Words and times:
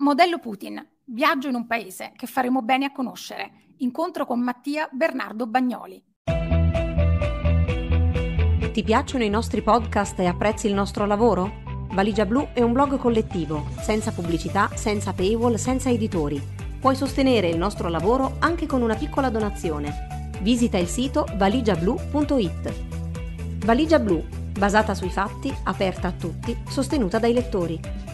Modello 0.00 0.38
Putin, 0.38 0.82
viaggio 1.04 1.48
in 1.48 1.54
un 1.54 1.66
paese 1.66 2.12
che 2.16 2.26
faremo 2.26 2.62
bene 2.62 2.86
a 2.86 2.90
conoscere. 2.90 3.74
Incontro 3.80 4.24
con 4.24 4.40
Mattia 4.40 4.88
Bernardo 4.90 5.46
Bagnoli. 5.46 6.02
Ti 8.72 8.82
piacciono 8.82 9.24
i 9.24 9.28
nostri 9.28 9.60
podcast 9.60 10.18
e 10.20 10.26
apprezzi 10.26 10.68
il 10.68 10.72
nostro 10.72 11.04
lavoro? 11.04 11.52
Valigia 11.92 12.24
Blu 12.24 12.48
è 12.54 12.62
un 12.62 12.72
blog 12.72 12.96
collettivo, 12.96 13.66
senza 13.78 14.10
pubblicità, 14.10 14.70
senza 14.74 15.12
paywall, 15.12 15.56
senza 15.56 15.90
editori. 15.90 16.40
Puoi 16.80 16.96
sostenere 16.96 17.50
il 17.50 17.58
nostro 17.58 17.90
lavoro 17.90 18.36
anche 18.38 18.64
con 18.64 18.80
una 18.80 18.94
piccola 18.94 19.28
donazione. 19.28 20.30
Visita 20.40 20.78
il 20.78 20.88
sito 20.88 21.26
valigiablu.it. 21.34 23.64
Valigia 23.66 23.98
Blu, 23.98 24.24
basata 24.58 24.94
sui 24.94 25.10
fatti, 25.10 25.54
aperta 25.64 26.08
a 26.08 26.12
tutti, 26.12 26.56
sostenuta 26.70 27.18
dai 27.18 27.34
lettori. 27.34 28.08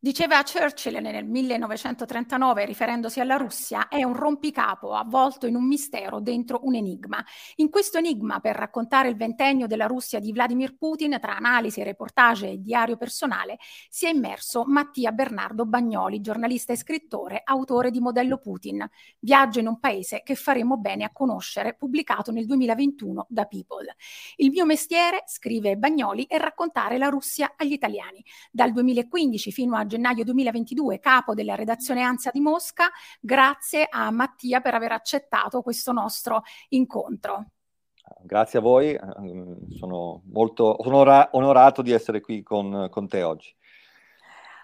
Diceva 0.00 0.44
Churchill 0.44 1.00
nel 1.00 1.24
1939, 1.24 2.64
riferendosi 2.64 3.18
alla 3.18 3.34
Russia, 3.34 3.88
è 3.88 4.04
un 4.04 4.14
rompicapo 4.14 4.94
avvolto 4.94 5.48
in 5.48 5.56
un 5.56 5.66
mistero 5.66 6.20
dentro 6.20 6.60
un 6.62 6.76
enigma. 6.76 7.20
In 7.56 7.68
questo 7.68 7.98
enigma, 7.98 8.38
per 8.38 8.54
raccontare 8.54 9.08
il 9.08 9.16
ventennio 9.16 9.66
della 9.66 9.86
Russia 9.86 10.20
di 10.20 10.30
Vladimir 10.30 10.76
Putin, 10.76 11.18
tra 11.20 11.34
analisi, 11.34 11.82
reportage 11.82 12.48
e 12.48 12.60
diario 12.60 12.96
personale, 12.96 13.58
si 13.88 14.06
è 14.06 14.10
immerso 14.10 14.62
Mattia 14.68 15.10
Bernardo 15.10 15.66
Bagnoli, 15.66 16.20
giornalista 16.20 16.72
e 16.72 16.76
scrittore, 16.76 17.40
autore 17.42 17.90
di 17.90 17.98
Modello 17.98 18.38
Putin, 18.38 18.88
Viaggio 19.18 19.58
in 19.58 19.66
un 19.66 19.80
paese 19.80 20.22
che 20.22 20.36
faremo 20.36 20.76
bene 20.76 21.02
a 21.02 21.10
conoscere, 21.12 21.74
pubblicato 21.74 22.30
nel 22.30 22.46
2021 22.46 23.26
da 23.28 23.46
People. 23.46 23.96
Il 24.36 24.50
mio 24.50 24.64
mestiere, 24.64 25.24
scrive 25.26 25.74
Bagnoli, 25.74 26.24
è 26.28 26.38
raccontare 26.38 26.98
la 26.98 27.08
Russia 27.08 27.54
agli 27.56 27.72
italiani. 27.72 28.24
Dal 28.52 28.70
2015 28.70 29.50
fino 29.50 29.74
a 29.74 29.86
gennaio 29.88 30.22
2022, 30.22 31.00
capo 31.00 31.34
della 31.34 31.56
redazione 31.56 32.02
ANSA 32.02 32.30
di 32.32 32.40
Mosca. 32.40 32.88
Grazie 33.20 33.88
a 33.90 34.10
Mattia 34.12 34.60
per 34.60 34.74
aver 34.74 34.92
accettato 34.92 35.62
questo 35.62 35.90
nostro 35.92 36.42
incontro. 36.68 37.46
Grazie 38.22 38.58
a 38.58 38.62
voi, 38.62 38.94
ehm, 38.94 39.68
sono 39.70 40.22
molto 40.26 40.76
onorato 40.86 41.82
di 41.82 41.92
essere 41.92 42.20
qui 42.20 42.42
con, 42.42 42.88
con 42.90 43.08
te 43.08 43.22
oggi. 43.22 43.54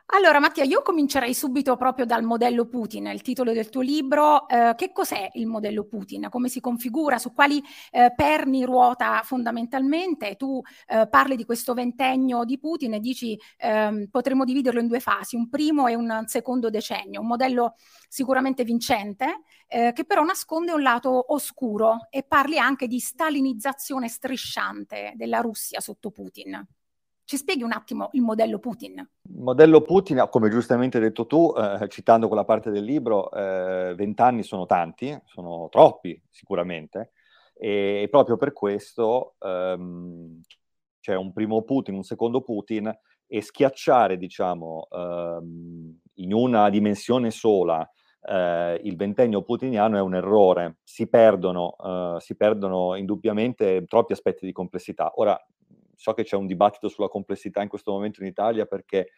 Allora 0.09 0.39
Mattia, 0.39 0.65
io 0.65 0.83
comincerei 0.83 1.35
subito 1.35 1.77
proprio 1.77 2.05
dal 2.05 2.23
modello 2.23 2.67
Putin, 2.69 3.07
il 3.07 3.23
titolo 3.23 3.53
del 3.53 3.71
tuo 3.71 3.81
libro. 3.81 4.47
Eh, 4.49 4.75
che 4.77 4.93
cos'è 4.93 5.31
il 5.33 5.47
modello 5.47 5.85
Putin? 5.87 6.29
Come 6.31 6.49
si 6.49 6.61
configura? 6.61 7.19
Su 7.19 7.33
quali 7.33 7.61
eh, 7.91 8.13
perni 8.15 8.65
ruota 8.65 9.23
fondamentalmente? 9.25 10.37
Tu 10.37 10.61
eh, 10.87 11.09
parli 11.09 11.37
di 11.37 11.45
questo 11.45 11.73
ventennio 11.73 12.45
di 12.45 12.59
Putin 12.59 12.95
e 12.95 13.01
dici 13.01 13.37
ehm, 13.57 14.09
potremmo 14.11 14.45
dividerlo 14.45 14.79
in 14.79 14.87
due 14.89 15.01
fasi, 15.01 15.37
un 15.37 15.49
primo 15.49 15.89
e 15.89 15.95
un 15.95 16.25
secondo 16.27 16.71
decennio, 16.71 17.21
un 17.21 17.27
modello 17.27 17.75
sicuramente 18.09 18.63
vincente, 18.63 19.41
eh, 19.67 19.93
che 19.95 20.05
però 20.05 20.23
nasconde 20.23 20.73
un 20.73 20.83
lato 20.83 21.33
oscuro 21.33 22.07
e 22.11 22.23
parli 22.23 22.59
anche 22.59 22.87
di 22.87 23.01
stalinizzazione 23.01 24.09
strisciante 24.09 25.13
della 25.17 25.41
Russia 25.41 25.81
sotto 25.81 26.11
Putin. 26.11 26.65
Ci 27.27 27.39
spieghi 27.39 27.63
un 27.63 27.73
attimo 27.73 28.11
il 28.13 28.21
modello 28.21 28.59
Putin? 28.59 28.99
Il 28.99 29.41
modello 29.41 29.81
Putin, 29.81 30.27
come 30.29 30.51
giustamente 30.51 30.99
hai 30.99 31.05
detto 31.05 31.27
tu, 31.27 31.55
eh, 31.57 31.89
citando 31.89 32.29
quella 32.29 32.45
parte 32.45 32.71
del 32.71 32.85
libro, 32.85 33.33
eh, 33.33 33.95
vent'anni 33.97 34.43
sono 34.43 34.67
tanti, 34.67 35.19
sono 35.25 35.69
troppi 35.71 36.21
sicuramente, 36.29 37.13
e 37.55 38.09
proprio 38.11 38.37
per 38.37 38.53
questo 38.53 39.37
ehm, 39.39 40.43
c'è 41.01 41.15
un 41.15 41.33
primo 41.33 41.63
Putin, 41.63 41.95
un 41.95 42.03
secondo 42.03 42.43
Putin, 42.43 42.95
e 43.27 43.41
schiacciare, 43.41 44.19
diciamo, 44.19 44.87
ehm, 44.91 45.99
in 46.17 46.35
una 46.35 46.69
dimensione 46.69 47.31
sola 47.31 47.89
eh, 48.27 48.81
il 48.85 48.97
ventennio 48.97 49.43
putiniano 49.43 49.97
è 49.97 50.01
un 50.01 50.15
errore. 50.15 50.79
Si 50.83 51.09
perdono, 51.09 51.75
eh, 51.83 52.21
si 52.21 52.37
perdono 52.37 52.95
indubbiamente 52.97 53.85
troppi 53.87 54.13
aspetti 54.13 54.47
di 54.47 54.53
complessità. 54.53 55.13
Ora, 55.17 55.39
so 55.97 56.13
che 56.13 56.25
c'è 56.25 56.37
un 56.37 56.47
dibattito 56.47 56.89
sulla 56.89 57.09
complessità 57.09 57.63
in 57.63 57.69
questo 57.69 57.93
momento 57.93 58.21
in 58.21 58.27
Italia 58.27 58.67
perché 58.67 59.11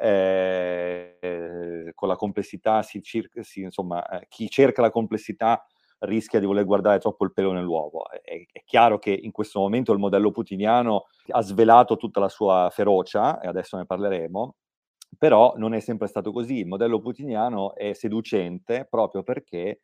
eh, 0.00 1.92
con 1.94 2.08
la 2.08 2.16
complessità 2.16 2.82
si 2.82 3.02
cerca, 3.02 3.42
si, 3.42 3.60
insomma, 3.62 4.06
eh, 4.08 4.26
chi 4.28 4.48
cerca 4.48 4.82
la 4.82 4.90
complessità 4.90 5.64
rischia 6.00 6.40
di 6.40 6.46
voler 6.46 6.64
guardare 6.64 6.98
troppo 6.98 7.24
il 7.24 7.32
pelo 7.32 7.52
nell'uovo. 7.52 8.08
È, 8.08 8.20
è, 8.20 8.62
chiaro 8.64 8.98
che 8.98 9.10
in 9.10 9.32
questo 9.32 9.60
momento 9.60 9.92
il 9.92 9.98
modello 9.98 10.30
putiniano 10.30 11.06
ha 11.28 11.40
svelato 11.42 11.96
tutta 11.96 12.20
la 12.20 12.28
sua 12.28 12.70
ferocia, 12.72 13.40
e 13.40 13.48
adesso 13.48 13.76
ne 13.76 13.86
parleremo, 13.86 14.54
però 15.18 15.54
non 15.56 15.74
è 15.74 15.80
sempre 15.80 16.06
stato 16.06 16.32
così. 16.32 16.58
Il 16.58 16.66
modello 16.66 17.00
putiniano 17.00 17.74
è 17.74 17.92
seducente 17.92 18.86
proprio 18.88 19.22
perché 19.22 19.80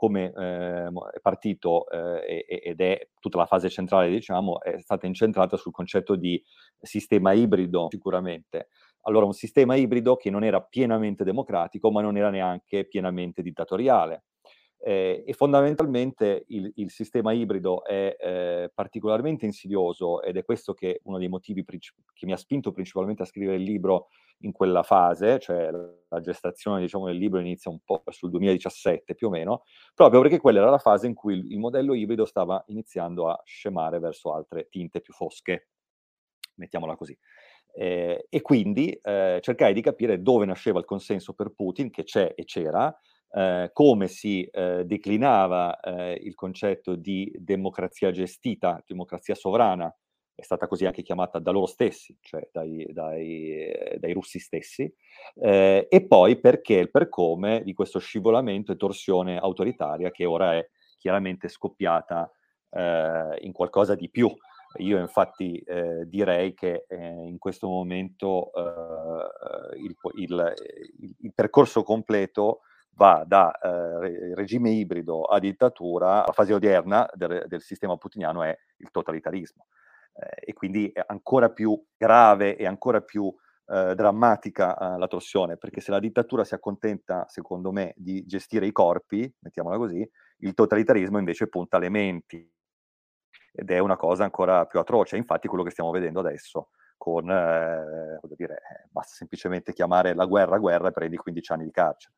come 0.00 0.32
eh, 0.34 0.86
è 0.86 1.20
partito 1.20 1.86
eh, 1.90 2.46
ed 2.48 2.80
è 2.80 3.08
tutta 3.20 3.36
la 3.36 3.44
fase 3.44 3.68
centrale, 3.68 4.08
diciamo, 4.08 4.62
è 4.62 4.80
stata 4.80 5.06
incentrata 5.06 5.58
sul 5.58 5.72
concetto 5.72 6.16
di 6.16 6.42
sistema 6.80 7.32
ibrido, 7.32 7.88
sicuramente. 7.90 8.68
Allora, 9.02 9.26
un 9.26 9.34
sistema 9.34 9.74
ibrido 9.74 10.16
che 10.16 10.30
non 10.30 10.42
era 10.42 10.62
pienamente 10.62 11.22
democratico, 11.22 11.90
ma 11.90 12.00
non 12.00 12.16
era 12.16 12.30
neanche 12.30 12.86
pienamente 12.86 13.42
dittatoriale. 13.42 14.24
Eh, 14.82 15.24
e 15.26 15.32
fondamentalmente 15.34 16.44
il, 16.48 16.72
il, 16.76 16.90
sistema 16.90 17.32
ibrido 17.32 17.84
è 17.84 18.16
eh, 18.18 18.70
particolarmente 18.74 19.44
insidioso 19.44 20.22
ed 20.22 20.38
è 20.38 20.44
questo 20.44 20.72
che 20.72 21.00
uno 21.04 21.18
dei 21.18 21.28
motivi 21.28 21.64
princip- 21.64 21.98
che 22.14 22.24
mi 22.24 22.32
ha 22.32 22.38
spinto 22.38 22.72
principalmente 22.72 23.20
a 23.20 23.26
scrivere 23.26 23.58
il 23.58 23.62
libro 23.62 24.08
in 24.38 24.52
quella 24.52 24.82
fase, 24.82 25.38
cioè 25.38 25.70
la 26.08 26.20
gestazione 26.20 26.80
diciamo, 26.80 27.06
del 27.06 27.16
libro 27.16 27.40
inizia 27.40 27.70
un 27.70 27.80
po' 27.84 28.02
sul 28.08 28.30
2017 28.30 29.14
più 29.14 29.26
o 29.26 29.30
meno, 29.30 29.64
proprio 29.94 30.22
perché 30.22 30.38
quella 30.38 30.60
era 30.60 30.70
la 30.70 30.78
fase 30.78 31.06
in 31.06 31.12
cui 31.12 31.34
il, 31.34 31.52
il 31.52 31.58
modello 31.58 31.92
ibrido 31.92 32.24
stava 32.24 32.62
iniziando 32.68 33.28
a 33.28 33.38
scemare 33.44 33.98
verso 33.98 34.32
altre 34.32 34.68
tinte 34.70 35.02
più 35.02 35.12
fosche, 35.12 35.68
mettiamola 36.54 36.96
così. 36.96 37.16
Eh, 37.72 38.26
e 38.28 38.40
quindi 38.40 38.90
eh, 39.02 39.38
cercai 39.42 39.72
di 39.74 39.80
capire 39.80 40.22
dove 40.22 40.44
nasceva 40.44 40.78
il 40.78 40.84
consenso 40.84 41.34
per 41.34 41.52
Putin, 41.52 41.90
che 41.90 42.02
c'è 42.04 42.32
e 42.34 42.44
c'era, 42.44 42.96
eh, 43.32 43.70
come 43.72 44.08
si 44.08 44.44
eh, 44.44 44.84
declinava 44.84 45.78
eh, 45.80 46.14
il 46.22 46.34
concetto 46.34 46.94
di 46.94 47.32
democrazia 47.36 48.10
gestita, 48.10 48.82
democrazia 48.86 49.34
sovrana, 49.34 49.94
è 50.40 50.42
stata 50.42 50.66
così 50.66 50.86
anche 50.86 51.02
chiamata 51.02 51.38
da 51.38 51.50
loro 51.50 51.66
stessi, 51.66 52.16
cioè 52.20 52.48
dai, 52.50 52.86
dai, 52.92 53.70
dai 53.98 54.12
russi 54.12 54.38
stessi, 54.38 54.92
eh, 55.34 55.86
e 55.88 56.06
poi 56.06 56.40
perché 56.40 56.74
il 56.74 56.90
per 56.90 57.08
come 57.08 57.62
di 57.62 57.74
questo 57.74 57.98
scivolamento 57.98 58.72
e 58.72 58.76
torsione 58.76 59.38
autoritaria 59.38 60.10
che 60.10 60.24
ora 60.24 60.54
è 60.54 60.66
chiaramente 60.96 61.48
scoppiata 61.48 62.30
eh, 62.70 63.38
in 63.40 63.52
qualcosa 63.52 63.94
di 63.94 64.08
più. 64.08 64.34
Io 64.78 64.98
infatti 64.98 65.58
eh, 65.58 66.06
direi 66.06 66.54
che 66.54 66.84
eh, 66.88 66.96
in 66.96 67.38
questo 67.38 67.68
momento 67.68 68.52
eh, 68.54 69.78
il, 69.78 69.96
il, 70.14 70.54
il, 71.18 71.32
percorso 71.34 71.82
completo 71.82 72.60
va 72.94 73.24
da 73.26 73.52
eh, 73.58 74.34
regime 74.34 74.70
ibrido 74.70 75.24
a 75.24 75.38
dittatura, 75.38 76.24
la 76.26 76.32
fase 76.32 76.52
odierna 76.52 77.08
del, 77.14 77.44
del 77.46 77.62
sistema 77.62 77.96
putiniano 77.96 78.42
è 78.42 78.56
il 78.76 78.90
totalitarismo 78.90 79.66
eh, 80.14 80.50
e 80.50 80.52
quindi 80.52 80.90
è 80.92 81.02
ancora 81.06 81.50
più 81.50 81.80
grave 81.96 82.56
e 82.56 82.66
ancora 82.66 83.00
più 83.00 83.32
eh, 83.66 83.94
drammatica 83.94 84.76
eh, 84.76 84.98
la 84.98 85.06
torsione, 85.06 85.56
perché 85.56 85.80
se 85.80 85.90
la 85.90 86.00
dittatura 86.00 86.44
si 86.44 86.54
accontenta, 86.54 87.26
secondo 87.28 87.70
me, 87.72 87.94
di 87.96 88.24
gestire 88.26 88.66
i 88.66 88.72
corpi, 88.72 89.32
mettiamola 89.40 89.76
così, 89.76 90.08
il 90.38 90.54
totalitarismo 90.54 91.18
invece 91.18 91.48
punta 91.48 91.76
alle 91.76 91.88
menti 91.88 92.50
ed 93.52 93.70
è 93.70 93.78
una 93.78 93.96
cosa 93.96 94.24
ancora 94.24 94.66
più 94.66 94.78
atroce. 94.78 95.16
Infatti 95.16 95.48
quello 95.48 95.62
che 95.62 95.70
stiamo 95.70 95.90
vedendo 95.90 96.20
adesso 96.20 96.70
con, 96.96 97.30
eh, 97.30 98.18
voglio 98.20 98.34
dire, 98.36 98.54
eh, 98.54 98.88
basta 98.90 99.14
semplicemente 99.14 99.72
chiamare 99.72 100.14
la 100.14 100.26
guerra 100.26 100.58
guerra 100.58 100.88
e 100.88 100.92
prendi 100.92 101.16
15 101.16 101.52
anni 101.52 101.64
di 101.64 101.70
carcere. 101.70 102.14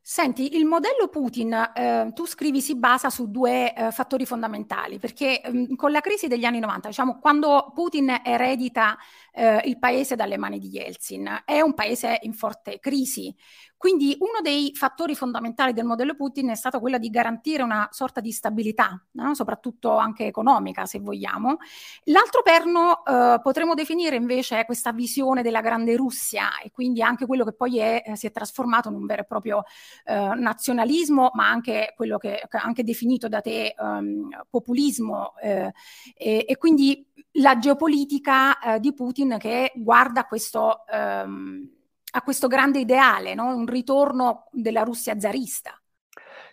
Senti, 0.00 0.56
il 0.56 0.64
modello 0.64 1.08
Putin, 1.08 1.52
eh, 1.74 2.10
tu 2.14 2.26
scrivi, 2.26 2.62
si 2.62 2.76
basa 2.76 3.10
su 3.10 3.30
due 3.30 3.74
eh, 3.74 3.90
fattori 3.90 4.24
fondamentali, 4.24 4.98
perché 4.98 5.42
eh, 5.42 5.76
con 5.76 5.90
la 5.90 6.00
crisi 6.00 6.28
degli 6.28 6.44
anni 6.44 6.60
90, 6.60 6.88
diciamo, 6.88 7.18
quando 7.18 7.72
Putin 7.74 8.20
eredita 8.24 8.96
eh, 9.38 9.62
il 9.66 9.78
paese 9.78 10.16
dalle 10.16 10.36
mani 10.36 10.58
di 10.58 10.68
Yeltsin, 10.68 11.42
è 11.44 11.60
un 11.60 11.72
paese 11.72 12.18
in 12.22 12.32
forte 12.32 12.80
crisi, 12.80 13.32
Quindi 13.78 14.16
uno 14.18 14.40
dei 14.42 14.72
fattori 14.74 15.14
fondamentali 15.14 15.72
del 15.72 15.84
modello 15.84 16.16
Putin 16.16 16.48
è 16.48 16.56
stato 16.56 16.80
quello 16.80 16.98
di 16.98 17.10
garantire 17.10 17.62
una 17.62 17.86
sorta 17.92 18.20
di 18.20 18.32
stabilità, 18.32 19.00
no? 19.12 19.34
soprattutto 19.36 19.96
anche 19.96 20.26
economica, 20.26 20.84
se 20.84 20.98
vogliamo. 20.98 21.58
L'altro 22.06 22.42
perno 22.42 23.04
eh, 23.04 23.38
potremmo 23.40 23.74
definire 23.74 24.16
invece 24.16 24.64
questa 24.64 24.90
visione 24.90 25.42
della 25.42 25.60
grande 25.60 25.94
Russia 25.94 26.58
e 26.60 26.72
quindi 26.72 27.02
anche 27.02 27.24
quello 27.24 27.44
che 27.44 27.52
poi 27.52 27.78
è, 27.78 28.02
eh, 28.04 28.16
si 28.16 28.26
è 28.26 28.32
trasformato 28.32 28.88
in 28.88 28.96
un 28.96 29.06
vero 29.06 29.22
e 29.22 29.26
proprio 29.26 29.62
eh, 30.04 30.32
nazionalismo, 30.34 31.30
ma 31.34 31.48
anche 31.48 31.92
quello 31.94 32.18
che, 32.18 32.42
che 32.48 32.56
anche 32.56 32.82
definito 32.82 33.28
da 33.28 33.40
te 33.40 33.76
um, 33.78 34.28
populismo 34.50 35.36
eh, 35.40 35.72
e, 36.16 36.44
e, 36.48 36.56
quindi 36.56 37.07
la 37.32 37.58
geopolitica 37.58 38.58
eh, 38.58 38.80
di 38.80 38.92
Putin 38.94 39.36
che 39.38 39.72
guarda 39.76 40.24
questo, 40.24 40.84
um, 40.90 41.68
a 42.12 42.22
questo 42.22 42.48
grande 42.48 42.80
ideale, 42.80 43.34
no? 43.34 43.54
un 43.54 43.66
ritorno 43.66 44.48
della 44.52 44.82
Russia 44.82 45.18
zarista. 45.18 45.80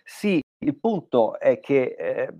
Sì, 0.04 0.40
il 0.58 0.78
punto 0.78 1.38
è 1.38 1.58
che 1.58 1.96
eh, 1.98 2.32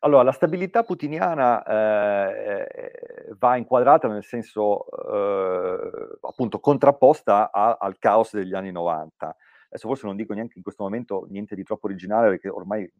allora, 0.00 0.24
la 0.24 0.32
stabilità 0.32 0.82
putiniana 0.82 1.62
eh, 1.62 3.34
va 3.38 3.56
inquadrata 3.56 4.08
nel 4.08 4.24
senso 4.24 4.84
eh, 4.90 6.18
appunto 6.22 6.58
contrapposta 6.58 7.52
a, 7.52 7.76
al 7.80 7.98
caos 7.98 8.34
degli 8.34 8.54
anni 8.54 8.72
90. 8.72 9.36
Adesso 9.68 9.86
forse 9.86 10.06
non 10.06 10.16
dico 10.16 10.34
neanche 10.34 10.54
in 10.56 10.62
questo 10.62 10.82
momento 10.82 11.26
niente 11.30 11.54
di 11.54 11.62
troppo 11.62 11.86
originale 11.86 12.28
perché 12.28 12.48
ormai 12.48 12.90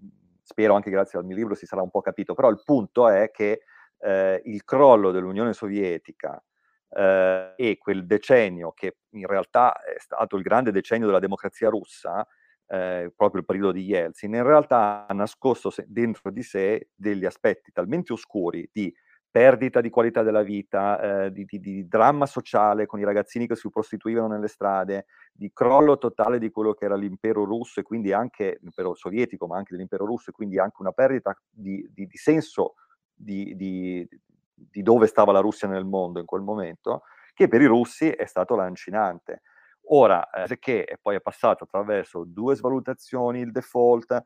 spero 0.42 0.74
anche 0.74 0.90
grazie 0.90 1.18
al 1.18 1.24
mio 1.24 1.36
libro 1.36 1.54
si 1.54 1.66
sarà 1.66 1.82
un 1.82 1.90
po' 1.90 2.00
capito, 2.00 2.34
però 2.34 2.48
il 2.48 2.62
punto 2.64 3.08
è 3.08 3.30
che 3.32 3.62
eh, 4.02 4.42
il 4.44 4.64
crollo 4.64 5.10
dell'Unione 5.10 5.52
Sovietica 5.52 6.42
eh, 6.90 7.54
e 7.56 7.78
quel 7.78 8.06
decennio 8.06 8.72
che 8.72 8.96
in 9.10 9.26
realtà 9.26 9.80
è 9.80 9.98
stato 9.98 10.36
il 10.36 10.42
grande 10.42 10.72
decennio 10.72 11.06
della 11.06 11.18
democrazia 11.18 11.68
russa, 11.68 12.26
eh, 12.66 13.12
proprio 13.14 13.40
il 13.40 13.46
periodo 13.46 13.72
di 13.72 13.82
Yeltsin, 13.82 14.34
in 14.34 14.42
realtà 14.42 15.06
ha 15.06 15.14
nascosto 15.14 15.72
dentro 15.86 16.30
di 16.30 16.42
sé 16.42 16.88
degli 16.94 17.24
aspetti 17.24 17.70
talmente 17.72 18.12
oscuri 18.12 18.68
di 18.72 18.92
perdita 19.32 19.80
di 19.80 19.88
qualità 19.88 20.22
della 20.22 20.42
vita, 20.42 21.24
eh, 21.24 21.32
di, 21.32 21.46
di, 21.46 21.58
di, 21.58 21.88
dramma 21.88 22.26
sociale 22.26 22.84
con 22.84 23.00
i 23.00 23.04
ragazzini 23.04 23.46
che 23.46 23.56
si 23.56 23.70
prostituivano 23.70 24.28
nelle 24.28 24.46
strade, 24.46 25.06
di 25.32 25.50
crollo 25.54 25.96
totale 25.96 26.38
di 26.38 26.50
quello 26.50 26.74
che 26.74 26.84
era 26.84 26.96
l'impero 26.96 27.44
russo 27.44 27.80
e 27.80 27.82
quindi 27.82 28.12
anche 28.12 28.58
l'impero 28.60 28.94
sovietico, 28.94 29.46
ma 29.46 29.56
anche 29.56 29.72
dell'impero 29.72 30.04
russo 30.04 30.28
e 30.28 30.32
quindi 30.34 30.58
anche 30.58 30.76
una 30.80 30.92
perdita 30.92 31.34
di, 31.48 31.88
di 31.90 32.06
senso 32.12 32.74
di, 33.22 34.08
dove 34.82 35.06
stava 35.06 35.32
la 35.32 35.40
Russia 35.40 35.68
nel 35.68 35.84
mondo 35.84 36.20
in 36.20 36.26
quel 36.26 36.42
momento, 36.42 37.02
che 37.34 37.48
per 37.48 37.60
i 37.60 37.66
russi 37.66 38.08
è 38.08 38.26
stato 38.26 38.54
lancinante. 38.54 39.42
Ora, 39.86 40.28
eh, 40.30 40.58
che 40.58 40.98
poi 41.00 41.16
è 41.16 41.20
passato 41.20 41.64
attraverso 41.64 42.24
due 42.26 42.54
svalutazioni, 42.54 43.40
il 43.40 43.50
default, 43.50 44.22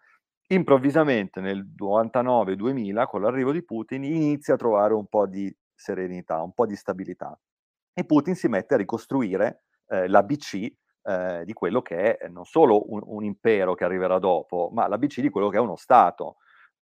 improvvisamente 0.48 1.40
nel 1.40 1.66
99-2000, 1.76 3.06
con 3.06 3.22
l'arrivo 3.22 3.52
di 3.52 3.64
Putin, 3.64 4.04
inizia 4.04 4.54
a 4.54 4.58
trovare 4.58 4.94
un 4.94 5.06
po' 5.06 5.26
di 5.26 5.54
serenità, 5.74 6.42
un 6.42 6.52
po' 6.52 6.66
di 6.66 6.76
stabilità. 6.76 7.38
E 7.92 8.04
Putin 8.04 8.34
si 8.34 8.48
mette 8.48 8.74
a 8.74 8.76
ricostruire 8.76 9.64
eh, 9.88 10.08
l'ABC 10.08 10.72
eh, 11.02 11.42
di 11.44 11.52
quello 11.52 11.82
che 11.82 12.16
è 12.16 12.28
non 12.28 12.44
solo 12.44 12.92
un, 12.92 13.00
un, 13.04 13.24
impero 13.24 13.74
che 13.74 13.84
arriverà 13.84 14.18
dopo, 14.18 14.70
ma 14.72 14.86
l'ABC 14.86 15.20
di 15.20 15.30
quello 15.30 15.48
che 15.48 15.56
è 15.56 15.60
uno 15.60 15.76
Stato. 15.76 16.36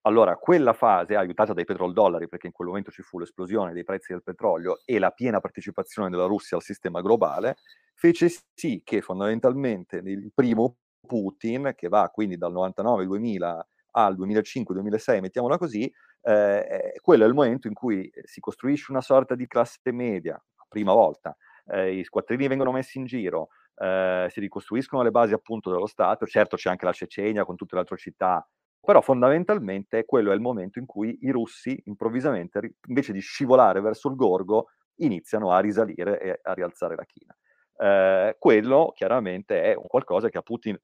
Allora, 0.06 0.36
quella 0.36 0.74
fase, 0.74 1.16
aiutata 1.16 1.54
dai 1.54 1.64
petrodollari, 1.64 2.28
perché 2.28 2.46
in 2.46 2.52
quel 2.52 2.68
momento 2.68 2.90
ci 2.90 3.00
fu 3.02 3.18
l'esplosione 3.18 3.72
dei 3.72 3.84
prezzi 3.84 4.12
del 4.12 4.22
petrolio 4.22 4.80
e 4.84 4.98
la 4.98 5.10
piena 5.10 5.40
partecipazione 5.40 6.10
della 6.10 6.26
Russia 6.26 6.58
al 6.58 6.62
sistema 6.62 7.00
globale, 7.00 7.56
fece 7.94 8.28
sì 8.52 8.82
che 8.84 9.00
fondamentalmente 9.00 9.96
il 10.04 10.30
primo 10.34 10.76
Putin, 11.06 11.72
che 11.74 11.88
va 11.88 12.10
quindi 12.12 12.36
dal 12.36 12.52
99-2000 12.52 13.66
al 13.92 14.14
2005-2006, 14.14 15.20
mettiamola 15.20 15.56
così, 15.56 15.90
eh, 16.22 16.92
quello 17.00 17.24
è 17.24 17.26
il 17.26 17.34
momento 17.34 17.66
in 17.68 17.74
cui 17.74 18.10
si 18.24 18.40
costruisce 18.40 18.90
una 18.90 19.00
sorta 19.00 19.34
di 19.34 19.46
classe 19.46 19.90
media, 19.92 20.42
prima 20.68 20.92
volta, 20.92 21.34
eh, 21.66 21.94
i 21.98 22.04
squattrini 22.04 22.46
vengono 22.48 22.72
messi 22.72 22.98
in 22.98 23.06
giro, 23.06 23.48
eh, 23.76 24.26
si 24.30 24.40
ricostruiscono 24.40 25.02
le 25.02 25.10
basi 25.10 25.32
appunto 25.32 25.70
dello 25.70 25.86
Stato, 25.86 26.26
certo 26.26 26.56
c'è 26.56 26.68
anche 26.68 26.84
la 26.84 26.92
Cecenia 26.92 27.44
con 27.44 27.56
tutte 27.56 27.74
le 27.76 27.82
atrocità 27.82 28.46
però 28.84 29.00
fondamentalmente 29.00 30.04
quello 30.04 30.30
è 30.30 30.34
il 30.34 30.40
momento 30.40 30.78
in 30.78 30.86
cui 30.86 31.18
i 31.22 31.30
russi 31.30 31.80
improvvisamente, 31.86 32.76
invece 32.86 33.12
di 33.12 33.20
scivolare 33.20 33.80
verso 33.80 34.08
il 34.08 34.16
gorgo, 34.16 34.68
iniziano 34.96 35.50
a 35.50 35.60
risalire 35.60 36.20
e 36.20 36.40
a 36.42 36.52
rialzare 36.52 36.94
la 36.94 37.04
china. 37.04 37.36
Eh, 37.76 38.36
quello 38.38 38.92
chiaramente 38.94 39.62
è 39.62 39.74
un 39.74 39.86
qualcosa 39.86 40.28
che 40.28 40.38
a 40.38 40.42
Putin 40.42 40.78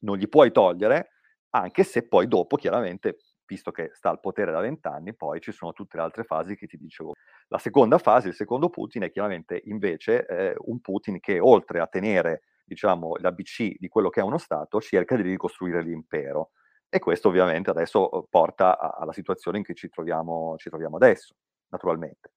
non 0.00 0.16
gli 0.16 0.28
puoi 0.28 0.52
togliere, 0.52 1.10
anche 1.50 1.84
se 1.84 2.06
poi 2.06 2.28
dopo 2.28 2.56
chiaramente, 2.56 3.18
visto 3.46 3.70
che 3.70 3.90
sta 3.92 4.10
al 4.10 4.20
potere 4.20 4.52
da 4.52 4.60
vent'anni, 4.60 5.14
poi 5.14 5.40
ci 5.40 5.52
sono 5.52 5.72
tutte 5.72 5.96
le 5.96 6.02
altre 6.04 6.24
fasi 6.24 6.56
che 6.56 6.66
ti 6.66 6.76
dicevo. 6.76 7.12
La 7.48 7.58
seconda 7.58 7.98
fase, 7.98 8.28
il 8.28 8.34
secondo 8.34 8.68
Putin, 8.68 9.02
è 9.02 9.10
chiaramente 9.10 9.60
invece 9.64 10.26
eh, 10.26 10.54
un 10.58 10.80
Putin 10.80 11.20
che 11.20 11.38
oltre 11.38 11.80
a 11.80 11.86
tenere 11.86 12.42
diciamo, 12.64 13.16
l'ABC 13.16 13.74
di 13.78 13.88
quello 13.88 14.08
che 14.08 14.20
è 14.20 14.22
uno 14.22 14.38
Stato, 14.38 14.80
cerca 14.80 15.16
di 15.16 15.22
ricostruire 15.22 15.82
l'impero. 15.82 16.52
E 16.94 16.98
questo 16.98 17.28
ovviamente 17.28 17.70
adesso 17.70 18.10
uhm, 18.12 18.24
porta 18.28 18.78
alla 18.78 19.14
situazione 19.14 19.56
in 19.56 19.64
cui 19.64 19.74
ci 19.74 19.88
troviamo, 19.88 20.56
ci 20.58 20.68
troviamo 20.68 20.96
adesso, 20.96 21.34
naturalmente. 21.68 22.32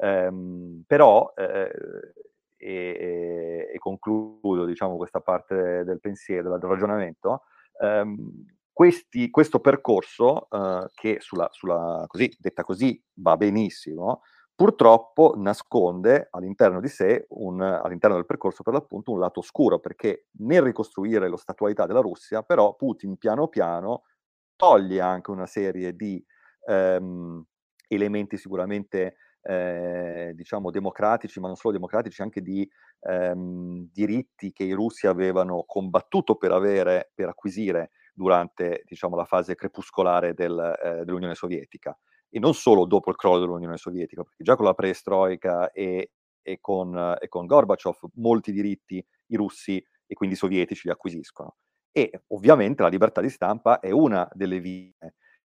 Ehm, 0.00 0.82
però, 0.84 1.32
eh, 1.36 1.70
e, 2.56 3.70
e, 3.72 3.78
concludo 3.78 4.64
diciamo, 4.64 4.96
questa 4.96 5.20
parte 5.20 5.84
del 5.84 6.00
pensiero, 6.00 6.58
del 6.58 6.68
ragionamento, 6.68 7.42
ehm, 7.80 8.46
questi, 8.72 9.30
questo 9.30 9.60
percorso, 9.60 10.48
eh, 10.50 10.88
che 10.96 11.18
sulla, 11.20 11.46
sulla, 11.52 12.02
così, 12.08 12.34
detta 12.36 12.64
così 12.64 13.00
va 13.14 13.36
benissimo, 13.36 14.22
purtroppo 14.60 15.32
nasconde 15.38 16.28
all'interno 16.32 16.80
di 16.80 16.88
sé, 16.88 17.24
un, 17.30 17.62
all'interno 17.62 18.16
del 18.16 18.26
percorso 18.26 18.62
per 18.62 18.74
l'appunto, 18.74 19.10
un 19.10 19.18
lato 19.18 19.40
oscuro, 19.40 19.78
perché 19.78 20.26
nel 20.40 20.60
ricostruire 20.60 21.30
lo 21.30 21.38
statualità 21.38 21.86
della 21.86 22.02
Russia, 22.02 22.42
però 22.42 22.74
Putin 22.74 23.16
piano 23.16 23.48
piano 23.48 24.02
toglie 24.56 25.00
anche 25.00 25.30
una 25.30 25.46
serie 25.46 25.96
di 25.96 26.22
ehm, 26.66 27.42
elementi 27.88 28.36
sicuramente 28.36 29.16
eh, 29.40 30.32
diciamo 30.34 30.70
democratici, 30.70 31.40
ma 31.40 31.46
non 31.46 31.56
solo 31.56 31.72
democratici, 31.72 32.20
anche 32.20 32.42
di 32.42 32.70
ehm, 33.08 33.88
diritti 33.90 34.52
che 34.52 34.64
i 34.64 34.72
russi 34.72 35.06
avevano 35.06 35.64
combattuto 35.66 36.34
per 36.34 36.52
avere, 36.52 37.12
per 37.14 37.28
acquisire 37.28 37.92
durante 38.12 38.82
diciamo, 38.84 39.16
la 39.16 39.24
fase 39.24 39.54
crepuscolare 39.54 40.34
del, 40.34 40.78
eh, 40.84 41.04
dell'Unione 41.06 41.34
Sovietica 41.34 41.98
e 42.30 42.38
non 42.38 42.54
solo 42.54 42.86
dopo 42.86 43.10
il 43.10 43.16
crollo 43.16 43.40
dell'Unione 43.40 43.76
Sovietica, 43.76 44.22
perché 44.22 44.42
già 44.44 44.56
con 44.56 44.64
la 44.64 44.74
perestroica 44.74 45.72
e, 45.72 46.12
e, 46.40 46.58
con, 46.60 47.16
e 47.20 47.28
con 47.28 47.46
Gorbaciov 47.46 47.96
molti 48.14 48.52
diritti 48.52 49.04
i 49.26 49.36
russi 49.36 49.84
e 50.06 50.14
quindi 50.14 50.34
i 50.36 50.38
sovietici 50.38 50.86
li 50.86 50.92
acquisiscono. 50.92 51.56
E 51.92 52.22
ovviamente 52.28 52.82
la 52.82 52.88
libertà 52.88 53.20
di 53.20 53.30
stampa 53.30 53.80
è 53.80 53.90
una 53.90 54.28
delle 54.32 54.60
vie, 54.60 54.94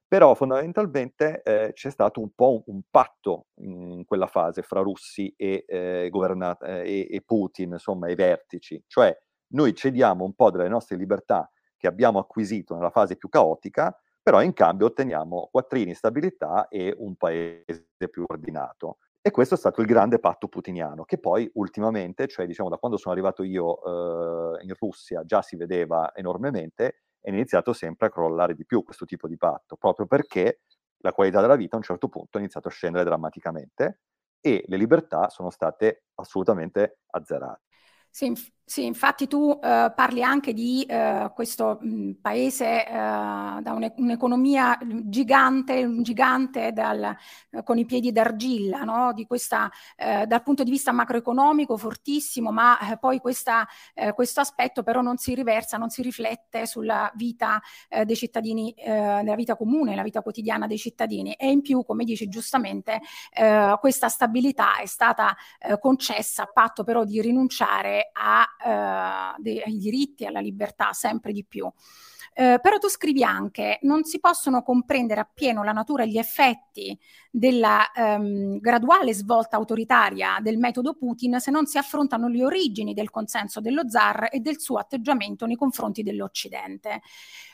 però 0.06 0.34
fondamentalmente 0.34 1.42
eh, 1.42 1.72
c'è 1.74 1.90
stato 1.90 2.20
un 2.20 2.30
po' 2.34 2.52
un, 2.52 2.62
un, 2.66 2.80
patto 2.88 3.48
in 3.56 4.04
quella 4.06 4.26
fase 4.26 4.62
fra 4.62 4.80
russi 4.80 5.32
e, 5.36 5.64
eh, 5.66 6.08
governat- 6.10 6.62
eh, 6.62 7.08
e, 7.10 7.22
Putin, 7.22 7.72
insomma, 7.72 8.08
i 8.08 8.14
vertici, 8.14 8.82
cioè 8.86 9.14
noi 9.48 9.74
cediamo 9.74 10.24
un 10.24 10.34
po' 10.34 10.50
delle 10.50 10.68
nostre 10.68 10.96
libertà 10.96 11.50
che 11.76 11.86
abbiamo 11.86 12.18
acquisito 12.18 12.74
nella 12.74 12.90
fase 12.90 13.16
più 13.16 13.28
caotica 13.28 13.94
però 14.28 14.42
in 14.42 14.52
cambio 14.52 14.88
otteniamo 14.88 15.48
quattrini, 15.50 15.94
stabilità 15.94 16.68
e 16.68 16.94
un 16.98 17.16
paese 17.16 17.86
più 18.10 18.24
ordinato. 18.26 18.98
E 19.22 19.30
questo 19.30 19.54
è 19.54 19.56
stato 19.56 19.80
il 19.80 19.86
grande 19.86 20.18
patto 20.18 20.48
putiniano, 20.48 21.04
che 21.04 21.16
poi 21.16 21.50
ultimamente, 21.54 22.26
cioè 22.26 22.44
diciamo 22.44 22.68
da 22.68 22.76
quando 22.76 22.98
sono 22.98 23.14
arrivato 23.14 23.42
io 23.42 24.58
eh, 24.58 24.64
in 24.64 24.74
Russia, 24.78 25.24
già 25.24 25.40
si 25.40 25.56
vedeva 25.56 26.14
enormemente, 26.14 27.04
è 27.18 27.30
iniziato 27.30 27.72
sempre 27.72 28.08
a 28.08 28.10
crollare 28.10 28.52
di 28.52 28.66
più 28.66 28.82
questo 28.82 29.06
tipo 29.06 29.28
di 29.28 29.38
patto, 29.38 29.76
proprio 29.76 30.04
perché 30.04 30.60
la 30.98 31.14
qualità 31.14 31.40
della 31.40 31.56
vita 31.56 31.76
a 31.76 31.78
un 31.78 31.84
certo 31.84 32.10
punto 32.10 32.36
ha 32.36 32.40
iniziato 32.40 32.68
a 32.68 32.70
scendere 32.70 33.04
drammaticamente 33.04 34.00
e 34.42 34.62
le 34.66 34.76
libertà 34.76 35.30
sono 35.30 35.48
state 35.48 36.02
assolutamente 36.16 36.98
azzerate. 37.12 37.62
Sì, 38.10 38.34
sì, 38.68 38.84
infatti 38.84 39.26
tu 39.26 39.58
eh, 39.62 39.90
parli 39.96 40.22
anche 40.22 40.52
di 40.52 40.82
eh, 40.82 41.32
questo 41.34 41.78
mh, 41.80 42.10
paese 42.20 42.86
eh, 42.86 42.92
da 42.92 43.72
un, 43.72 43.90
un'economia 43.96 44.78
gigante, 44.84 45.84
un 45.84 46.02
gigante 46.02 46.72
dal, 46.74 47.16
eh, 47.50 47.62
con 47.62 47.78
i 47.78 47.86
piedi 47.86 48.12
d'argilla, 48.12 48.82
no? 48.82 49.14
di 49.14 49.26
questa, 49.26 49.70
eh, 49.96 50.26
dal 50.26 50.42
punto 50.42 50.64
di 50.64 50.70
vista 50.70 50.92
macroeconomico 50.92 51.78
fortissimo, 51.78 52.52
ma 52.52 52.78
eh, 52.78 52.98
poi 52.98 53.20
questa, 53.20 53.66
questo 54.12 54.40
aspetto 54.40 54.82
però 54.82 55.00
non 55.00 55.16
si 55.16 55.34
riversa, 55.34 55.78
non 55.78 55.88
si 55.88 56.02
riflette 56.02 56.66
sulla 56.66 57.10
vita 57.14 57.60
dei 58.04 58.16
cittadini, 58.16 58.74
nella 58.76 59.34
vita 59.34 59.56
comune, 59.56 59.94
la 59.94 60.02
vita 60.02 60.20
quotidiana 60.20 60.66
dei 60.66 60.78
cittadini. 60.78 61.32
E 61.34 61.50
in 61.50 61.62
più, 61.62 61.84
come 61.84 62.04
dici 62.04 62.28
giustamente, 62.28 63.00
questa 63.80 64.08
stabilità 64.08 64.76
è 64.76 64.86
stata 64.86 65.36
concessa 65.80 66.44
a 66.44 66.50
patto 66.52 66.84
però 66.84 67.04
di 67.04 67.20
rinunciare 67.20 68.10
a 68.12 68.46
eh, 68.64 69.34
dei 69.38 69.62
diritti 69.78 70.24
e 70.24 70.26
alla 70.28 70.40
libertà 70.40 70.92
sempre 70.92 71.32
di 71.32 71.44
più. 71.44 71.70
Eh, 72.40 72.60
però 72.62 72.78
tu 72.78 72.88
scrivi 72.88 73.24
anche, 73.24 73.80
non 73.82 74.04
si 74.04 74.20
possono 74.20 74.62
comprendere 74.62 75.20
appieno 75.20 75.64
la 75.64 75.72
natura 75.72 76.04
e 76.04 76.08
gli 76.08 76.18
effetti 76.18 76.96
della 77.32 77.90
ehm, 77.90 78.60
graduale 78.60 79.12
svolta 79.12 79.56
autoritaria 79.56 80.38
del 80.40 80.56
metodo 80.56 80.94
Putin 80.94 81.40
se 81.40 81.50
non 81.50 81.66
si 81.66 81.78
affrontano 81.78 82.28
le 82.28 82.44
origini 82.44 82.94
del 82.94 83.10
consenso 83.10 83.60
dello 83.60 83.90
zar 83.90 84.28
e 84.30 84.38
del 84.38 84.60
suo 84.60 84.78
atteggiamento 84.78 85.46
nei 85.46 85.56
confronti 85.56 86.04
dell'Occidente. 86.04 87.00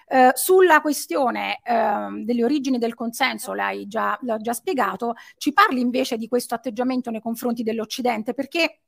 Eh, 0.06 0.32
sulla 0.34 0.82
questione 0.82 1.60
eh, 1.64 2.22
delle 2.22 2.44
origini 2.44 2.76
del 2.76 2.94
consenso, 2.94 3.54
l'hai 3.54 3.86
già, 3.86 4.18
l'ho 4.20 4.36
già 4.36 4.52
spiegato, 4.52 5.14
ci 5.38 5.54
parli 5.54 5.80
invece 5.80 6.18
di 6.18 6.28
questo 6.28 6.54
atteggiamento 6.54 7.10
nei 7.10 7.22
confronti 7.22 7.62
dell'Occidente 7.62 8.34
perché 8.34 8.80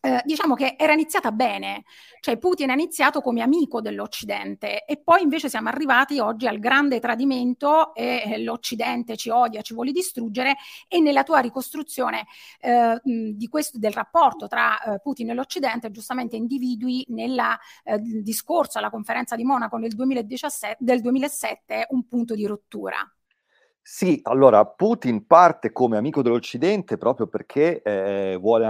eh, 0.00 0.22
diciamo 0.24 0.54
che 0.54 0.76
era 0.78 0.92
iniziata 0.92 1.30
bene, 1.30 1.84
cioè 2.20 2.38
Putin 2.38 2.70
è 2.70 2.72
iniziato 2.72 3.20
come 3.20 3.42
amico 3.42 3.80
dell'Occidente 3.80 4.84
e 4.84 4.96
poi 4.96 5.22
invece 5.22 5.48
siamo 5.48 5.68
arrivati 5.68 6.18
oggi 6.18 6.46
al 6.46 6.58
grande 6.58 7.00
tradimento 7.00 7.94
e 7.94 8.22
eh, 8.24 8.42
l'Occidente 8.42 9.16
ci 9.16 9.28
odia, 9.28 9.60
ci 9.60 9.74
vuole 9.74 9.92
distruggere 9.92 10.56
e 10.88 11.00
nella 11.00 11.22
tua 11.22 11.40
ricostruzione 11.40 12.26
eh, 12.60 13.00
questo, 13.48 13.78
del 13.78 13.92
rapporto 13.92 14.48
tra 14.48 14.80
eh, 14.80 15.00
Putin 15.00 15.30
e 15.30 15.34
l'Occidente 15.34 15.90
giustamente 15.90 16.36
individui 16.36 17.04
nel 17.08 17.38
eh, 17.84 17.98
discorso 17.98 18.78
alla 18.78 18.90
conferenza 18.90 19.36
di 19.36 19.44
Monaco 19.44 19.76
nel 19.76 19.94
2017, 19.94 20.76
del 20.80 21.02
2007 21.02 21.86
un 21.90 22.06
punto 22.06 22.34
di 22.34 22.46
rottura. 22.46 22.96
Sì, 23.82 24.20
allora 24.22 24.64
Putin 24.66 25.26
parte 25.26 25.72
come 25.72 25.96
amico 25.96 26.22
dell'Occidente 26.22 26.96
proprio 26.96 27.26
perché 27.26 27.82
eh, 27.82 28.36
vuole 28.36 28.66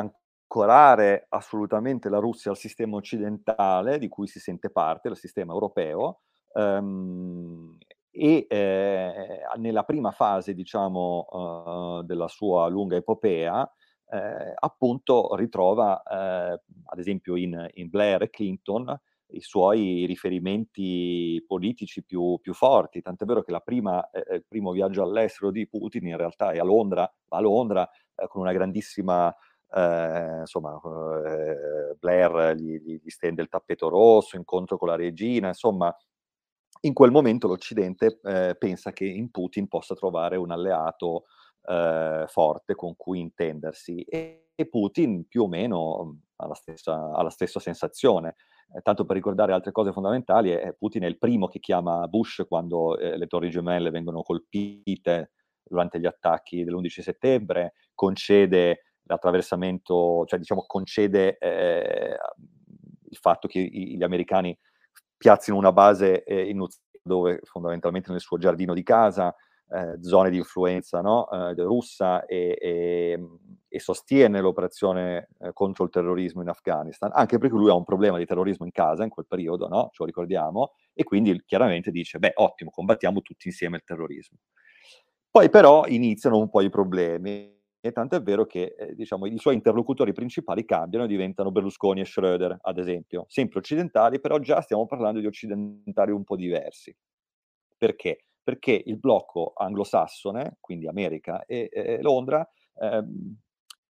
ancorare 0.51 1.27
assolutamente 1.29 2.09
la 2.09 2.19
Russia 2.19 2.51
al 2.51 2.57
sistema 2.57 2.97
occidentale 2.97 3.99
di 3.99 4.09
cui 4.09 4.27
si 4.27 4.41
sente 4.41 4.69
parte, 4.71 5.09
il 5.09 5.17
sistema 5.17 5.53
europeo, 5.53 6.23
ehm, 6.53 7.79
e 8.11 8.47
eh, 8.49 9.41
nella 9.59 9.85
prima 9.85 10.11
fase, 10.11 10.53
diciamo, 10.53 11.29
uh, 11.31 12.03
della 12.03 12.27
sua 12.27 12.67
lunga 12.67 12.97
epopea, 12.97 13.71
eh, 14.13 14.53
appunto 14.59 15.37
ritrova, 15.37 16.03
eh, 16.03 16.61
ad 16.85 16.99
esempio 16.99 17.37
in, 17.37 17.69
in, 17.75 17.89
Blair 17.89 18.23
e 18.23 18.31
Clinton, 18.31 19.01
i 19.29 19.41
suoi 19.41 20.05
riferimenti 20.07 21.45
politici 21.47 22.03
più, 22.03 22.41
più 22.43 22.53
forti, 22.53 23.01
tant'è 23.03 23.25
vero 23.25 23.43
che 23.43 23.57
prima, 23.63 24.11
eh, 24.11 24.35
il 24.35 24.45
primo 24.49 24.73
viaggio 24.73 25.05
all'estero 25.05 25.53
di 25.53 25.69
Putin 25.69 26.09
in 26.09 26.17
realtà 26.17 26.51
è 26.51 26.59
a 26.59 26.65
Londra, 26.65 27.09
va 27.29 27.37
a 27.37 27.41
Londra 27.41 27.89
eh, 28.17 28.27
con 28.27 28.41
una 28.41 28.53
grandissima 28.53 29.33
eh, 29.73 30.41
insomma, 30.41 30.81
eh, 31.25 31.95
Blair 31.99 32.55
gli, 32.55 32.99
gli, 33.03 33.09
stende 33.09 33.43
il 33.43 33.49
tappeto 33.49 33.89
rosso, 33.89 34.37
incontro 34.37 34.77
con 34.77 34.89
la 34.89 34.97
regina, 34.97 35.49
insomma, 35.49 35.95
in 36.83 36.93
quel 36.95 37.11
momento 37.11 37.47
l'Occidente 37.47 38.21
eh, 38.23 38.57
pensa 38.59 38.93
che 38.93 39.05
in 39.05 39.31
Putin 39.31 39.69
possa 39.69 39.95
trovare 39.95 40.37
un 40.37 40.51
alleato 40.51 41.25
eh, 41.63 42.25
forte 42.27 42.75
con 42.75 42.97
cui 42.97 43.21
intendersi 43.21 44.01
e, 44.03 44.51
e, 44.55 44.69
Putin 44.69 45.27
più 45.29 45.43
o 45.43 45.49
meno 45.49 46.21
ha 46.37 46.47
la 46.47 46.55
stessa, 46.55 47.13
ha 47.13 47.23
la 47.23 47.31
stessa 47.31 47.61
sensazione. 47.61 48.37
Eh, 48.75 48.81
tanto 48.83 49.05
per 49.05 49.17
ricordare 49.17 49.53
altre 49.53 49.73
cose 49.73 49.93
fondamentali, 49.93 50.53
eh, 50.53 50.75
Putin 50.79 51.03
è 51.03 51.07
il 51.07 51.19
primo 51.19 51.49
che 51.49 51.61
chiama 51.61 52.07
Bush 52.09 52.45
quando 52.49 52.95
le 52.95 53.27
torri 53.27 53.51
gemelle 53.51 53.91
vengono 53.91 54.23
colpite 54.23 55.33
durante 55.63 56.01
gli 56.01 56.07
attacchi 56.07 56.65
dell'11 56.65 57.01
settembre, 57.01 57.75
concede 57.95 58.90
l'attraversamento, 59.05 60.25
cioè 60.27 60.39
diciamo 60.39 60.65
concede 60.67 61.39
eh, 61.39 62.17
il 63.09 63.17
fatto 63.17 63.49
che 63.49 63.61
gli 63.61 64.03
americani 64.03 64.57
piazzino 65.17 65.57
una 65.57 65.73
base 65.73 66.23
eh, 66.25 66.49
in 66.49 66.67
dove 67.03 67.41
fondamentalmente 67.45 68.11
nel 68.11 68.21
suo 68.21 68.39
giardino 68.39 68.75
di 68.75 68.83
casa, 68.83 69.35
eh, 69.73 69.99
zone 70.03 70.31
di 70.31 70.37
influenza 70.37 71.01
no? 71.01 71.29
eh, 71.31 71.55
russa 71.63 72.25
e, 72.27 72.59
e, 72.61 73.29
e, 73.69 73.79
sostiene 73.79 74.41
l'operazione 74.41 75.29
eh, 75.39 75.53
contro 75.53 75.85
il 75.85 75.91
terrorismo 75.91 76.43
in 76.43 76.49
Afghanistan, 76.49 77.11
anche 77.13 77.39
perché 77.39 77.55
lui 77.55 77.71
ha 77.71 77.75
un 77.75 77.85
problema 77.85 78.19
di 78.19 78.27
terrorismo 78.27 78.65
in 78.67 78.73
casa 78.73 79.05
in 79.05 79.11
quel 79.11 79.27
periodo, 79.29 79.69
no? 79.69 79.89
ce 79.93 79.99
lo 79.99 80.07
ricordiamo, 80.07 80.73
e 80.93 81.05
quindi 81.05 81.41
chiaramente 81.47 81.91
dice, 81.91 82.19
beh 82.19 82.33
ottimo, 82.37 82.71
combattiamo 82.71 83.21
tutti 83.23 83.47
insieme 83.47 83.77
il 83.77 83.85
terrorismo. 83.85 84.39
Poi 85.31 85.49
però 85.49 85.87
iniziano 85.87 86.39
un 86.39 86.51
po' 86.51 86.61
i 86.63 86.71
problemi 86.71 87.57
e 87.81 87.93
tanto 87.93 88.17
è 88.17 88.23
vero 88.23 88.45
che 88.47 88.75
eh, 88.77 88.95
diciamo, 88.95 89.27
i 89.27 89.39
suoi 89.39 89.55
interlocutori 89.55 90.13
principali 90.13 90.65
cambiano 90.65 91.07
e 91.07 91.09
diventano 91.09 91.51
Berlusconi 91.51 92.01
e 92.01 92.05
Schröder, 92.05 92.57
ad 92.61 92.79
esempio, 92.79 93.25
sempre 93.29 93.59
occidentali, 93.59 94.21
però 94.21 94.39
già 94.39 94.61
stiamo 94.61 94.87
parlando 94.87 95.21
di 95.21 95.27
occidentali 95.27 96.13
un 96.13 96.25
po' 96.25 96.37
diversi. 96.37 96.95
Perché? 97.77 98.27
Perché 98.43 98.83
il 98.85 98.99
blocco 98.99 99.53
anglosassone, 99.55 100.59
quindi 100.61 100.87
America 100.87 101.45
e, 101.47 101.69
e 101.73 102.03
Londra, 102.03 102.47
ehm, 102.81 103.37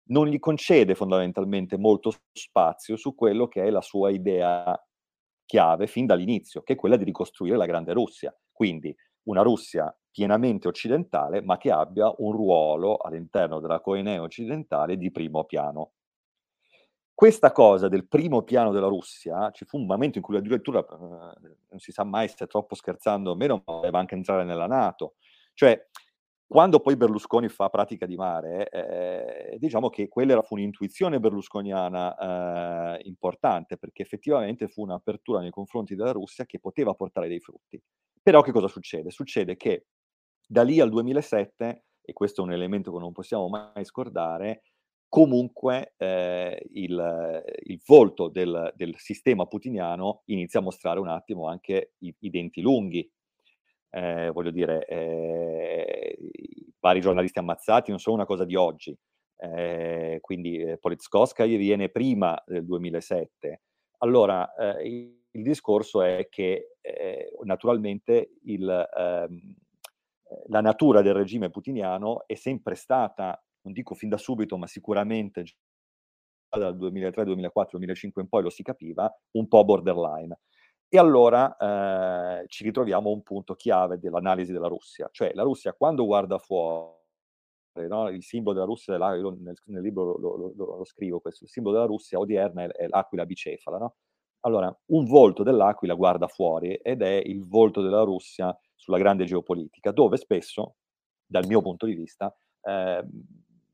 non 0.08 0.28
gli 0.28 0.40
concede 0.40 0.96
fondamentalmente 0.96 1.78
molto 1.78 2.12
spazio 2.32 2.96
su 2.96 3.16
quello 3.16 3.48
che 3.48 3.64
è 3.64 3.70
la 3.70 3.82
sua 3.82 4.10
idea 4.12 4.80
chiave 5.46 5.88
fin 5.88 6.06
dall'inizio, 6.06 6.62
che 6.64 6.74
è 6.74 6.76
quella 6.76 6.98
di 6.98 7.04
ricostruire 7.04 7.58
la 7.58 7.66
grande 7.66 7.94
Russia. 7.94 8.36
Quindi 8.52 8.96
una 9.24 9.42
Russia 9.42 9.96
pienamente 10.16 10.70
occidentale, 10.70 11.42
ma 11.42 11.58
che 11.58 11.72
abbia 11.72 12.10
un 12.20 12.32
ruolo 12.32 12.96
all'interno 12.96 13.60
della 13.60 13.82
coenea 13.82 14.22
occidentale 14.22 14.96
di 14.96 15.12
primo 15.12 15.44
piano. 15.44 15.92
Questa 17.14 17.52
cosa 17.52 17.90
del 17.90 18.08
primo 18.08 18.44
piano 18.44 18.72
della 18.72 18.88
Russia, 18.88 19.52
ci 19.52 19.66
fu 19.66 19.78
un 19.78 19.86
momento 19.86 20.18
in 20.18 20.24
cui 20.24 20.38
addirittura, 20.38 20.80
eh, 20.80 21.58
non 21.70 21.80
si 21.80 21.92
sa 21.92 22.06
mai 22.06 22.30
se 22.30 22.46
è 22.46 22.48
troppo 22.48 22.76
scherzando 22.76 23.32
o 23.32 23.36
meno, 23.36 23.62
ma 23.66 23.74
voleva 23.74 24.00
anche 24.00 24.16
entrare 24.16 24.46
nella 24.46 24.68
Nato. 24.68 25.16
Cioè, 25.54 25.86
quando 26.48 26.80
poi 26.80 26.96
Berlusconi 26.96 27.50
fa 27.50 27.68
pratica 27.68 28.06
di 28.06 28.16
mare, 28.16 28.70
eh, 28.70 29.58
diciamo 29.60 29.90
che 29.90 30.08
quella 30.08 30.42
fu 30.44 30.54
un'intuizione 30.54 31.20
berlusconiana 31.20 32.96
eh, 32.96 33.02
importante, 33.04 33.78
perché 33.78 34.04
effettivamente 34.04 34.70
fu 34.70 34.82
un'apertura 34.82 35.42
nei 35.42 35.52
confronti 35.52 35.94
della 35.94 36.14
Russia 36.14 36.46
che 36.46 36.60
poteva 36.60 36.94
portare 36.94 37.28
dei 37.28 37.42
frutti. 37.42 37.82
Però 38.22 38.42
che 38.42 38.54
cosa 38.54 38.70
succede? 38.70 39.12
Succede 39.12 39.58
che 39.58 39.88
da 40.48 40.64
lì 40.64 40.80
al 40.80 40.90
2007, 40.90 41.86
e 42.02 42.14
questo 42.14 42.42
è 42.42 42.46
un 42.46 42.52
elemento 42.52 42.92
che 42.92 43.00
non 43.00 43.12
possiamo 43.12 43.48
mai 43.48 43.84
scordare, 43.84 44.62
comunque 45.08 45.94
eh, 45.98 46.62
il, 46.74 47.44
il, 47.64 47.82
volto 47.86 48.28
del, 48.28 48.74
del, 48.76 48.96
sistema 48.98 49.46
putiniano 49.46 50.24
inizia 50.26 50.60
a 50.60 50.64
mostrare 50.64 51.00
un 51.00 51.08
attimo 51.08 51.48
anche 51.48 51.94
i, 52.00 52.14
i 52.20 52.30
denti 52.30 52.62
lunghi, 52.62 53.10
eh, 53.92 54.30
voglio 54.32 54.52
dire, 54.52 54.86
eh, 54.88 56.18
i 56.20 56.74
vari 56.80 57.00
giornalisti 57.00 57.40
ammazzati 57.40 57.92
non 57.92 58.00
sono 58.00 58.18
una 58.18 58.26
cosa 58.26 58.44
di 58.44 58.56
oggi, 58.56 58.96
eh, 59.38 60.18
quindi 60.22 60.58
eh, 60.58 60.78
Politkovskaya 60.78 61.58
viene 61.58 61.90
prima 61.90 62.42
del 62.46 62.66
2007. 62.66 63.62
Allora, 64.00 64.54
eh, 64.54 64.88
il, 64.88 65.24
il, 65.32 65.44
discorso 65.44 66.02
è 66.02 66.28
che 66.30 66.76
eh, 66.82 67.32
naturalmente 67.44 68.34
il, 68.44 68.90
ehm, 68.98 69.56
la 70.48 70.62
natura 70.62 71.02
del 71.02 71.14
regime 71.14 71.50
putiniano 71.50 72.26
è 72.28 72.36
sempre 72.36 72.76
stata, 72.76 73.42
non 73.62 73.74
dico 73.74 73.96
fin 73.96 74.10
da 74.10 74.18
subito, 74.18 74.58
ma 74.58 74.68
sicuramente 74.68 75.44
dal 76.50 76.76
2003, 76.76 77.26
2004, 77.26 77.78
2005 77.78 78.22
in 78.22 78.28
poi 78.30 78.44
lo 78.44 78.50
si 78.50 78.64
capiva, 78.64 79.14
un 79.32 79.48
po' 79.48 79.64
borderline. 79.66 80.40
E 80.88 80.98
allora 80.98 81.56
eh, 82.42 82.48
ci 82.48 82.64
ritroviamo 82.64 83.10
a 83.10 83.14
un 83.14 83.24
punto 83.24 83.56
chiave 83.56 84.00
dell'analisi 84.00 84.52
della 84.52 84.68
Russia, 84.68 85.10
cioè 85.12 85.34
la 85.34 85.44
Russia 85.44 85.74
quando 85.74 86.06
guarda 86.06 86.38
fuori, 86.38 86.94
no? 87.88 88.08
il 88.10 88.24
simbolo 88.24 88.54
della 88.54 88.68
Russia, 88.68 88.98
nel, 88.98 89.56
nel, 89.66 89.82
libro 89.82 90.18
lo, 90.18 90.36
lo, 90.38 90.54
lo, 90.56 90.78
lo, 90.78 90.86
scrivo 90.86 91.20
questo, 91.20 91.44
il 91.44 91.50
simbolo 91.50 91.76
della 91.76 91.88
Russia 91.88 92.20
odierna 92.20 92.64
è, 92.64 92.68
è 92.68 92.88
l'aquila 92.88 93.26
bicefala, 93.26 93.78
no? 93.78 93.96
Allora, 94.46 94.76
un 94.92 95.06
volto 95.06 95.42
dell'aquila 95.42 95.96
guarda 95.96 96.28
fuori 96.28 96.76
ed 96.76 97.02
è 97.02 97.20
il 97.26 97.48
volto 97.48 97.82
della 97.82 98.04
Russia 98.04 98.56
sulla 98.76 99.00
grande 99.00 99.26
geopolitica, 99.26 99.92
dove 99.92 100.18
spesso, 100.18 100.76
dal 101.26 101.48
mio 101.48 101.62
punto 101.62 101.88
di 101.88 101.96
vista, 101.96 102.34
eh, 102.62 103.04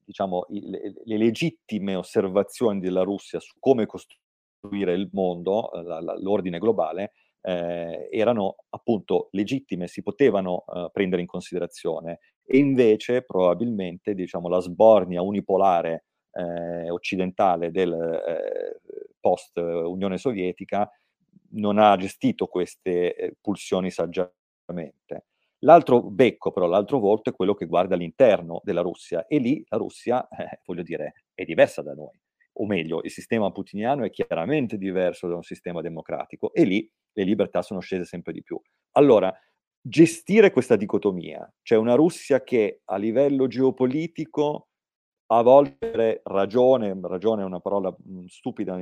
diciamo, 0.05 0.45
le, 0.47 0.93
le 1.03 1.17
legittime 1.17 1.95
osservazioni 1.95 2.79
della 2.79 3.03
Russia 3.03 3.41
su 3.41 3.53
come 3.59 3.85
costruire 3.85 4.93
il 4.93 5.09
mondo, 5.11 5.73
eh, 5.73 5.83
la, 5.83 5.99
la, 5.99 6.17
l'ordine 6.17 6.57
globale, 6.57 7.11
eh, 7.41 8.07
erano 8.09 8.55
appunto 8.69 9.27
legittime, 9.31 9.87
si 9.87 10.01
potevano 10.01 10.63
eh, 10.73 10.89
prendere 10.93 11.21
in 11.21 11.27
considerazione. 11.27 12.19
E 12.45 12.57
invece 12.57 13.23
probabilmente 13.23 14.13
diciamo, 14.13 14.47
la 14.47 14.61
sbornia 14.61 15.21
unipolare 15.21 16.05
eh, 16.31 16.89
occidentale 16.89 17.71
del 17.71 17.91
eh, 17.91 18.79
post 19.21 19.57
Unione 19.57 20.17
Sovietica 20.17 20.89
non 21.51 21.77
ha 21.77 21.95
gestito 21.95 22.47
queste 22.47 23.15
eh, 23.15 23.35
pulsioni 23.39 23.89
saggiamente. 23.89 25.27
L'altro 25.59 26.01
becco, 26.01 26.51
però, 26.51 26.65
l'altro 26.65 26.99
volto 26.99 27.29
è 27.29 27.33
quello 27.33 27.53
che 27.53 27.67
guarda 27.67 27.95
all'interno 27.95 28.59
della 28.63 28.81
Russia 28.81 29.25
e 29.27 29.37
lì 29.37 29.63
la 29.69 29.77
Russia, 29.77 30.27
voglio 30.65 30.83
dire, 30.83 31.25
è 31.33 31.45
diversa 31.45 31.81
da 31.81 31.93
noi 31.93 32.19
o 32.53 32.65
meglio, 32.65 33.01
il 33.03 33.11
sistema 33.11 33.51
putiniano 33.51 34.03
è 34.03 34.09
chiaramente 34.09 34.77
diverso 34.77 35.27
da 35.27 35.35
un 35.35 35.43
sistema 35.43 35.81
democratico 35.81 36.53
e 36.53 36.63
lì 36.63 36.91
le 37.13 37.23
libertà 37.23 37.61
sono 37.61 37.79
scese 37.79 38.05
sempre 38.05 38.33
di 38.33 38.43
più. 38.43 38.59
Allora, 38.91 39.33
gestire 39.79 40.51
questa 40.51 40.75
dicotomia, 40.75 41.49
cioè 41.61 41.77
una 41.77 41.95
Russia 41.95 42.43
che 42.43 42.81
a 42.85 42.97
livello 42.97 43.47
geopolitico 43.47 44.67
a 45.33 45.41
volte 45.43 46.21
ragione, 46.25 46.97
ragione 47.01 47.41
è 47.41 47.45
una 47.45 47.61
parola 47.61 47.95
mhmm, 47.97 48.25
stupida 48.25 48.77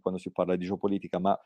quando 0.00 0.18
si 0.18 0.30
parla 0.32 0.56
di 0.56 0.64
geopolitica, 0.64 1.18
ma 1.18 1.38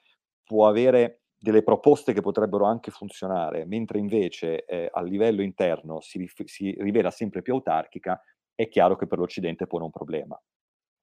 può 0.45 0.69
avere 0.69 1.23
delle 1.37 1.63
proposte 1.63 2.13
che 2.13 2.21
potrebbero 2.21 2.65
anche 2.65 2.91
funzionare, 2.91 3.67
mentre 3.67 3.99
invece 3.99 4.65
eh, 4.65 4.89
a 4.91 5.03
livello 5.03 5.43
interno 5.43 6.01
si, 6.01 6.31
si, 6.45 6.75
rivela 6.79 7.11
sempre 7.11 7.43
più 7.43 7.55
autarchica, 7.55 8.21
è 8.55 8.69
chiaro 8.69 8.97
che 8.97 9.07
per 9.07 9.19
l'Occidente 9.19 9.67
pone 9.67 9.85
un 9.85 9.91
problema. 9.91 10.41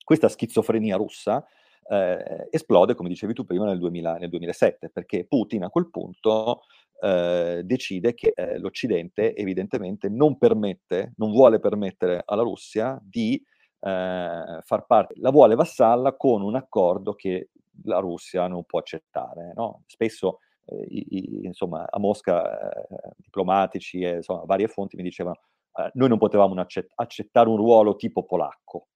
Questa 0.03 0.29
schizofrenia 0.29 0.95
russa 0.95 1.45
eh, 1.89 2.47
esplode, 2.49 2.95
come 2.95 3.09
dicevi 3.09 3.33
tu 3.33 3.45
prima, 3.45 3.65
nel, 3.65 3.79
2000, 3.79 4.17
nel 4.17 4.29
2007, 4.29 4.89
perché 4.89 5.25
Putin 5.25 5.63
a 5.63 5.69
quel 5.69 5.89
punto 5.89 6.61
eh, 7.01 7.61
decide 7.63 8.13
che 8.13 8.33
eh, 8.35 8.59
l'Occidente 8.59 9.35
evidentemente 9.35 10.09
non 10.09 10.37
permette, 10.37 11.13
non 11.17 11.31
vuole 11.31 11.59
permettere 11.59 12.21
alla 12.25 12.43
Russia 12.43 12.99
di 13.03 13.35
eh, 13.79 14.59
far 14.61 14.85
parte, 14.85 15.15
la 15.17 15.31
vuole 15.31 15.55
vassalla 15.55 16.15
con 16.15 16.41
un 16.41 16.55
accordo 16.55 17.13
che 17.13 17.49
la 17.85 17.99
Russia 17.99 18.47
non 18.47 18.63
può 18.65 18.79
accettare. 18.79 19.53
No? 19.55 19.83
Spesso 19.87 20.39
eh, 20.65 20.85
i, 20.87 21.05
i, 21.09 21.45
insomma, 21.45 21.87
a 21.89 21.99
Mosca 21.99 22.69
eh, 22.71 23.13
diplomatici 23.17 24.01
e 24.01 24.17
insomma, 24.17 24.43
varie 24.45 24.67
fonti 24.67 24.95
mi 24.95 25.03
dicevano 25.03 25.39
eh, 25.73 25.91
noi 25.93 26.09
non 26.09 26.17
potevamo 26.17 26.59
accett- 26.59 26.91
accettare 26.95 27.49
un 27.49 27.57
ruolo 27.57 27.95
tipo 27.95 28.23
polacco, 28.25 28.87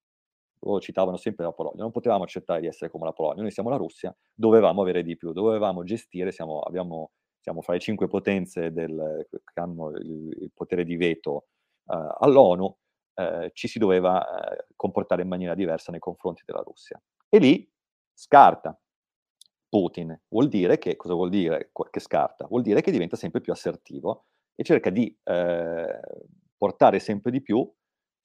loro 0.60 0.80
citavano 0.80 1.18
sempre 1.18 1.46
la 1.46 1.52
Polonia, 1.52 1.82
non 1.82 1.92
potevamo 1.92 2.24
accettare 2.24 2.62
di 2.62 2.68
essere 2.68 2.90
come 2.90 3.06
la 3.06 3.14
Polonia, 3.14 3.42
noi 3.42 3.52
siamo 3.52 3.70
la 3.70 3.78
Russia, 3.78 4.16
dovevamo 4.34 4.82
avere 4.82 5.04
di 5.04 5.16
più, 5.16 5.32
dovevamo 5.32 5.84
gestire, 5.84 6.32
siamo, 6.32 6.60
abbiamo, 6.60 7.12
siamo 7.40 7.62
fra 7.62 7.74
le 7.74 7.80
cinque 7.80 8.08
potenze 8.08 8.72
del, 8.72 9.28
che 9.30 9.60
hanno 9.60 9.90
il, 9.92 10.36
il, 10.42 10.52
potere 10.54 10.84
di 10.84 10.96
veto 10.96 11.48
uh, 11.86 11.96
all'ONU, 12.20 12.78
uh, 13.16 13.50
ci 13.54 13.68
si 13.68 13.80
doveva 13.80 14.18
uh, 14.18 14.74
comportare 14.76 15.22
in 15.22 15.28
maniera 15.28 15.56
diversa 15.56 15.92
nei 15.92 16.00
confronti 16.00 16.44
della 16.46 16.62
Russia. 16.62 17.02
E 17.30 17.38
lì 17.38 17.70
scarta 18.14 18.80
Putin. 19.76 20.18
Vuol 20.30 20.48
dire 20.48 20.78
che, 20.78 20.96
cosa 20.96 21.14
vuol 21.14 21.30
dire 21.30 21.72
che 21.90 22.00
scarta? 22.00 22.48
Vuol 22.48 22.62
dire 22.62 22.82
che 22.82 22.92
diventa 22.92 23.18
sempre 23.18 23.42
più 23.42 23.52
assertivo 23.52 24.28
e 24.56 24.64
cerca 24.64 24.90
di 24.90 25.14
eh, 25.24 26.00
portare 26.58 27.00
sempre 27.00 27.30
di 27.30 27.42
più 27.42 27.70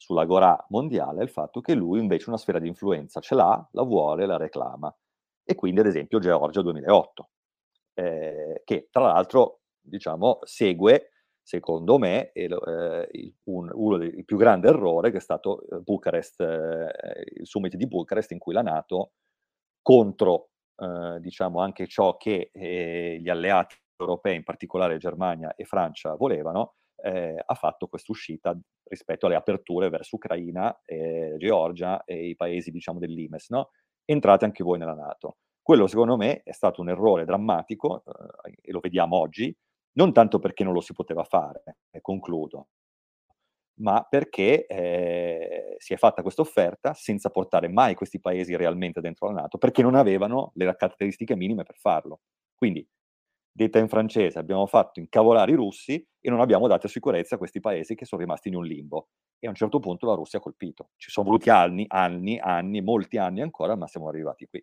sulla 0.00 0.24
Gorà 0.24 0.56
mondiale 0.70 1.22
il 1.22 1.28
fatto 1.28 1.60
che 1.60 1.74
lui 1.74 2.00
invece 2.00 2.30
una 2.30 2.38
sfera 2.38 2.58
di 2.58 2.66
influenza 2.66 3.20
ce 3.20 3.34
l'ha, 3.34 3.68
la 3.72 3.82
vuole, 3.82 4.24
la 4.24 4.38
reclama. 4.38 4.94
E 5.44 5.54
quindi 5.54 5.80
ad 5.80 5.86
esempio 5.86 6.18
Georgia 6.18 6.62
2008, 6.62 7.30
eh, 7.94 8.62
che 8.64 8.88
tra 8.90 9.02
l'altro 9.02 9.60
diciamo, 9.78 10.38
segue, 10.42 11.10
secondo 11.42 11.98
me, 11.98 12.30
il, 12.32 12.52
eh, 12.52 13.34
un, 13.44 13.70
uno 13.74 13.98
dei 13.98 14.24
più 14.24 14.38
grandi 14.38 14.68
errori 14.68 15.10
che 15.10 15.18
è 15.18 15.20
stato 15.20 15.60
eh, 15.68 15.80
Bucarest, 15.80 16.40
eh, 16.40 17.24
il 17.36 17.46
summit 17.46 17.76
di 17.76 17.86
Bucarest 17.86 18.30
in 18.30 18.38
cui 18.38 18.54
la 18.54 18.62
Nato 18.62 19.12
contro 19.82 20.50
eh, 20.76 21.18
diciamo 21.20 21.60
anche 21.60 21.86
ciò 21.86 22.16
che 22.16 22.50
eh, 22.54 23.18
gli 23.20 23.28
alleati 23.28 23.76
europei, 23.98 24.36
in 24.36 24.44
particolare 24.44 24.96
Germania 24.96 25.54
e 25.56 25.64
Francia, 25.66 26.14
volevano, 26.14 26.76
eh, 27.02 27.42
ha 27.44 27.54
fatto 27.54 27.86
questa 27.86 28.12
uscita 28.12 28.58
rispetto 28.84 29.26
alle 29.26 29.36
aperture 29.36 29.88
verso 29.88 30.16
Ucraina, 30.16 30.80
eh, 30.84 31.36
Georgia 31.38 32.04
e 32.04 32.28
i 32.28 32.36
paesi 32.36 32.70
diciamo 32.70 32.98
dell'Imes, 32.98 33.48
no? 33.50 33.70
entrate 34.04 34.44
anche 34.44 34.64
voi 34.64 34.78
nella 34.78 34.94
Nato. 34.94 35.38
Quello 35.62 35.86
secondo 35.86 36.16
me 36.16 36.42
è 36.42 36.52
stato 36.52 36.80
un 36.80 36.88
errore 36.88 37.24
drammatico 37.24 38.02
eh, 38.44 38.54
e 38.62 38.72
lo 38.72 38.80
vediamo 38.80 39.16
oggi, 39.16 39.54
non 39.92 40.12
tanto 40.12 40.38
perché 40.38 40.64
non 40.64 40.72
lo 40.72 40.80
si 40.80 40.92
poteva 40.92 41.24
fare, 41.24 41.62
e 41.90 42.00
concludo, 42.00 42.68
ma 43.80 44.06
perché 44.08 44.66
eh, 44.66 45.74
si 45.78 45.94
è 45.94 45.96
fatta 45.96 46.22
questa 46.22 46.42
offerta 46.42 46.92
senza 46.94 47.30
portare 47.30 47.68
mai 47.68 47.94
questi 47.94 48.20
paesi 48.20 48.54
realmente 48.56 49.00
dentro 49.00 49.28
la 49.28 49.42
Nato, 49.42 49.58
perché 49.58 49.82
non 49.82 49.94
avevano 49.94 50.52
le 50.54 50.74
caratteristiche 50.76 51.36
minime 51.36 51.62
per 51.62 51.76
farlo. 51.76 52.20
Quindi, 52.54 52.86
detta 53.52 53.78
in 53.78 53.88
francese, 53.88 54.38
abbiamo 54.38 54.66
fatto 54.66 55.00
incavolare 55.00 55.52
i 55.52 55.54
russi 55.54 55.94
e 56.20 56.30
non 56.30 56.40
abbiamo 56.40 56.66
dato 56.68 56.88
sicurezza 56.88 57.34
a 57.34 57.38
questi 57.38 57.60
paesi 57.60 57.94
che 57.94 58.04
sono 58.04 58.20
rimasti 58.22 58.48
in 58.48 58.56
un 58.56 58.64
limbo. 58.64 59.08
E 59.38 59.46
a 59.46 59.50
un 59.50 59.56
certo 59.56 59.78
punto 59.80 60.06
la 60.06 60.14
Russia 60.14 60.38
ha 60.38 60.42
colpito. 60.42 60.90
Ci 60.96 61.10
sono 61.10 61.26
voluti 61.26 61.50
anni, 61.50 61.84
anni, 61.88 62.38
anni, 62.38 62.80
molti 62.82 63.16
anni 63.18 63.40
ancora, 63.40 63.74
ma 63.76 63.86
siamo 63.86 64.08
arrivati 64.08 64.46
qui. 64.46 64.62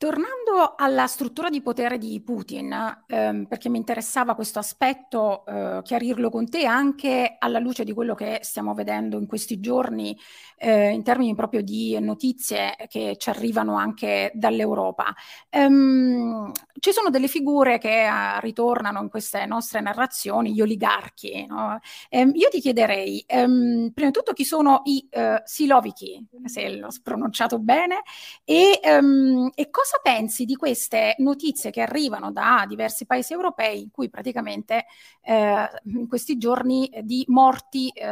Tornando 0.00 0.76
alla 0.78 1.06
struttura 1.06 1.50
di 1.50 1.60
potere 1.60 1.98
di 1.98 2.22
Putin, 2.22 3.04
ehm, 3.06 3.44
perché 3.44 3.68
mi 3.68 3.76
interessava 3.76 4.34
questo 4.34 4.58
aspetto, 4.58 5.44
eh, 5.44 5.80
chiarirlo 5.82 6.30
con 6.30 6.48
te 6.48 6.64
anche 6.64 7.36
alla 7.38 7.58
luce 7.58 7.84
di 7.84 7.92
quello 7.92 8.14
che 8.14 8.38
stiamo 8.40 8.72
vedendo 8.72 9.18
in 9.18 9.26
questi 9.26 9.60
giorni 9.60 10.18
eh, 10.56 10.88
in 10.88 11.02
termini 11.02 11.34
proprio 11.34 11.60
di 11.60 11.98
notizie 12.00 12.76
che 12.88 13.16
ci 13.18 13.28
arrivano 13.28 13.76
anche 13.76 14.30
dall'Europa. 14.32 15.14
Ehm, 15.50 16.50
ci 16.78 16.92
sono 16.92 17.10
delle 17.10 17.28
figure 17.28 17.76
che 17.76 18.08
uh, 18.08 18.40
ritornano 18.40 19.02
in 19.02 19.10
queste 19.10 19.44
nostre 19.44 19.80
narrazioni, 19.82 20.54
gli 20.54 20.62
oligarchi. 20.62 21.44
No? 21.46 21.78
Ehm, 22.08 22.32
io 22.34 22.48
ti 22.48 22.60
chiederei, 22.60 23.22
ehm, 23.26 23.90
prima 23.92 24.10
di 24.10 24.16
tutto, 24.16 24.32
chi 24.32 24.44
sono 24.44 24.80
i 24.84 25.06
uh, 25.12 25.42
Siloviki, 25.44 26.26
se 26.44 26.70
l'ho 26.76 26.88
pronunciato 27.02 27.58
bene, 27.58 28.00
e, 28.44 28.80
um, 28.82 29.50
e 29.54 29.68
cosa 29.70 29.89
cosa 29.90 29.98
pensi 30.02 30.44
di 30.44 30.54
queste 30.54 31.16
notizie 31.18 31.70
che 31.70 31.80
arrivano 31.80 32.30
da 32.30 32.64
diversi 32.68 33.06
paesi 33.06 33.32
europei 33.32 33.82
in 33.82 33.90
cui 33.90 34.08
praticamente 34.08 34.84
eh, 35.22 35.68
in 35.86 36.06
questi 36.06 36.38
giorni 36.38 36.88
di 37.02 37.24
morti 37.26 37.88
eh, 37.88 38.06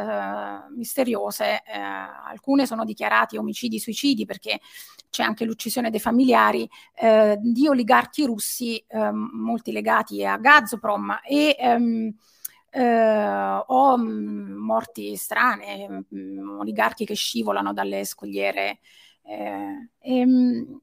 misteriose, 0.75 1.61
eh, 1.65 1.79
alcune 1.79 2.65
sono 2.65 2.83
dichiarati 2.83 3.37
omicidi, 3.37 3.79
suicidi 3.79 4.25
perché 4.25 4.59
c'è 5.09 5.23
anche 5.23 5.45
l'uccisione 5.45 5.89
dei 5.89 6.01
familiari 6.01 6.69
eh, 6.95 7.37
di 7.41 7.67
oligarchi 7.67 8.25
russi, 8.25 8.83
ehm, 8.85 9.29
molti 9.33 9.71
legati 9.71 10.25
a 10.25 10.37
Gazprom 10.37 11.19
e 11.25 11.55
ehm, 11.57 12.13
eh, 12.71 13.63
o 13.65 13.97
mm, 13.97 14.51
morti 14.57 15.15
strane, 15.15 16.05
mm, 16.13 16.59
oligarchi 16.59 17.05
che 17.05 17.15
scivolano 17.15 17.71
dalle 17.71 18.03
scogliere. 18.03 18.79
Eh, 19.23 19.89
e, 19.99 20.25
mh, 20.25 20.81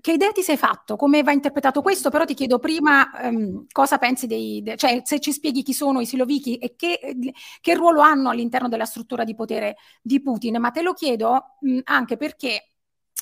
che 0.00 0.12
idea 0.12 0.30
ti 0.32 0.42
sei 0.42 0.56
fatto? 0.56 0.96
Come 0.96 1.22
va 1.22 1.32
interpretato 1.32 1.82
questo? 1.82 2.10
Però 2.10 2.24
ti 2.24 2.34
chiedo 2.34 2.58
prima 2.58 3.10
um, 3.22 3.64
cosa 3.70 3.98
pensi 3.98 4.26
dei, 4.26 4.62
de, 4.62 4.76
cioè 4.76 5.02
se 5.04 5.20
ci 5.20 5.32
spieghi 5.32 5.62
chi 5.62 5.72
sono 5.72 6.00
i 6.00 6.06
Silovichi 6.06 6.56
e 6.58 6.74
che, 6.76 6.98
che, 7.60 7.74
ruolo 7.74 8.00
hanno 8.00 8.30
all'interno 8.30 8.68
della 8.68 8.84
struttura 8.84 9.24
di 9.24 9.34
potere 9.34 9.76
di 10.00 10.20
Putin, 10.22 10.58
ma 10.60 10.70
te 10.70 10.82
lo 10.82 10.92
chiedo 10.92 11.56
mh, 11.60 11.80
anche 11.84 12.16
perché 12.16 12.71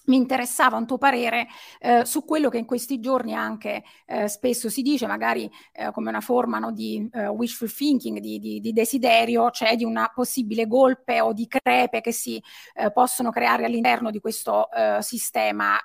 mi 0.07 0.17
interessava 0.17 0.77
un 0.77 0.87
tuo 0.87 0.99
parere 0.99 1.47
eh, 1.79 2.05
su 2.05 2.25
quello 2.25 2.49
che 2.49 2.59
in 2.59 2.65
questi 2.65 3.01
giorni 3.01 3.35
anche 3.35 3.83
eh, 4.07 4.29
spesso 4.29 4.69
si 4.69 4.83
dice, 4.83 5.07
magari 5.07 5.51
eh, 5.73 5.91
come 5.93 6.09
una 6.09 6.21
forma 6.21 6.59
no, 6.59 6.73
di 6.73 7.09
eh, 7.13 7.29
wishful 7.29 7.73
thinking, 7.73 8.19
di, 8.19 8.39
di, 8.39 8.61
di, 8.61 8.73
desiderio, 8.73 9.51
cioè 9.51 9.77
di 9.77 9.85
una 9.85 10.11
possibile 10.15 10.67
golpe 10.67 11.21
o 11.21 11.33
di 11.33 11.47
crepe 11.47 12.01
che 12.01 12.13
si 12.13 12.43
eh, 12.75 12.91
possono 12.93 13.31
creare 13.31 13.65
all'interno 13.65 14.11
di 14.11 14.21
questo 14.21 14.71
eh, 14.71 14.99
sistema 15.01 15.79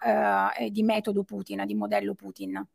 di 0.70 0.84
metodo 0.84 1.24
Putin, 1.24 1.64
di 1.66 1.76
modello 1.76 2.14
Putin. 2.14 2.66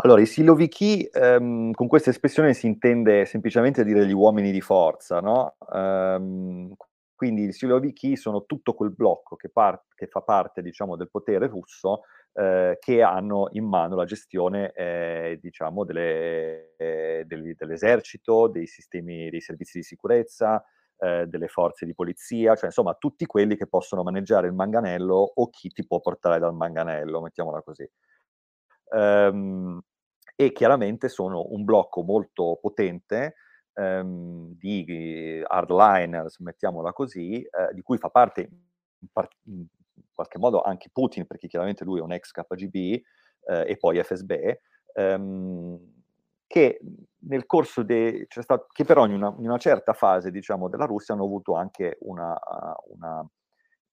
Allora, 0.00 0.20
i 0.20 0.26
siloviki, 0.26 1.08
ehm, 1.12 1.72
con 1.72 1.88
questa 1.88 2.10
espressione 2.10 2.54
si 2.54 2.66
intende 2.66 3.24
semplicemente 3.24 3.84
dire 3.84 4.06
gli 4.06 4.12
uomini 4.12 4.52
di 4.52 4.60
forza, 4.60 5.20
no? 5.20 5.56
Um, 5.72 6.72
quindi 7.18 7.46
i 7.46 7.52
siloviki 7.52 8.14
sono 8.14 8.44
tutto 8.44 8.74
quel 8.74 8.94
blocco 8.94 9.34
che, 9.34 9.48
par- 9.48 9.86
che 9.96 10.06
fa 10.06 10.20
parte 10.20 10.62
diciamo, 10.62 10.94
del 10.94 11.10
potere 11.10 11.48
russo 11.48 12.02
eh, 12.32 12.76
che 12.78 13.02
hanno 13.02 13.48
in 13.54 13.64
mano 13.64 13.96
la 13.96 14.04
gestione 14.04 14.70
eh, 14.70 15.36
diciamo, 15.42 15.82
delle, 15.82 16.76
eh, 16.76 17.24
degli, 17.26 17.56
dell'esercito, 17.56 18.46
dei 18.46 18.68
sistemi, 18.68 19.30
dei 19.30 19.40
servizi 19.40 19.78
di 19.78 19.84
sicurezza, 19.84 20.62
eh, 20.96 21.26
delle 21.26 21.48
forze 21.48 21.86
di 21.86 21.92
polizia, 21.92 22.54
cioè 22.54 22.66
insomma 22.66 22.94
tutti 22.94 23.26
quelli 23.26 23.56
che 23.56 23.66
possono 23.66 24.04
maneggiare 24.04 24.46
il 24.46 24.54
manganello 24.54 25.16
o 25.16 25.50
chi 25.50 25.70
ti 25.70 25.84
può 25.84 25.98
portare 25.98 26.38
dal 26.38 26.54
manganello, 26.54 27.20
mettiamola 27.20 27.62
così. 27.62 27.90
Um, 28.90 29.80
e 30.36 30.52
chiaramente 30.52 31.08
sono 31.08 31.46
un 31.48 31.64
blocco 31.64 32.04
molto 32.04 32.58
potente 32.60 33.34
ehm, 33.78 34.56
di 34.56 35.42
hardliners, 35.46 36.38
mettiamola 36.40 36.92
così, 36.92 37.40
eh, 37.42 37.72
di 37.72 37.82
cui 37.82 37.98
fa 37.98 38.08
parte 38.10 38.40
in, 38.40 39.08
par- 39.12 39.28
in, 39.44 39.64
qualche 40.12 40.38
modo 40.38 40.62
anche 40.62 40.90
Putin, 40.92 41.26
perché 41.26 41.46
chiaramente 41.46 41.84
lui 41.84 42.00
è 42.00 42.02
un 42.02 42.12
ex 42.12 42.32
KGB 42.32 42.74
eh, 42.74 43.02
e 43.66 43.76
poi 43.78 44.02
FSB, 44.02 44.32
ehm, 44.94 45.96
che 46.46 46.80
de, 47.84 48.26
cioè 48.28 48.42
stato, 48.42 48.66
che 48.72 48.84
però 48.84 49.04
in 49.06 49.12
una, 49.12 49.34
in 49.38 49.44
una, 49.44 49.58
certa 49.58 49.92
fase 49.92 50.30
diciamo, 50.30 50.68
della 50.68 50.86
Russia 50.86 51.14
hanno 51.14 51.24
avuto 51.24 51.54
anche 51.54 51.98
una, 52.00 52.36
una, 52.86 53.28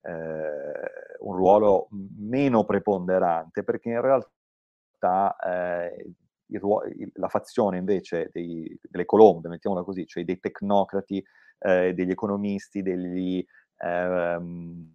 eh, 0.02 1.20
un 1.20 1.36
ruolo 1.36 1.88
meno 2.18 2.64
preponderante 2.64 3.62
perché 3.62 3.90
in 3.90 4.00
realtà 4.00 5.36
eh, 5.44 6.14
ruo- 6.52 6.82
la 7.14 7.28
fazione 7.28 7.78
invece 7.78 8.30
dei, 8.32 8.78
delle 8.82 9.04
colombe, 9.04 9.48
mettiamola 9.48 9.82
così, 9.82 10.06
cioè 10.06 10.24
dei 10.24 10.38
tecnocrati, 10.38 11.24
eh, 11.58 11.94
degli 11.94 12.10
economisti, 12.10 12.82
degli, 12.82 13.44
ehm, 13.78 14.94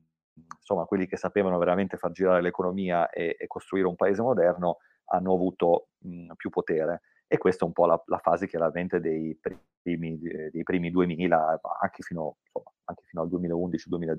insomma, 0.58 0.86
quelli 0.86 1.08
che 1.08 1.18
sapevano 1.18 1.58
veramente 1.58 1.98
far 1.98 2.12
girare 2.12 2.42
l'economia 2.42 3.10
e, 3.10 3.36
e 3.38 3.48
costruire 3.48 3.88
un 3.88 3.96
paese 3.96 4.22
moderno, 4.22 4.78
hanno 5.06 5.34
avuto 5.34 5.90
mh, 6.00 6.34
più 6.36 6.50
potere. 6.50 7.02
E 7.28 7.38
questa 7.38 7.64
è 7.64 7.68
un 7.68 7.74
po' 7.74 7.86
la, 7.86 8.02
la 8.08 8.18
fase 8.18 8.48
chiaramente 8.48 9.00
dei 9.00 9.38
primi, 9.40 10.18
dei 10.20 10.64
primi 10.64 10.92
2000, 10.92 11.62
anche 11.80 12.04
fino, 12.04 12.38
insomma, 12.44 12.72
anche 12.86 13.04
fino 13.06 13.22
al 13.22 13.30
2011-2012. 13.30 14.16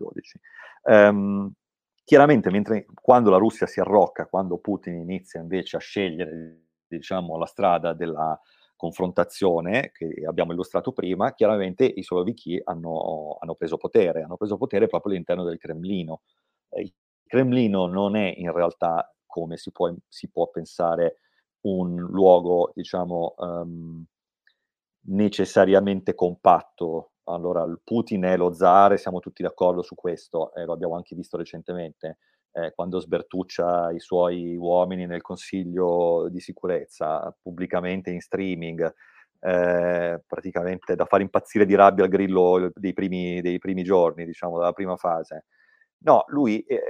Um, 0.85 0.95
ehm, 0.95 1.53
chiaramente, 2.05 2.51
mentre, 2.51 2.87
quando 2.95 3.31
la 3.31 3.37
Russia 3.37 3.67
si 3.67 3.81
arrocca, 3.81 4.27
quando 4.27 4.59
Putin 4.59 4.95
inizia 4.95 5.41
invece 5.41 5.77
a 5.77 5.81
scegliere 5.81 6.62
diciamo, 6.97 7.37
la 7.39 7.47
strada 7.47 7.93
della 7.93 8.39
confrontazione 8.77 9.93
che 9.93 10.25
abbiamo 10.27 10.53
illustrato 10.53 10.93
prima, 10.93 11.35
chiaramente 11.35 11.85
i 11.85 12.03
Solovichi 12.03 12.61
hanno, 12.65 13.37
hanno 13.41 13.55
preso 13.55 13.77
potere, 13.77 14.23
hanno 14.23 14.37
preso 14.37 14.57
potere 14.57 14.89
proprio 14.89 15.13
all'interno 15.13 15.45
del 15.45 15.59
Cremlino. 15.59 16.23
Eh, 16.69 16.83
il 16.83 16.93
Cremlino 17.27 17.87
non 17.87 18.17
è 18.17 18.35
in 18.37 18.53
realtà, 18.53 19.15
come 19.25 19.57
si 19.57 19.71
può, 19.71 19.93
si 20.09 20.29
può 20.31 20.49
pensare, 20.49 21.19
un 21.63 21.95
luogo, 21.95 22.73
diciamo, 22.75 23.35
um, 23.37 24.05
necessariamente 25.07 26.15
compatto. 26.15 27.13
Allora, 27.25 27.63
il 27.63 27.81
Putin 27.85 28.25
è 28.25 28.37
lo 28.37 28.53
zar, 28.53 28.99
siamo 28.99 29.21
tutti 29.21 29.43
d'accordo 29.45 29.83
su 29.83 29.95
questo, 29.95 30.53
e 30.55 30.65
lo 30.65 30.73
abbiamo 30.73 30.97
anche 30.97 31.15
visto 31.15 31.37
recentemente 31.37 32.19
eh, 32.53 32.73
quando 32.75 33.01
sbertuccia 33.01 33.91
i 33.93 34.01
suoi 34.01 34.57
uomini 34.57 35.07
nel 35.07 35.23
Consiglio 35.23 36.29
di 36.31 36.41
sicurezza, 36.41 37.35
pubblicamente 37.41 38.11
in 38.11 38.21
streaming, 38.21 38.93
eh, 39.41 40.23
praticamente 40.27 40.95
da 40.95 41.05
fare 41.05 41.23
impazzire 41.23 41.67
di 41.67 41.75
rabbia 41.75 42.05
il 42.05 42.11
grillo 42.11 42.71
dei 42.75 42.93
primi, 42.93 43.41
dei 43.41 43.59
primi 43.59 43.83
giorni, 43.83 44.25
diciamo, 44.25 44.59
della 44.59 44.73
prima 44.73 44.97
fase. 44.97 45.47
No, 46.05 46.25
lui 46.29 46.61
eh, 46.63 46.83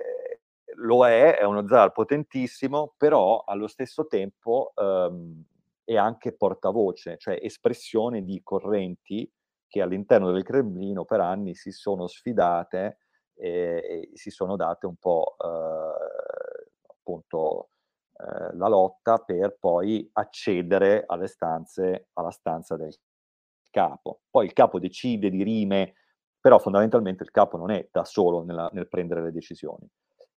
lo 0.76 1.06
è, 1.06 1.38
è 1.38 1.44
uno 1.44 1.66
zar 1.66 1.92
potentissimo, 1.92 2.94
però 2.96 3.42
allo 3.46 3.68
stesso 3.68 4.06
tempo 4.06 4.72
ehm, 4.74 5.44
è 5.84 5.96
anche 5.96 6.32
portavoce, 6.34 7.16
cioè 7.18 7.38
espressione 7.40 8.22
di 8.22 8.40
correnti 8.42 9.30
che 9.68 9.80
all'interno 9.80 10.30
del 10.32 10.42
Cremlino 10.42 11.04
per 11.04 11.20
anni 11.20 11.54
si 11.54 11.70
sono 11.70 12.06
sfidate 12.06 12.98
e, 13.34 14.08
e 14.12 14.16
si 14.16 14.30
sono 14.30 14.56
date 14.56 14.86
un 14.86 14.96
po' 14.96 15.36
eh, 15.38 16.90
appunto 16.90 17.70
eh, 18.18 18.56
la 18.56 18.68
lotta 18.68 19.18
per 19.18 19.56
poi 19.58 20.08
accedere 20.12 21.04
alle 21.06 21.26
stanze, 21.26 22.08
alla 22.12 22.30
stanza 22.30 22.76
del 22.76 22.94
capo. 23.70 24.20
Poi 24.30 24.46
il 24.46 24.52
capo 24.52 24.78
decide, 24.78 25.30
di 25.30 25.42
rime, 25.42 25.94
però 26.40 26.58
fondamentalmente 26.58 27.22
il 27.22 27.30
capo 27.30 27.56
non 27.56 27.70
è 27.70 27.88
da 27.90 28.04
solo 28.04 28.44
nella, 28.44 28.68
nel 28.72 28.88
prendere 28.88 29.22
le 29.22 29.32
decisioni. 29.32 29.88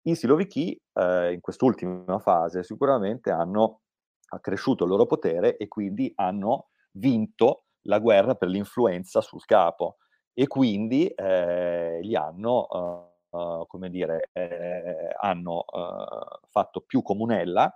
I 0.04 0.16
Siloviki 0.16 0.80
eh, 0.94 1.34
in 1.34 1.42
quest'ultima 1.42 2.20
fase 2.20 2.64
sicuramente 2.64 3.32
hanno 3.32 3.82
accresciuto 4.30 4.84
il 4.84 4.90
loro 4.92 5.06
potere 5.06 5.58
e 5.58 5.68
quindi 5.68 6.12
hanno 6.16 6.70
vinto 6.92 7.66
la 7.88 8.00
guerra 8.00 8.36
per 8.36 8.50
l'influenza 8.50 9.22
sul 9.22 9.44
capo 9.46 9.98
e 10.38 10.48
quindi 10.48 11.08
eh, 11.08 12.00
gli 12.04 12.14
hanno, 12.14 12.68
uh, 13.32 13.38
uh, 13.38 13.66
come 13.68 13.90
dire, 13.90 14.30
eh, 14.34 15.16
hanno 15.18 15.64
uh, 15.66 16.46
fatto 16.50 16.82
più 16.82 17.02
comunella 17.02 17.74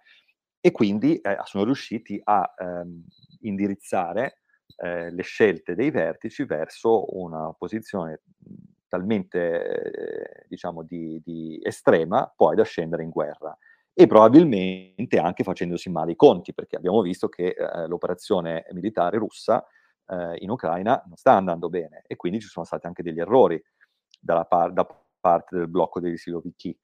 e 0.59 0.71
quindi 0.71 1.17
eh, 1.19 1.37
sono 1.45 1.63
riusciti 1.63 2.19
a 2.21 2.53
ehm, 2.57 3.05
indirizzare 3.43 4.41
eh, 4.75 5.09
le 5.09 5.23
scelte 5.23 5.73
dei 5.73 5.89
vertici 5.89 6.43
verso 6.43 7.17
una 7.17 7.53
posizione 7.57 8.23
talmente, 8.89 10.45
diciamo, 10.49 10.83
di, 10.83 11.21
di 11.23 11.61
estrema 11.63 12.29
poi 12.35 12.57
da 12.57 12.63
scendere 12.63 13.03
in 13.03 13.09
guerra 13.09 13.57
e 13.93 14.05
probabilmente 14.05 15.17
anche 15.17 15.43
facendosi 15.43 15.89
male 15.89 16.11
i 16.11 16.15
conti, 16.15 16.53
perché 16.53 16.75
abbiamo 16.75 17.01
visto 17.01 17.29
che 17.29 17.55
eh, 17.57 17.87
l'operazione 17.87 18.65
militare 18.71 19.17
russa 19.17 19.65
eh, 20.09 20.37
in 20.39 20.49
Ucraina 20.49 21.01
non 21.05 21.15
sta 21.15 21.33
andando 21.33 21.69
bene 21.69 22.03
e 22.07 22.15
quindi 22.15 22.39
ci 22.39 22.47
sono 22.47 22.65
stati 22.65 22.87
anche 22.87 23.03
degli 23.03 23.19
errori 23.19 23.61
par- 24.47 24.73
da 24.73 24.85
parte 25.19 25.55
del 25.55 25.67
blocco 25.67 25.99
dei 25.99 26.17
siloviki. 26.17 26.77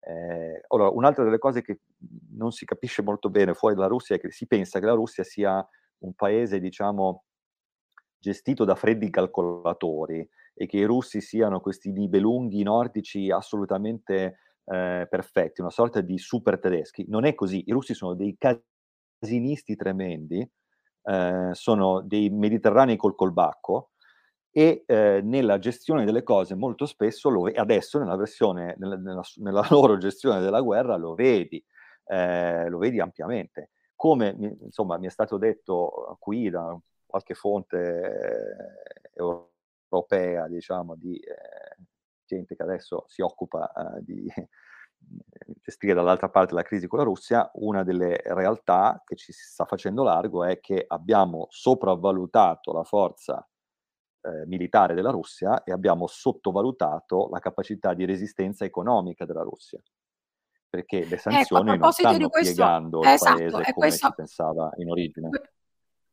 Eh, 0.00 0.62
allora, 0.68 0.90
un'altra 0.90 1.24
delle 1.24 1.38
cose 1.38 1.62
che 1.62 1.80
non 2.30 2.52
si 2.52 2.64
capisce 2.64 3.02
molto 3.02 3.28
bene 3.28 3.54
fuori 3.54 3.74
dalla 3.74 3.88
Russia 3.88 4.14
è 4.14 4.20
che 4.20 4.30
si 4.30 4.46
pensa 4.46 4.78
che 4.78 4.86
la 4.86 4.92
Russia 4.92 5.24
sia 5.24 5.66
un 5.98 6.14
paese, 6.14 6.60
diciamo, 6.60 7.24
gestito 8.18 8.64
da 8.64 8.74
freddi 8.74 9.10
calcolatori 9.10 10.28
e 10.54 10.66
che 10.66 10.78
i 10.78 10.84
russi 10.84 11.20
siano 11.20 11.60
questi 11.60 11.90
nibelunghi 11.90 12.62
nordici 12.62 13.30
assolutamente 13.30 14.38
eh, 14.64 15.06
perfetti, 15.08 15.60
una 15.60 15.70
sorta 15.70 16.00
di 16.00 16.18
super 16.18 16.58
tedeschi. 16.58 17.04
Non 17.08 17.24
è 17.24 17.34
così, 17.34 17.64
i 17.66 17.72
russi 17.72 17.94
sono 17.94 18.14
dei 18.14 18.36
casinisti 18.38 19.76
tremendi, 19.76 20.48
eh, 21.06 21.50
sono 21.52 22.00
dei 22.00 22.28
mediterranei 22.30 22.96
col 22.96 23.14
colbacco 23.14 23.90
e 24.50 24.84
eh, 24.86 25.20
nella 25.22 25.58
gestione 25.58 26.04
delle 26.04 26.22
cose 26.22 26.54
molto 26.54 26.86
spesso 26.86 27.28
lo 27.28 27.44
adesso 27.54 27.98
nella, 27.98 28.16
versione, 28.16 28.74
nella, 28.78 28.96
nella, 28.96 29.22
nella, 29.36 29.66
loro 29.70 29.98
gestione 29.98 30.40
della 30.40 30.60
guerra 30.60 30.96
lo 30.96 31.14
vedi, 31.14 31.62
eh, 32.06 32.68
lo 32.68 32.78
vedi 32.78 32.98
ampiamente. 32.98 33.70
Come 33.94 34.34
insomma 34.62 34.98
mi 34.98 35.06
è 35.06 35.10
stato 35.10 35.38
detto 35.38 36.16
qui 36.18 36.50
da 36.50 36.76
qualche 37.04 37.34
fonte 37.34 37.78
eh, 39.14 39.20
europea, 39.88 40.48
diciamo, 40.48 40.96
di 40.96 41.16
eh, 41.18 41.84
gente 42.24 42.56
che 42.56 42.62
adesso 42.62 43.04
si 43.06 43.22
occupa 43.22 43.70
di 44.00 44.26
gestire 45.62 45.94
dall'altra 45.94 46.28
parte 46.28 46.54
la 46.54 46.62
crisi 46.62 46.86
con 46.86 46.98
la 46.98 47.04
Russia, 47.04 47.50
una 47.54 47.82
delle 47.82 48.20
realtà 48.24 49.02
che 49.04 49.16
ci 49.16 49.32
sta 49.32 49.64
facendo 49.64 50.02
largo 50.02 50.44
è 50.44 50.60
che 50.60 50.84
abbiamo 50.86 51.46
sopravvalutato 51.50 52.72
la 52.72 52.84
forza 52.84 53.46
eh, 54.22 54.46
militare 54.46 54.94
della 54.94 55.10
Russia 55.10 55.62
e 55.62 55.72
abbiamo 55.72 56.06
sottovalutato 56.06 57.28
la 57.30 57.38
capacità 57.38 57.94
di 57.94 58.04
resistenza 58.04 58.64
economica 58.64 59.24
della 59.24 59.42
Russia. 59.42 59.80
Perché 60.68 61.04
le 61.04 61.16
sanzioni 61.16 61.70
ecco, 61.70 61.82
non 61.82 61.92
stanno 61.92 62.28
questo, 62.28 62.54
piegando 62.54 63.00
il 63.00 63.08
esatto, 63.08 63.36
paese 63.36 63.50
come 63.50 63.72
questo, 63.72 64.06
si 64.08 64.12
pensava 64.16 64.70
in 64.76 64.90
origine. 64.90 65.28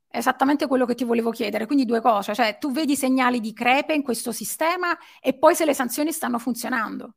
Esattamente 0.07 0.67
quello 0.67 0.85
che 0.85 0.93
ti 0.93 1.03
volevo 1.03 1.31
chiedere, 1.31 1.65
quindi 1.65 1.85
due 1.85 2.01
cose, 2.01 2.35
cioè 2.35 2.59
tu 2.59 2.71
vedi 2.71 2.95
segnali 2.95 3.39
di 3.39 3.51
crepe 3.51 3.95
in 3.95 4.03
questo 4.03 4.31
sistema 4.31 4.95
e 5.19 5.33
poi 5.33 5.55
se 5.55 5.65
le 5.65 5.73
sanzioni 5.73 6.11
stanno 6.11 6.37
funzionando. 6.37 7.15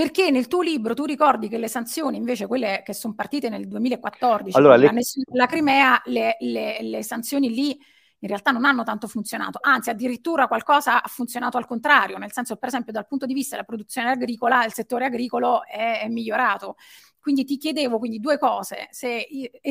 Perché 0.00 0.30
nel 0.30 0.46
tuo 0.46 0.62
libro 0.62 0.94
tu 0.94 1.04
ricordi 1.04 1.46
che 1.46 1.58
le 1.58 1.68
sanzioni, 1.68 2.16
invece 2.16 2.46
quelle 2.46 2.80
che 2.82 2.94
sono 2.94 3.12
partite 3.12 3.50
nel 3.50 3.68
2014, 3.68 4.56
allora, 4.56 4.76
le... 4.76 4.90
la, 5.32 5.44
Crimea, 5.44 6.00
le, 6.06 6.36
le, 6.38 6.78
le 6.80 7.02
sanzioni 7.02 7.52
lì 7.52 7.78
in 8.20 8.28
realtà 8.28 8.50
non 8.50 8.64
hanno 8.64 8.82
tanto 8.82 9.08
funzionato, 9.08 9.58
anzi 9.60 9.90
addirittura 9.90 10.46
qualcosa 10.46 11.02
ha 11.02 11.08
funzionato 11.08 11.58
al 11.58 11.66
contrario, 11.66 12.16
nel 12.16 12.32
senso 12.32 12.56
per 12.56 12.68
esempio 12.70 12.92
dal 12.92 13.06
punto 13.06 13.26
di 13.26 13.34
vista 13.34 13.56
della 13.56 13.66
produzione 13.66 14.08
agricola 14.08 14.64
il 14.64 14.72
settore 14.72 15.04
agricolo 15.04 15.66
è, 15.66 16.00
è 16.00 16.08
migliorato. 16.08 16.76
Quindi 17.20 17.44
ti 17.44 17.58
chiedevo 17.58 17.98
quindi 17.98 18.20
due 18.20 18.38
cose, 18.38 18.88
se, 18.88 19.26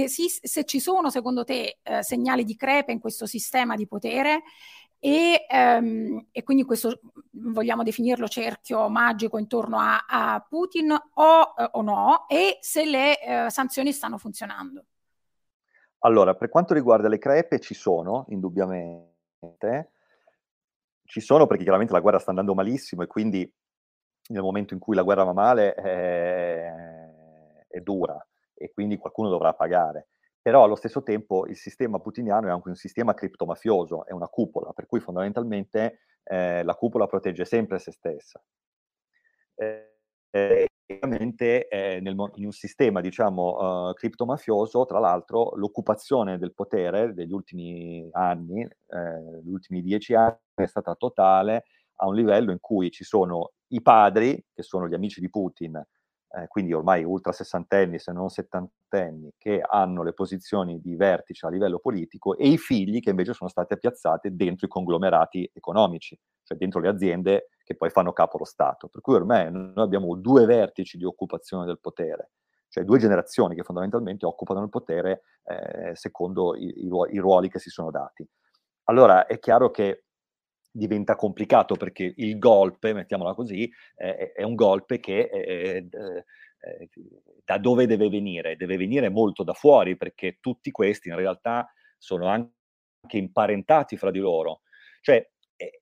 se 0.08 0.64
ci 0.66 0.80
sono 0.80 1.10
secondo 1.10 1.44
te 1.44 1.80
eh, 1.82 2.04
segnali 2.04 2.44
di 2.44 2.56
crepe 2.56 2.92
in 2.92 3.00
questo 3.00 3.26
sistema 3.26 3.76
di 3.76 3.88
potere 3.88 4.44
e, 5.00 5.46
um, 5.50 6.28
e, 6.30 6.44
quindi 6.44 6.66
questo 6.66 7.00
vogliamo 7.32 7.84
definirlo 7.84 8.28
cerchio 8.28 8.90
magico 8.90 9.38
intorno 9.38 9.80
a, 9.80 10.06
a 10.06 10.46
Putin 10.48 10.92
o, 10.92 11.54
eh, 11.58 11.70
o, 11.72 11.82
no? 11.82 12.28
E 12.28 12.58
se 12.60 12.86
le 12.86 13.22
eh, 13.22 13.50
sanzioni 13.50 13.94
stanno 13.94 14.18
funzionando. 14.18 14.84
Allora, 16.00 16.36
per 16.36 16.50
quanto 16.50 16.74
riguarda 16.74 17.08
le 17.08 17.18
crepe 17.18 17.60
ci 17.60 17.74
sono, 17.74 18.26
indubbiamente, 18.30 19.92
ci 21.06 21.22
sono 21.22 21.48
perché 21.48 21.64
chiaramente 21.64 21.94
la 21.94 22.02
guerra 22.02 22.20
sta 22.20 22.32
andando 22.32 22.54
malissimo 22.54 23.02
e 23.04 23.08
quindi 23.08 23.54
nel 24.30 24.42
momento 24.42 24.74
in 24.74 24.80
cui 24.80 24.96
la 24.96 25.04
guerra 25.04 25.24
va 25.24 25.34
male 25.34 25.74
è, 25.74 26.72
è 27.68 27.80
dura 27.80 28.22
e 28.54 28.72
quindi 28.74 28.98
qualcuno 28.98 29.30
dovrà 29.30 29.54
pagare 29.54 30.10
però 30.50 30.64
allo 30.64 30.76
stesso 30.76 31.04
tempo 31.04 31.46
il 31.46 31.56
sistema 31.56 32.00
putiniano 32.00 32.48
è 32.48 32.50
anche 32.50 32.70
un 32.70 32.76
sistema 32.76 33.14
criptomafioso, 33.14 34.04
è 34.08 34.14
una 34.14 34.28
cupola, 34.28 34.74
per 34.74 34.88
cui 34.88 35.00
fondamentalmente 35.00 36.00
eh, 36.24 36.64
la 36.64 36.74
cupola 36.74 37.06
protegge 37.06 37.46
sempre 37.46 37.78
se 37.78 37.92
stessa. 37.92 38.44
Eh, 39.54 39.94
eh, 40.32 40.68
nel, 42.02 42.32
in 42.34 42.46
un 42.46 42.52
sistema, 42.52 43.00
diciamo, 43.00 43.90
uh, 43.90 43.94
criptomafioso, 43.94 44.86
tra 44.86 44.98
l'altro, 44.98 45.52
l'occupazione 45.54 46.40
del 46.40 46.56
potere 46.56 47.14
degli 47.14 47.32
ultimi 47.32 48.10
anni, 48.14 48.64
eh, 48.64 49.42
gli 49.44 49.52
ultimi 49.52 49.84
dieci 49.84 50.16
anni, 50.16 50.36
è 50.56 50.66
stata 50.66 50.96
totale 50.96 51.66
a 51.98 52.08
un 52.08 52.16
livello 52.16 52.52
in 52.52 52.60
cui 52.60 52.90
ci 52.90 53.04
sono 53.04 53.52
i 53.68 53.84
padri, 53.84 54.44
che 54.52 54.64
sono 54.64 54.88
gli 54.88 54.96
amici 54.96 55.20
di 55.20 55.30
Putin, 55.30 55.80
eh, 56.32 56.48
quindi 56.48 56.74
ormai 56.74 57.04
ultra 57.04 57.32
sessantenni 57.32 57.98
se 57.98 58.12
non 58.12 58.30
settantenni, 58.30 59.34
che 59.38 59.62
hanno 59.68 60.04
le 60.04 60.14
posizioni 60.14 60.80
di 60.80 60.96
vertice 60.96 61.48
a 61.48 61.50
livello 61.50 61.80
politico 61.80 62.36
e 62.36 62.48
i 62.48 62.58
figli 62.58 63.00
che 63.00 63.10
invece 63.10 63.34
sono 63.34 63.50
state 63.50 63.78
piazzate 63.78 64.36
dentro 64.36 64.68
i 64.68 64.70
conglomerati 64.70 65.50
economici, 65.54 66.20
cioè 66.44 66.58
dentro 66.58 66.80
le 66.80 66.88
aziende 66.90 67.50
che 67.64 67.76
poi 67.76 67.90
fanno 67.90 68.14
capo 68.14 68.38
allo 68.38 68.46
Stato. 68.46 68.88
Per 68.90 69.02
cui 69.02 69.16
ormai 69.16 69.52
noi 69.52 69.74
abbiamo 69.76 70.16
due 70.16 70.46
vertici 70.46 70.98
di 70.98 71.06
occupazione 71.06 71.66
del 71.66 71.80
potere, 71.80 72.32
cioè 72.68 72.84
due 72.84 73.00
generazioni 73.00 73.56
che 73.56 73.64
fondamentalmente 73.64 74.26
occupano 74.26 74.62
il 74.62 74.70
potere 74.70 75.24
eh, 75.46 75.96
secondo 75.96 76.56
i, 76.56 76.86
i, 76.86 76.90
i 77.12 77.18
ruoli 77.18 77.50
che 77.50 77.60
si 77.60 77.72
sono 77.72 77.90
dati. 77.90 78.28
Allora 78.84 79.26
è 79.26 79.40
chiaro 79.40 79.72
che 79.72 80.06
diventa 80.72 81.16
complicato 81.16 81.76
perché 81.76 82.14
il 82.18 82.38
golpe, 82.38 82.94
mettiamola 82.94 83.34
così, 83.34 83.70
eh, 83.96 84.32
è 84.34 84.44
un 84.44 84.56
golpe 84.56 85.00
che 85.00 85.30
eh, 85.32 85.88
eh, 85.90 86.90
da 87.44 87.58
dove 87.58 87.88
deve 87.88 88.10
venire? 88.10 88.56
Deve 88.56 88.78
venire 88.78 89.10
molto 89.10 89.44
da 89.44 89.54
fuori 89.54 89.98
perché 89.98 90.38
tutti 90.40 90.72
questi 90.72 91.10
in 91.10 91.16
realtà 91.16 91.72
sono 91.98 92.28
anche 92.28 93.18
imparentati 93.18 93.98
fra 93.98 94.12
di 94.12 94.20
loro. 94.20 94.62
Cioè 95.02 95.28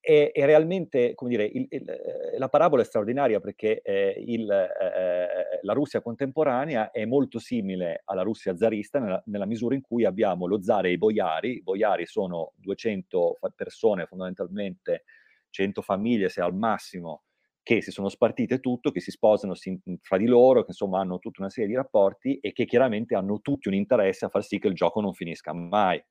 è, 0.02 0.32
è, 0.34 0.46
realmente, 0.46 1.14
come 1.14 1.30
dire, 1.30 1.46
il, 1.46 1.68
il, 1.70 1.88
eh, 1.88 2.38
la 2.40 2.50
parabola 2.50 2.82
è 2.82 2.86
straordinaria 2.86 3.40
perché 3.40 3.82
eh, 3.84 4.16
il, 4.26 4.50
eh, 4.50 5.60
la 5.62 5.74
Russia 5.74 6.02
contemporanea 6.02 6.90
è 6.90 7.06
molto 7.06 7.38
simile 7.38 8.02
alla 8.06 8.24
Russia 8.24 8.58
zarista 8.58 8.98
nella, 8.98 9.22
nella, 9.28 9.46
misura 9.46 9.76
in 9.76 9.82
cui 9.82 10.04
abbiamo 10.04 10.48
lo 10.48 10.64
zar 10.64 10.88
e 10.88 10.94
i 10.94 10.98
boiari. 10.98 11.58
I 11.58 11.62
boiari 11.62 12.08
sono 12.08 12.54
200 12.56 13.38
persone, 13.56 14.08
fondamentalmente 14.08 15.04
100 15.52 15.84
famiglie, 15.84 16.30
se 16.30 16.42
al 16.42 16.56
massimo, 16.56 17.26
che 17.62 17.84
si 17.84 17.92
sono 17.92 18.10
spartite 18.10 18.60
tutto, 18.60 18.90
che 18.90 19.00
si 19.00 19.12
sposano 19.12 19.54
si, 19.54 19.80
fra 20.02 20.18
di 20.18 20.26
loro, 20.26 20.62
che 20.62 20.70
insomma 20.70 21.02
hanno 21.02 21.20
tutta 21.20 21.42
una 21.42 21.52
serie 21.52 21.70
di 21.70 21.76
rapporti 21.76 22.40
e 22.40 22.52
che 22.52 22.66
chiaramente 22.66 23.14
hanno 23.14 23.42
tutti 23.42 23.68
un 23.68 23.76
interesse 23.76 24.26
a 24.26 24.30
far 24.30 24.44
sì 24.44 24.58
che 24.58 24.70
il 24.70 24.74
gioco 24.74 25.02
non 25.02 25.14
finisca 25.14 25.54
mai. 25.54 26.04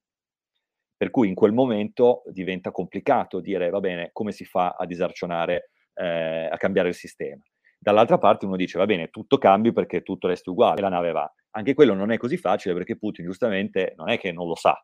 Per 0.97 1.11
cui 1.11 1.29
in 1.29 1.35
quel 1.35 1.53
momento 1.53 2.23
diventa 2.27 2.71
complicato 2.71 3.41
dire, 3.41 3.69
va 3.69 3.81
bene, 3.81 4.11
come 4.13 4.33
si 4.33 4.45
fa 4.45 4.77
a 4.79 4.87
disarcionare, 4.87 5.71
eh, 5.95 6.49
a 6.51 6.57
cambiare 6.57 6.89
il 6.89 6.95
sistema. 6.95 7.43
Dall'altra 7.79 8.19
parte 8.19 8.47
uno 8.47 8.57
dice, 8.57 8.79
va 8.79 8.87
bene, 8.87 9.09
tutto 9.09 9.39
cambi 9.39 9.73
perché 9.73 10.03
tutto 10.03 10.27
resti 10.27 10.49
uguale, 10.49 10.81
la 10.81 10.89
nave 10.89 11.13
va. 11.13 11.31
Anche 11.51 11.75
quello 11.75 11.95
non 11.95 12.11
è 12.11 12.17
così 12.17 12.37
facile 12.37 12.75
perché 12.75 12.97
Putin 12.97 13.25
giustamente 13.25 13.95
non 13.97 14.09
è 14.09 14.19
che 14.19 14.33
non 14.33 14.47
lo 14.47 14.57
sa. 14.57 14.83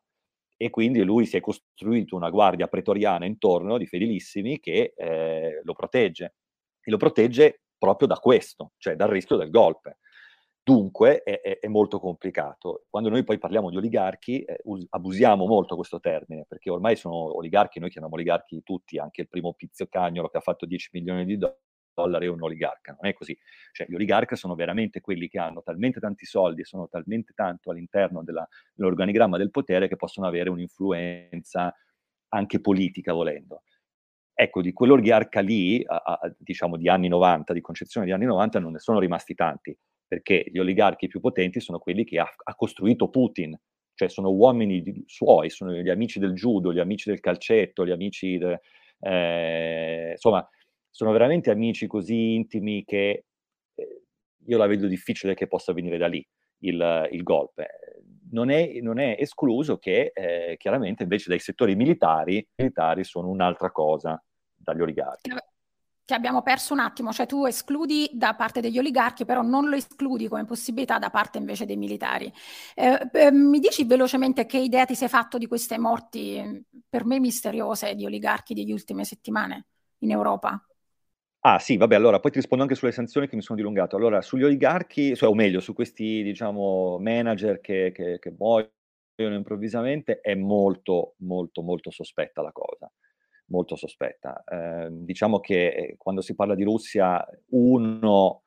E 0.57 0.71
quindi 0.71 1.03
lui 1.03 1.27
si 1.27 1.37
è 1.37 1.41
costruito 1.41 2.15
una 2.15 2.31
guardia 2.31 2.69
pretoriana 2.69 3.25
intorno 3.25 3.79
di 3.79 3.87
fedelissimi 3.87 4.61
che 4.61 4.93
eh, 4.95 5.61
lo 5.65 5.73
protegge. 5.73 6.35
E 6.81 6.91
lo 6.91 6.97
protegge 6.99 7.63
proprio 7.79 8.07
da 8.07 8.17
questo, 8.17 8.73
cioè 8.77 8.95
dal 8.95 9.09
rischio 9.09 9.37
del 9.37 9.51
golpe. 9.51 9.99
Dunque 10.65 11.25
è, 11.25 11.41
è, 11.41 11.59
è, 11.59 11.67
molto 11.67 11.99
complicato. 11.99 12.85
Quando 12.89 13.09
noi 13.09 13.25
poi 13.25 13.37
parliamo 13.39 13.69
di 13.69 13.77
oligarchi, 13.77 14.45
eh, 14.45 14.61
us- 14.65 14.87
abusiamo 14.91 15.45
molto 15.45 15.75
questo 15.75 15.99
termine, 15.99 16.45
perché 16.47 16.71
ormai 16.71 16.95
sono 16.95 17.37
oligarchi, 17.37 17.81
noi 17.81 17.91
chiamiamo 17.91 18.15
oligarchi 18.15 18.63
tutti, 18.63 18.97
anche 18.97 19.23
il 19.23 19.29
primo 19.29 19.55
Pizio 19.55 19.89
Cagnolo 19.89 20.29
che 20.29 20.37
ha 20.37 20.41
fatto 20.41 20.65
10 20.65 20.91
milioni 20.93 21.25
di 21.25 21.37
dollari 21.95 22.27
è 22.27 22.29
un 22.29 22.41
oligarca, 22.43 22.93
non 22.93 23.11
è 23.11 23.13
così. 23.13 23.37
Cioè, 23.73 23.89
gli 23.89 23.95
oligarchi 23.95 24.37
sono 24.37 24.55
veramente 24.55 25.01
quelli 25.01 25.29
che 25.29 25.41
hanno 25.41 25.63
talmente 25.63 25.99
tanti 25.99 26.27
soldi 26.27 26.61
e 26.61 26.65
sono 26.65 26.89
talmente 26.89 27.33
tanto 27.35 27.71
all'interno 27.73 28.23
della, 28.23 28.47
dell'organigramma 28.73 29.37
del 29.39 29.51
potere 29.51 29.89
che 29.89 29.97
possono 29.97 30.29
avere 30.29 30.49
un'influenza 30.49 31.75
anche 32.29 32.61
politica, 32.61 33.13
volendo. 33.13 33.63
Ecco, 34.33 34.63
di 34.63 34.73
quell'oligarca 34.73 35.41
lì, 35.41 35.83
a, 35.85 35.97
a, 35.97 36.35
diciamo 36.39 36.77
di 36.77 36.89
anni 36.89 37.09
90, 37.09 37.53
di 37.53 37.61
concezione 37.61 38.07
di 38.07 38.13
anni 38.13 38.27
90, 38.27 38.61
non 38.61 38.73
ne 38.73 38.79
sono 38.79 39.01
rimasti 39.01 39.35
tanti 39.35 39.77
perché 40.13 40.45
gli 40.47 40.59
oligarchi 40.59 41.09
più 41.09 41.21
potenti 41.21 41.59
sono 41.59 41.79
quelli 41.79 42.05
che 42.05 42.19
ha, 42.19 42.31
ha 42.45 42.55
costruito 42.55 43.09
Putin, 43.09 43.59
cioè 43.95 44.11
sono 44.11 44.29
uomini 44.29 44.83
di, 44.83 45.03
suoi, 45.07 45.49
sono 45.49 45.73
gli 45.73 45.89
amici 45.89 46.19
del 46.19 46.35
judo, 46.35 46.71
gli 46.71 46.81
amici 46.81 47.09
del 47.09 47.19
calcetto, 47.19 47.87
gli 47.87 47.93
amici, 47.93 48.37
de, 48.37 48.61
eh, 49.01 50.11
insomma, 50.11 50.47
sono 50.91 51.13
veramente 51.13 51.51
amici 51.51 51.87
così 51.87 52.35
intimi 52.35 52.85
che 52.85 53.25
eh, 53.75 54.03
io 54.45 54.59
la 54.59 54.67
vedo 54.67 54.87
difficile 54.87 55.33
che 55.33 55.47
possa 55.47 55.73
venire 55.73 55.97
da 55.97 56.09
lì 56.09 56.23
il, 56.59 57.09
il 57.11 57.23
golpe. 57.23 57.69
Non 58.33 58.51
è, 58.51 58.81
non 58.83 58.99
è, 58.99 59.17
escluso 59.19 59.79
che 59.79 60.13
eh, 60.15 60.57
chiaramente 60.59 61.05
invece 61.05 61.31
dai 61.31 61.39
settori 61.39 61.75
militari, 61.75 62.47
militari 62.57 63.03
sono 63.03 63.31
un'altra 63.31 63.71
cosa 63.71 64.23
dagli 64.55 64.83
oligarchi 64.83 65.31
che 66.05 66.15
abbiamo 66.15 66.43
perso 66.43 66.73
un 66.73 66.81
attimo, 66.81 67.13
cioè 67.13 67.27
tu 67.27 67.47
escludi 67.47 68.11
da 68.13 68.35
parte 68.35 68.61
degli 68.61 68.79
oligarchi, 68.79 69.25
però 69.25 69.43
non 69.43 69.69
lo 69.69 69.77
escludi 69.77 70.29
come 70.29 70.45
possibilità 70.45 70.99
da 70.99 71.11
parte 71.11 71.39
invece 71.39 71.65
dei 71.65 71.77
militari. 71.77 72.33
Eh, 72.75 73.09
eh, 73.13 73.31
mi 73.31 73.61
dici 73.61 73.85
velocemente 73.85 74.47
che 74.47 74.59
idea 74.59 74.85
ti 74.85 74.95
sei 74.95 75.09
fatto 75.09 75.39
di 75.39 75.47
queste 75.47 75.79
morti 75.79 76.65
per 76.89 77.05
me 77.05 77.21
misteriose 77.21 77.95
di 77.95 78.05
oligarchi 78.05 78.55
degli 78.55 78.73
ultime 78.73 79.05
settimane 79.05 79.67
in 79.99 80.11
Europa? 80.11 80.65
Ah 81.45 81.59
sì, 81.59 81.77
vabbè, 81.77 81.97
allora 81.97 82.21
poi 82.21 82.31
ti 82.31 82.39
rispondo 82.39 82.63
anche 82.63 82.77
sulle 82.77 82.93
sanzioni 82.93 83.29
che 83.29 83.35
mi 83.35 83.43
sono 83.43 83.59
dilungato. 83.59 83.97
Allora, 83.97 84.23
sugli 84.23 84.45
oligarchi, 84.45 85.17
cioè, 85.17 85.29
o 85.29 85.35
meglio, 85.35 85.59
su 85.59 85.73
questi, 85.73 86.23
diciamo, 86.23 86.99
manager 87.01 87.61
che, 87.61 87.91
che, 87.93 88.19
che 88.21 88.35
muoiono 88.39 88.71
improvvisamente, 89.17 90.21
è 90.21 90.35
molto, 90.37 91.15
molto, 91.19 91.63
molto 91.63 91.91
sospetta 91.91 92.43
la 92.43 92.53
cosa 92.53 92.89
molto 93.53 93.77
sospetta. 93.77 94.43
Eh, 94.45 94.89
diciamo 94.91 95.39
che 95.39 95.69
eh, 95.69 95.95
quando 95.99 96.23
si 96.23 96.35
parla 96.35 96.55
di 96.55 96.65
Russia, 96.65 97.25
uno, 97.51 98.43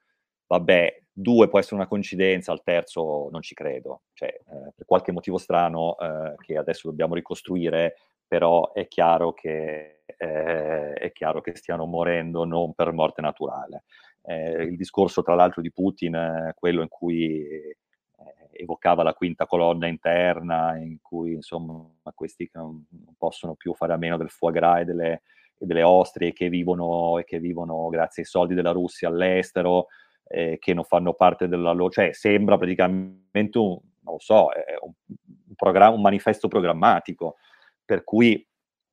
vabbè, 0.48 1.04
due 1.12 1.48
può 1.48 1.60
essere 1.60 1.76
una 1.76 1.88
coincidenza, 1.88 2.52
al 2.52 2.63
terzo 2.63 3.30
non 3.32 3.41
ci 3.41 3.54
credo. 3.54 4.02
Cioè, 4.13 4.28
eh, 4.28 4.72
per 4.76 4.86
qualche 4.86 5.12
motivo 5.12 5.38
strano 5.38 5.98
eh, 5.98 6.34
che 6.39 6.58
adesso 6.58 6.89
dobbiamo 6.89 7.13
ricostruire, 7.13 7.96
però 8.28 8.74
è 8.74 8.88
chiaro, 8.88 9.34
che, 9.34 10.02
eh, 10.06 10.94
è 10.94 11.12
chiaro 11.13 11.41
che 11.41 11.56
stiano 11.56 11.86
morendo 11.86 12.44
non 12.44 12.74
per 12.74 12.91
morte 12.91 13.22
naturale. 13.22 13.84
Eh, 14.24 14.63
il 14.63 14.76
discorso, 14.76 15.22
tra 15.22 15.36
l'altro, 15.36 15.62
di 15.62 15.72
Putin, 15.72 16.52
quello 16.56 16.82
in 16.82 16.88
cui 16.89 17.48
evocava 18.56 19.04
la 19.04 19.13
quinta 19.13 19.46
colonna 19.46 19.88
interna, 19.88 20.78
in 20.78 20.98
cui 21.02 21.34
insomma 21.34 21.89
questi 22.13 22.50
non, 22.54 22.86
possono 23.18 23.56
più 23.56 23.74
fare 23.74 23.94
a 23.94 23.98
meno 23.98 24.18
del 24.18 24.30
foie 24.30 24.54
gras 24.54 24.82
e 24.82 24.86
delle, 24.86 25.22
e 25.58 25.65
delle 25.65 25.84
ostrie 25.84 26.34
che 26.34 26.50
vivono, 26.50 27.20
e 27.20 27.24
che 27.24 27.39
vivono 27.39 27.88
grazie 27.89 28.24
ai 28.24 28.28
soldi 28.28 28.54
della 28.54 28.72
Russia 28.72 29.10
all'estero, 29.10 29.88
eh, 30.28 30.58
che 30.60 30.74
non 30.74 30.84
fanno 30.84 31.13
parte 31.13 31.48
della 31.48 31.72
loro... 31.72 31.91
cioè 31.91 32.13
sembra 32.13 32.58
praticamente 32.58 33.58
un, 33.58 33.78
non 34.02 34.13
lo 34.13 34.20
so, 34.20 34.50
un, 34.82 34.94
un, 35.58 35.94
un 35.94 36.02
manifesto 36.02 36.48
programmatico, 36.48 37.36
per 37.84 38.04
cui 38.04 38.48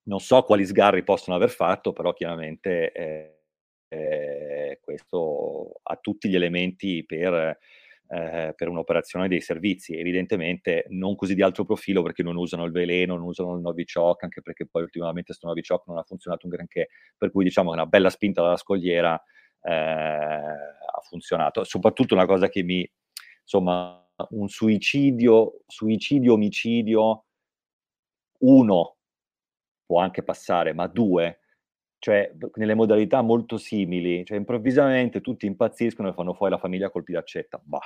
non 0.05 0.20
so 0.20 0.42
quali 0.42 0.64
sgarri 0.64 1.05
possono 1.05 1.37
aver 1.37 1.51
fatto, 1.51 1.92
però 1.92 2.12
chiaramente 2.12 2.92
eh, 2.92 3.42
eh, 3.88 4.79
questo 4.83 5.81
ha 5.83 5.96
tutti 5.96 6.29
gli 6.29 6.35
elementi 6.35 7.05
per 7.05 7.59
eh, 8.12 8.53
per 8.55 8.68
un'operazione 8.68 9.27
dei 9.27 9.40
servizi. 9.40 9.96
Evidentemente 9.96 10.85
non 10.90 11.16
così 11.16 11.35
di 11.35 11.40
alto 11.40 11.64
profilo 11.64 12.03
perché 12.03 12.22
non 12.22 12.37
usano 12.37 12.64
il 12.64 12.72
veleno, 12.72 13.16
non 13.16 13.27
usano 13.27 13.55
il 13.55 13.62
Novichok, 13.62 14.25
anche 14.25 14.42
perché 14.42 14.66
poi 14.66 14.83
ultimamente 14.83 15.29
questo 15.29 15.46
Novichok 15.46 15.87
non 15.87 15.96
ha 15.96 16.03
funzionato 16.03 16.46
un 16.46 16.53
granché, 16.53 16.88
per 17.16 17.31
cui 17.31 17.44
diciamo 17.44 17.70
che 17.70 17.77
una 17.77 17.87
bella 17.87 18.11
spinta 18.11 18.42
dalla 18.42 18.57
scogliera 18.59 19.20
eh, 19.62 19.72
ha 19.72 21.01
funzionato. 21.09 21.64
Soprattutto 21.64 22.12
una 22.12 22.27
cosa 22.27 22.48
che 22.51 22.62
mi, 22.62 22.87
insomma, 23.40 23.98
un 24.31 24.48
suicidio, 24.48 25.62
suicidio, 25.66 26.35
omicidio, 26.35 27.25
uno 28.40 28.96
può 29.87 30.01
anche 30.01 30.22
passare, 30.22 30.75
ma 30.75 30.87
due 30.87 31.38
cioè 32.03 32.33
nelle 32.55 32.75
modalità 32.75 33.23
molto 33.23 33.57
simili, 33.59 34.25
cioè 34.25 34.37
improvvisamente 34.37 35.21
tutti 35.21 35.47
impazziscono 35.47 36.09
e 36.09 36.12
fanno 36.12 36.35
fuori 36.35 36.51
la 36.51 36.59
famiglia 36.59 36.91
col 36.91 37.05
pidaccetta. 37.05 37.61
Bah, 37.62 37.79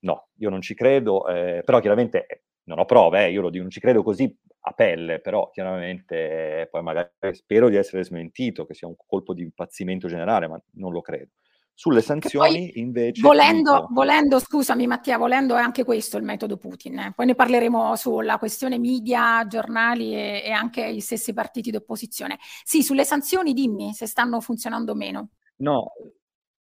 no, 0.00 0.30
io 0.38 0.50
non 0.50 0.60
ci 0.60 0.74
credo, 0.74 1.28
eh, 1.28 1.62
però 1.64 1.78
chiaramente 1.78 2.26
eh, 2.26 2.42
non 2.64 2.80
ho 2.80 2.84
prove, 2.84 3.24
eh, 3.24 3.30
io 3.30 3.40
lo 3.40 3.50
dico, 3.50 3.62
non 3.62 3.70
ci 3.70 3.78
credo 3.78 4.02
così 4.02 4.36
a 4.62 4.72
pelle, 4.72 5.20
però 5.20 5.48
chiaramente 5.50 6.62
eh, 6.62 6.66
poi 6.66 6.82
magari 6.82 7.10
spero 7.30 7.68
di 7.68 7.76
essere 7.76 8.02
smentito, 8.02 8.66
che 8.66 8.74
sia 8.74 8.88
un 8.88 8.96
colpo 8.96 9.32
di 9.32 9.42
impazzimento 9.42 10.08
generale, 10.08 10.48
ma 10.48 10.60
non 10.72 10.90
lo 10.90 11.00
credo. 11.00 11.30
Sulle 11.74 12.02
sanzioni 12.02 12.70
poi, 12.70 12.80
invece... 12.80 13.20
Volendo, 13.22 13.88
volendo, 13.90 14.38
scusami 14.38 14.86
Mattia, 14.86 15.16
volendo 15.18 15.56
è 15.56 15.60
anche 15.60 15.84
questo 15.84 16.16
il 16.18 16.22
metodo 16.22 16.56
Putin. 16.56 16.98
Eh. 16.98 17.12
Poi 17.14 17.26
ne 17.26 17.34
parleremo 17.34 17.96
sulla 17.96 18.38
questione 18.38 18.78
media, 18.78 19.46
giornali 19.46 20.14
e, 20.14 20.42
e 20.44 20.50
anche 20.50 20.84
i 20.86 21.00
stessi 21.00 21.32
partiti 21.32 21.70
d'opposizione. 21.70 22.38
Sì, 22.62 22.82
sulle 22.82 23.04
sanzioni 23.04 23.52
dimmi 23.52 23.94
se 23.94 24.06
stanno 24.06 24.40
funzionando 24.40 24.92
o 24.92 24.94
meno. 24.94 25.30
No, 25.56 25.92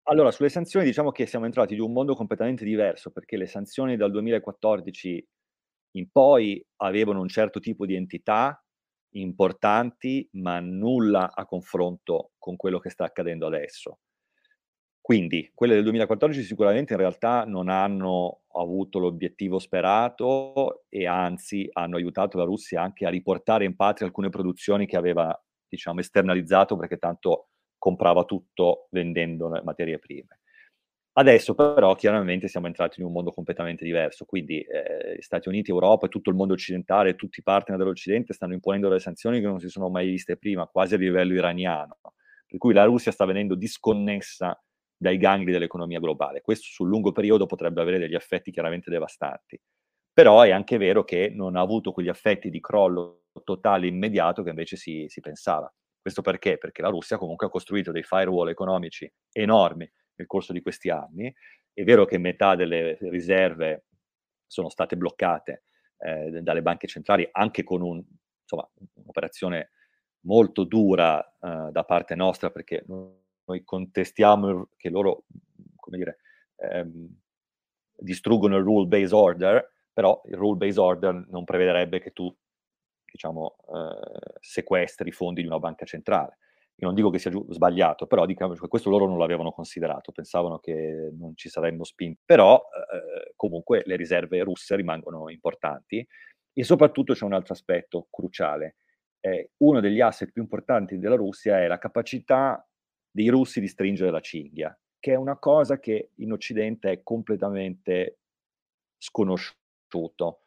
allora 0.03 0.31
sulle 0.31 0.49
sanzioni 0.49 0.85
diciamo 0.85 1.11
che 1.11 1.25
siamo 1.25 1.45
entrati 1.45 1.73
in 1.73 1.81
un 1.81 1.93
mondo 1.93 2.13
completamente 2.13 2.63
diverso 2.63 3.11
perché 3.11 3.37
le 3.37 3.47
sanzioni 3.47 3.95
dal 3.95 4.11
2014 4.11 5.27
in 5.91 6.11
poi 6.11 6.63
avevano 6.77 7.21
un 7.21 7.27
certo 7.27 7.59
tipo 7.59 7.85
di 7.85 7.95
entità 7.95 8.61
importanti, 9.11 10.27
ma 10.33 10.59
nulla 10.59 11.31
a 11.33 11.45
confronto 11.45 12.33
con 12.37 12.55
quello 12.55 12.77
che 12.79 12.89
sta 12.89 13.05
accadendo 13.05 13.47
adesso 13.47 13.99
Quindi 15.07 15.49
quelle 15.53 15.73
del 15.73 15.83
2014 15.83 16.43
sicuramente 16.43 16.91
in 16.91 16.99
realtà 16.99 17.45
non 17.45 17.69
hanno 17.69 18.41
avuto 18.51 18.99
l'obiettivo 18.99 19.57
sperato 19.57 20.83
e 20.89 21.07
anzi 21.07 21.65
hanno 21.71 21.95
aiutato 21.95 22.37
la 22.37 22.43
Russia 22.43 22.81
anche 22.81 23.05
a 23.05 23.09
riportare 23.09 23.63
in 23.63 23.77
patria 23.77 24.05
alcune 24.05 24.27
produzioni 24.27 24.85
che 24.85 24.97
aveva, 24.97 25.33
diciamo, 25.65 26.01
esternalizzato 26.01 26.75
perché 26.75 26.97
tanto 26.97 27.51
comprava 27.77 28.25
tutto 28.25 28.89
vendendo 28.91 29.47
materie 29.63 29.97
prime. 29.97 30.41
Adesso 31.13 31.55
però 31.55 31.95
chiaramente 31.95 32.49
siamo 32.49 32.67
entrati 32.67 32.99
in 32.99 33.05
un 33.05 33.13
mondo 33.13 33.31
completamente 33.31 33.85
diverso, 33.85 34.25
quindi 34.25 34.59
eh, 34.59 35.21
Stati 35.21 35.47
Uniti, 35.47 35.71
Europa 35.71 36.07
e 36.07 36.09
tutto 36.09 36.31
il 36.31 36.35
mondo 36.35 36.51
occidentale, 36.51 37.15
tutti 37.15 37.39
i 37.39 37.43
partner 37.43 37.77
dell'Occidente 37.77 38.33
stanno 38.33 38.55
imponendo 38.55 38.89
delle 38.89 38.99
sanzioni 38.99 39.39
che 39.39 39.47
non 39.47 39.61
si 39.61 39.69
sono 39.69 39.87
mai 39.87 40.09
viste 40.09 40.35
prima, 40.35 40.67
quasi 40.67 40.95
a 40.95 40.97
livello 40.97 41.33
iraniano, 41.33 41.97
per 42.45 42.59
cui 42.59 42.73
la 42.73 42.83
Russia 42.83 43.13
sta 43.13 43.23
venendo 43.23 43.55
disconnessa 43.55 44.61
dai 44.97 45.17
gangli 45.17 45.51
dell'economia 45.51 45.99
globale. 45.99 46.41
Questo 46.41 46.65
sul 46.69 46.87
lungo 46.87 47.11
periodo 47.11 47.45
potrebbe 47.45 47.81
avere 47.81 47.99
degli 47.99 48.15
effetti 48.15 48.51
chiaramente 48.51 48.89
devastanti. 48.89 49.59
Però 50.11 50.41
è 50.41 50.49
anche 50.49 50.77
vero 50.77 51.03
che 51.03 51.29
non 51.33 51.55
ha 51.55 51.61
avuto 51.61 51.91
quegli 51.91 52.09
effetti 52.09 52.49
di 52.49 52.59
crollo 52.59 53.25
totale 53.43 53.85
immediato 53.85 54.41
che 54.41 54.49
invece 54.49 54.75
si, 54.75 55.05
si 55.07 55.21
pensava. 55.21 55.71
Questo 56.01 56.21
perché? 56.21 56.57
Perché 56.57 56.81
la 56.81 56.89
Russia 56.89 57.17
comunque 57.17 57.47
ha 57.47 57.49
costruito 57.49 57.91
dei 57.91 58.01
firewall 58.01 58.49
economici 58.49 59.11
enormi 59.31 59.89
nel 60.15 60.27
corso 60.27 60.53
di 60.53 60.61
questi 60.61 60.89
anni. 60.89 61.31
È 61.71 61.83
vero 61.83 62.05
che 62.05 62.17
metà 62.17 62.55
delle 62.55 62.97
riserve 63.01 63.85
sono 64.47 64.69
state 64.69 64.97
bloccate 64.97 65.63
eh, 65.99 66.41
dalle 66.41 66.61
banche 66.61 66.87
centrali, 66.87 67.27
anche 67.31 67.63
con 67.63 67.81
un, 67.81 68.03
insomma, 68.41 68.67
un'operazione 68.93 69.71
molto 70.21 70.63
dura 70.63 71.23
eh, 71.23 71.71
da 71.71 71.83
parte 71.83 72.15
nostra, 72.15 72.49
perché 72.49 72.83
noi 73.47 73.63
contestiamo 73.63 74.69
che 74.75 74.89
loro, 74.89 75.23
come 75.75 75.97
dire, 75.97 76.17
ehm, 76.57 77.07
distruggono 77.99 78.57
il 78.57 78.63
rule-based 78.63 79.13
order, 79.13 79.73
però 79.91 80.21
il 80.25 80.35
rule-based 80.35 80.77
order 80.77 81.25
non 81.29 81.43
prevederebbe 81.43 81.99
che 81.99 82.11
tu, 82.11 82.33
diciamo, 83.11 83.55
eh, 83.73 84.37
sequestri 84.39 85.09
i 85.09 85.11
fondi 85.11 85.41
di 85.41 85.47
una 85.47 85.59
banca 85.59 85.85
centrale. 85.85 86.37
Io 86.79 86.85
non 86.85 86.95
dico 86.95 87.09
che 87.09 87.17
sia 87.17 87.31
giu- 87.31 87.51
sbagliato, 87.51 88.05
però 88.05 88.25
diciamo 88.27 88.53
questo 88.67 88.91
loro 88.91 89.07
non 89.07 89.17
l'avevano 89.17 89.51
considerato, 89.51 90.11
pensavano 90.11 90.59
che 90.59 91.09
non 91.17 91.35
ci 91.35 91.49
saremmo 91.49 91.83
spinti. 91.83 92.21
Però 92.23 92.55
eh, 92.55 93.33
comunque 93.35 93.81
le 93.85 93.95
riserve 93.95 94.43
russe 94.43 94.75
rimangono 94.75 95.29
importanti 95.29 96.05
e 96.53 96.63
soprattutto 96.63 97.13
c'è 97.13 97.25
un 97.25 97.33
altro 97.33 97.53
aspetto 97.53 98.07
cruciale. 98.11 98.75
Eh, 99.19 99.51
uno 99.57 99.79
degli 99.79 100.01
asset 100.01 100.31
più 100.31 100.43
importanti 100.43 100.99
della 100.99 101.15
Russia 101.15 101.59
è 101.59 101.65
la 101.67 101.79
capacità 101.79 102.66
dei 103.17 103.29
russi 103.29 103.59
di 103.59 103.67
stringere 103.67 104.11
la 104.11 104.19
cinghia, 104.19 104.79
che 104.99 105.13
è 105.13 105.15
una 105.15 105.39
cosa 105.39 105.79
che 105.79 106.11
in 106.17 106.31
Occidente 106.31 106.91
è 106.91 107.01
completamente 107.01 108.19
sconosciuto. 108.99 110.41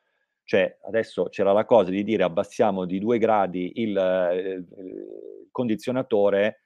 Cioè, 0.45 0.79
adesso 0.83 1.25
c'era 1.31 1.51
la 1.51 1.65
cosa 1.65 1.91
di 1.91 2.05
dire 2.05 2.23
abbassiamo 2.23 2.85
di 2.85 3.01
due 3.01 3.19
gradi 3.19 3.73
il, 3.81 3.89
il, 3.89 4.69
il 4.79 5.49
condizionatore 5.51 6.61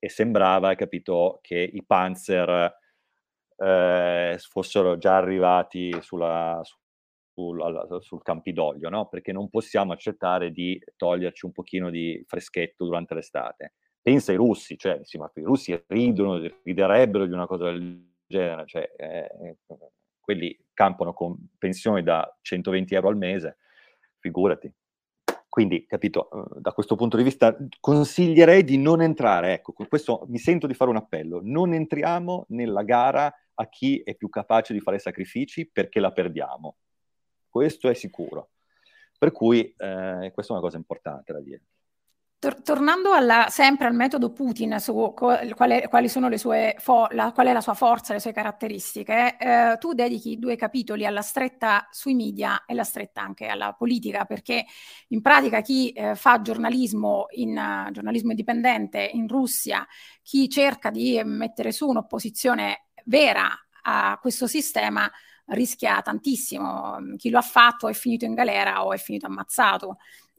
e 0.00 0.08
sembrava, 0.08 0.74
capito, 0.74 1.38
che 1.42 1.58
i 1.58 1.84
Panzer 1.84 2.76
eh, 3.56 4.36
fossero 4.50 4.98
già 4.98 5.16
arrivati 5.16 5.96
sulla, 6.00 6.60
sul, 7.32 8.00
sul 8.00 8.22
Campidoglio, 8.22 8.88
no? 8.88 9.06
Perché 9.06 9.30
non 9.30 9.48
possiamo 9.48 9.92
accettare 9.92 10.50
di 10.50 10.76
toglierci 10.96 11.46
un 11.46 11.52
pochino 11.52 11.88
di 11.88 12.20
freschetto 12.26 12.84
durante 12.84 13.14
l'estate 13.14 13.74
pensa 14.06 14.30
ai 14.30 14.36
russi, 14.36 14.78
cioè, 14.78 15.00
sì, 15.02 15.18
ma 15.18 15.28
i 15.34 15.42
russi 15.42 15.82
ridono, 15.88 16.40
riderebbero 16.62 17.26
di 17.26 17.32
una 17.32 17.48
cosa 17.48 17.64
del 17.64 18.08
genere, 18.24 18.64
cioè, 18.64 18.92
eh, 18.96 19.56
quelli 20.20 20.56
campano 20.72 21.12
con 21.12 21.36
pensioni 21.58 22.04
da 22.04 22.38
120 22.40 22.94
euro 22.94 23.08
al 23.08 23.16
mese, 23.16 23.56
figurati. 24.20 24.72
Quindi, 25.48 25.86
capito, 25.86 26.30
eh, 26.30 26.60
da 26.60 26.70
questo 26.70 26.94
punto 26.94 27.16
di 27.16 27.24
vista 27.24 27.56
consiglierei 27.80 28.62
di 28.62 28.78
non 28.78 29.02
entrare, 29.02 29.54
ecco, 29.54 29.72
con 29.72 29.88
questo 29.88 30.24
mi 30.28 30.38
sento 30.38 30.68
di 30.68 30.74
fare 30.74 30.90
un 30.90 30.98
appello, 30.98 31.40
non 31.42 31.74
entriamo 31.74 32.44
nella 32.50 32.84
gara 32.84 33.34
a 33.54 33.68
chi 33.68 34.02
è 34.04 34.14
più 34.14 34.28
capace 34.28 34.72
di 34.72 34.78
fare 34.78 35.00
sacrifici 35.00 35.68
perché 35.68 35.98
la 35.98 36.12
perdiamo. 36.12 36.76
Questo 37.48 37.88
è 37.88 37.94
sicuro. 37.94 38.50
Per 39.18 39.32
cui 39.32 39.74
eh, 39.76 40.30
questa 40.32 40.52
è 40.52 40.56
una 40.56 40.64
cosa 40.64 40.76
importante 40.76 41.32
da 41.32 41.40
dire. 41.40 41.62
Tor- 42.46 42.62
tornando 42.62 43.10
alla, 43.10 43.48
sempre 43.48 43.88
al 43.88 43.94
metodo 43.94 44.30
Putin, 44.30 44.78
su 44.78 44.92
co- 45.16 45.36
quale, 45.56 45.88
quali 45.88 46.08
sono 46.08 46.28
le 46.28 46.38
sue 46.38 46.76
fo- 46.78 47.08
la, 47.10 47.32
qual 47.32 47.48
è 47.48 47.52
la 47.52 47.60
sua 47.60 47.74
forza, 47.74 48.12
le 48.12 48.20
sue 48.20 48.30
caratteristiche, 48.30 49.36
eh, 49.36 49.76
tu 49.80 49.94
dedichi 49.94 50.38
due 50.38 50.54
capitoli 50.54 51.04
alla 51.04 51.22
stretta 51.22 51.88
sui 51.90 52.14
media 52.14 52.64
e 52.64 52.74
la 52.74 52.84
stretta 52.84 53.20
anche 53.20 53.46
alla 53.46 53.72
politica, 53.72 54.26
perché 54.26 54.64
in 55.08 55.22
pratica 55.22 55.60
chi 55.60 55.90
eh, 55.90 56.14
fa 56.14 56.40
giornalismo, 56.40 57.26
in, 57.30 57.58
uh, 57.58 57.90
giornalismo 57.90 58.30
indipendente 58.30 59.00
in 59.12 59.26
Russia, 59.26 59.84
chi 60.22 60.48
cerca 60.48 60.90
di 60.90 61.20
mettere 61.24 61.72
su 61.72 61.88
un'opposizione 61.88 62.90
vera 63.06 63.48
a 63.82 64.18
questo 64.20 64.46
sistema, 64.46 65.10
rischia 65.46 66.00
tantissimo. 66.00 66.98
Chi 67.16 67.30
lo 67.30 67.38
ha 67.38 67.42
fatto 67.42 67.88
è 67.88 67.92
finito 67.92 68.24
in 68.24 68.34
galera 68.34 68.84
o 68.84 68.92
è 68.92 68.98
finito 68.98 69.26
ammazzato 69.26 69.96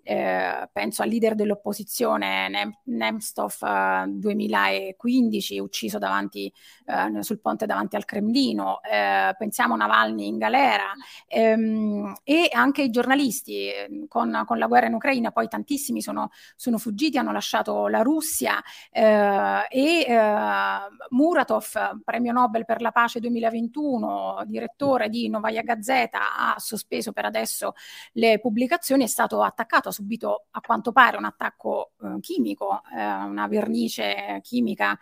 eh, 0.08 0.70
penso 0.72 1.02
al 1.02 1.10
leader 1.10 1.36
dell'opposizione 1.36 2.48
Nem- 2.48 2.78
Nemstov 2.84 3.58
eh, 3.62 4.06
2015 4.08 5.60
ucciso 5.60 5.98
davanti, 5.98 6.52
eh, 6.86 7.22
sul 7.24 7.42
ponte 7.42 7.66
davanti 7.66 7.98
al 7.98 8.06
Cremlino, 8.06 8.82
eh, 8.84 9.36
pensiamo 9.38 9.74
a 9.74 9.78
Navalny 9.78 10.28
in 10.28 10.38
galera. 10.38 10.94
Ehm, 11.28 12.16
e 12.24 12.48
anche 12.54 12.84
i 12.84 12.90
giornalisti 12.90 13.70
ehm, 13.70 14.08
con, 14.08 14.44
con, 14.46 14.58
la 14.58 14.68
guerra 14.68 14.88
in 14.88 14.94
Ucraina 14.94 15.32
poi 15.32 15.50
tantissimi 15.50 16.02
sono, 16.02 16.30
sono 16.56 16.78
fuggiti, 16.78 17.18
hanno 17.18 17.34
lasciato 17.34 17.88
la 17.88 18.02
Russia. 18.02 18.64
Eh, 18.90 19.66
e 19.70 20.06
eh, 20.08 20.78
Muratov, 21.10 22.02
premio 22.06 22.32
Nobel 22.32 22.64
per 22.64 22.82
la 22.82 22.92
pace 22.92 23.20
2021, 23.20 24.44
direttore 24.46 25.10
di 25.10 25.28
Novaya 25.28 25.64
Gazeta, 25.64 26.38
ha 26.38 26.56
sospeso 26.60 27.12
per 27.12 27.26
adesso 27.26 27.74
le 28.14 28.40
pubblicazioni, 28.40 29.04
è 29.04 29.08
stato 29.08 29.42
attaccato 29.42 29.92
subito 29.98 30.46
a 30.52 30.62
quanto 30.62 30.92
pare 30.92 31.18
un 31.18 31.26
attacco 31.26 31.94
eh, 32.04 32.20
chimico, 32.20 32.82
eh, 32.96 33.04
una 33.04 33.48
vernice 33.48 34.40
chimica 34.44 34.98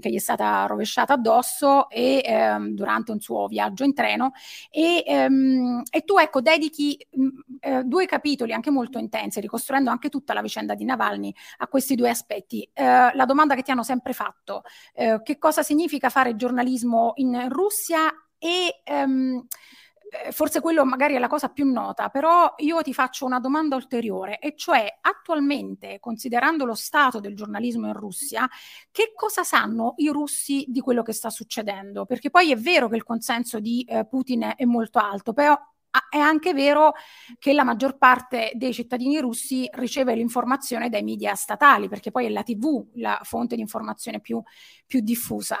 che 0.00 0.10
gli 0.10 0.14
è 0.14 0.18
stata 0.18 0.64
rovesciata 0.66 1.14
addosso 1.14 1.90
e, 1.90 2.22
ehm, 2.24 2.70
durante 2.70 3.12
un 3.12 3.20
suo 3.20 3.46
viaggio 3.46 3.84
in 3.84 3.92
treno 3.92 4.32
e, 4.70 5.02
ehm, 5.06 5.82
e 5.90 6.02
tu 6.02 6.16
ecco 6.16 6.40
dedichi 6.40 6.98
mh, 7.10 7.22
mm, 7.22 7.28
eh, 7.60 7.84
due 7.84 8.06
capitoli 8.06 8.52
anche 8.52 8.70
molto 8.70 8.98
intensi, 8.98 9.40
ricostruendo 9.40 9.90
anche 9.90 10.08
tutta 10.08 10.32
la 10.32 10.40
vicenda 10.42 10.74
di 10.74 10.84
Navalny 10.84 11.34
a 11.58 11.68
questi 11.68 11.94
due 11.94 12.08
aspetti. 12.10 12.68
Eh, 12.72 12.84
la 12.84 13.24
domanda 13.26 13.54
che 13.54 13.62
ti 13.62 13.70
hanno 13.70 13.82
sempre 13.82 14.12
fatto, 14.14 14.62
eh, 14.94 15.20
che 15.22 15.38
cosa 15.38 15.62
significa 15.62 16.08
fare 16.08 16.36
giornalismo 16.36 17.12
in 17.16 17.48
Russia 17.50 18.10
e 18.38 18.80
ehm, 18.84 19.34
eh, 19.36 19.46
forse 20.30 20.60
quello 20.60 20.84
magari 20.84 21.14
è 21.14 21.18
la 21.18 21.26
cosa 21.28 21.48
più 21.48 21.70
nota, 21.70 22.08
però 22.08 22.54
io 22.58 22.80
ti 22.82 22.94
faccio 22.94 23.24
una 23.24 23.40
domanda 23.40 23.76
ulteriore, 23.76 24.38
e 24.38 24.54
cioè 24.56 24.98
attualmente, 25.00 25.98
considerando 26.00 26.64
lo 26.64 26.74
stato 26.74 27.20
del 27.20 27.34
giornalismo 27.34 27.86
in 27.86 27.92
Russia, 27.92 28.48
che 28.90 29.12
cosa 29.14 29.44
sanno 29.44 29.94
i 29.96 30.08
russi 30.08 30.64
di 30.68 30.80
quello 30.80 31.02
che 31.02 31.12
sta 31.12 31.30
succedendo? 31.30 32.06
Perché 32.06 32.30
poi 32.30 32.52
è 32.52 32.56
vero 32.56 32.88
che 32.88 32.96
il 32.96 33.04
consenso 33.04 33.60
di 33.60 33.84
eh, 33.88 34.06
Putin 34.06 34.52
è 34.56 34.64
molto 34.64 34.98
alto, 34.98 35.32
però 35.32 35.56
è 36.10 36.18
anche 36.18 36.52
vero 36.52 36.92
che 37.38 37.52
la 37.52 37.64
maggior 37.64 37.96
parte 37.96 38.52
dei 38.54 38.72
cittadini 38.72 39.18
russi 39.20 39.68
riceve 39.72 40.14
l'informazione 40.14 40.88
dai 40.88 41.02
media 41.02 41.34
statali, 41.34 41.88
perché 41.88 42.10
poi 42.10 42.26
è 42.26 42.28
la 42.30 42.42
TV 42.42 42.86
la 42.94 43.20
fonte 43.22 43.56
di 43.56 43.60
informazione 43.62 44.20
più, 44.20 44.40
più 44.86 45.00
diffusa. 45.00 45.60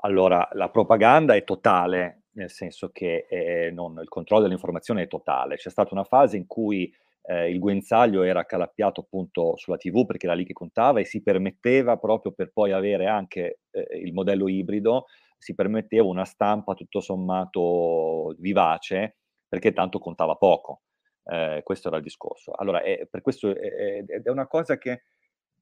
Allora, 0.00 0.48
la 0.52 0.68
propaganda 0.68 1.34
è 1.34 1.42
totale, 1.42 2.17
nel 2.38 2.50
senso 2.50 2.90
che 2.90 3.26
eh, 3.28 3.70
non, 3.72 3.98
il 4.00 4.08
controllo 4.08 4.44
dell'informazione 4.44 5.02
è 5.02 5.08
totale. 5.08 5.56
C'è 5.56 5.70
stata 5.70 5.92
una 5.92 6.04
fase 6.04 6.36
in 6.36 6.46
cui 6.46 6.92
eh, 7.22 7.50
il 7.50 7.58
guinzaglio 7.58 8.22
era 8.22 8.46
calappiato 8.46 9.00
appunto 9.02 9.56
sulla 9.56 9.76
TV 9.76 10.06
perché 10.06 10.26
era 10.26 10.34
lì 10.34 10.46
che 10.46 10.52
contava 10.52 11.00
e 11.00 11.04
si 11.04 11.22
permetteva 11.22 11.98
proprio 11.98 12.32
per 12.32 12.50
poi 12.52 12.72
avere 12.72 13.06
anche 13.06 13.60
eh, 13.70 13.98
il 13.98 14.12
modello 14.12 14.48
ibrido, 14.48 15.06
si 15.36 15.54
permetteva 15.54 16.06
una 16.06 16.24
stampa 16.24 16.74
tutto 16.74 17.00
sommato 17.00 18.34
vivace 18.38 19.16
perché 19.48 19.72
tanto 19.72 19.98
contava 19.98 20.36
poco. 20.36 20.82
Eh, 21.24 21.60
questo 21.64 21.88
era 21.88 21.98
il 21.98 22.02
discorso. 22.02 22.52
Allora, 22.52 22.80
per 22.80 23.20
questo 23.20 23.50
è, 23.50 24.04
è, 24.04 24.30
una 24.30 24.46
cosa 24.46 24.78
che, 24.78 25.02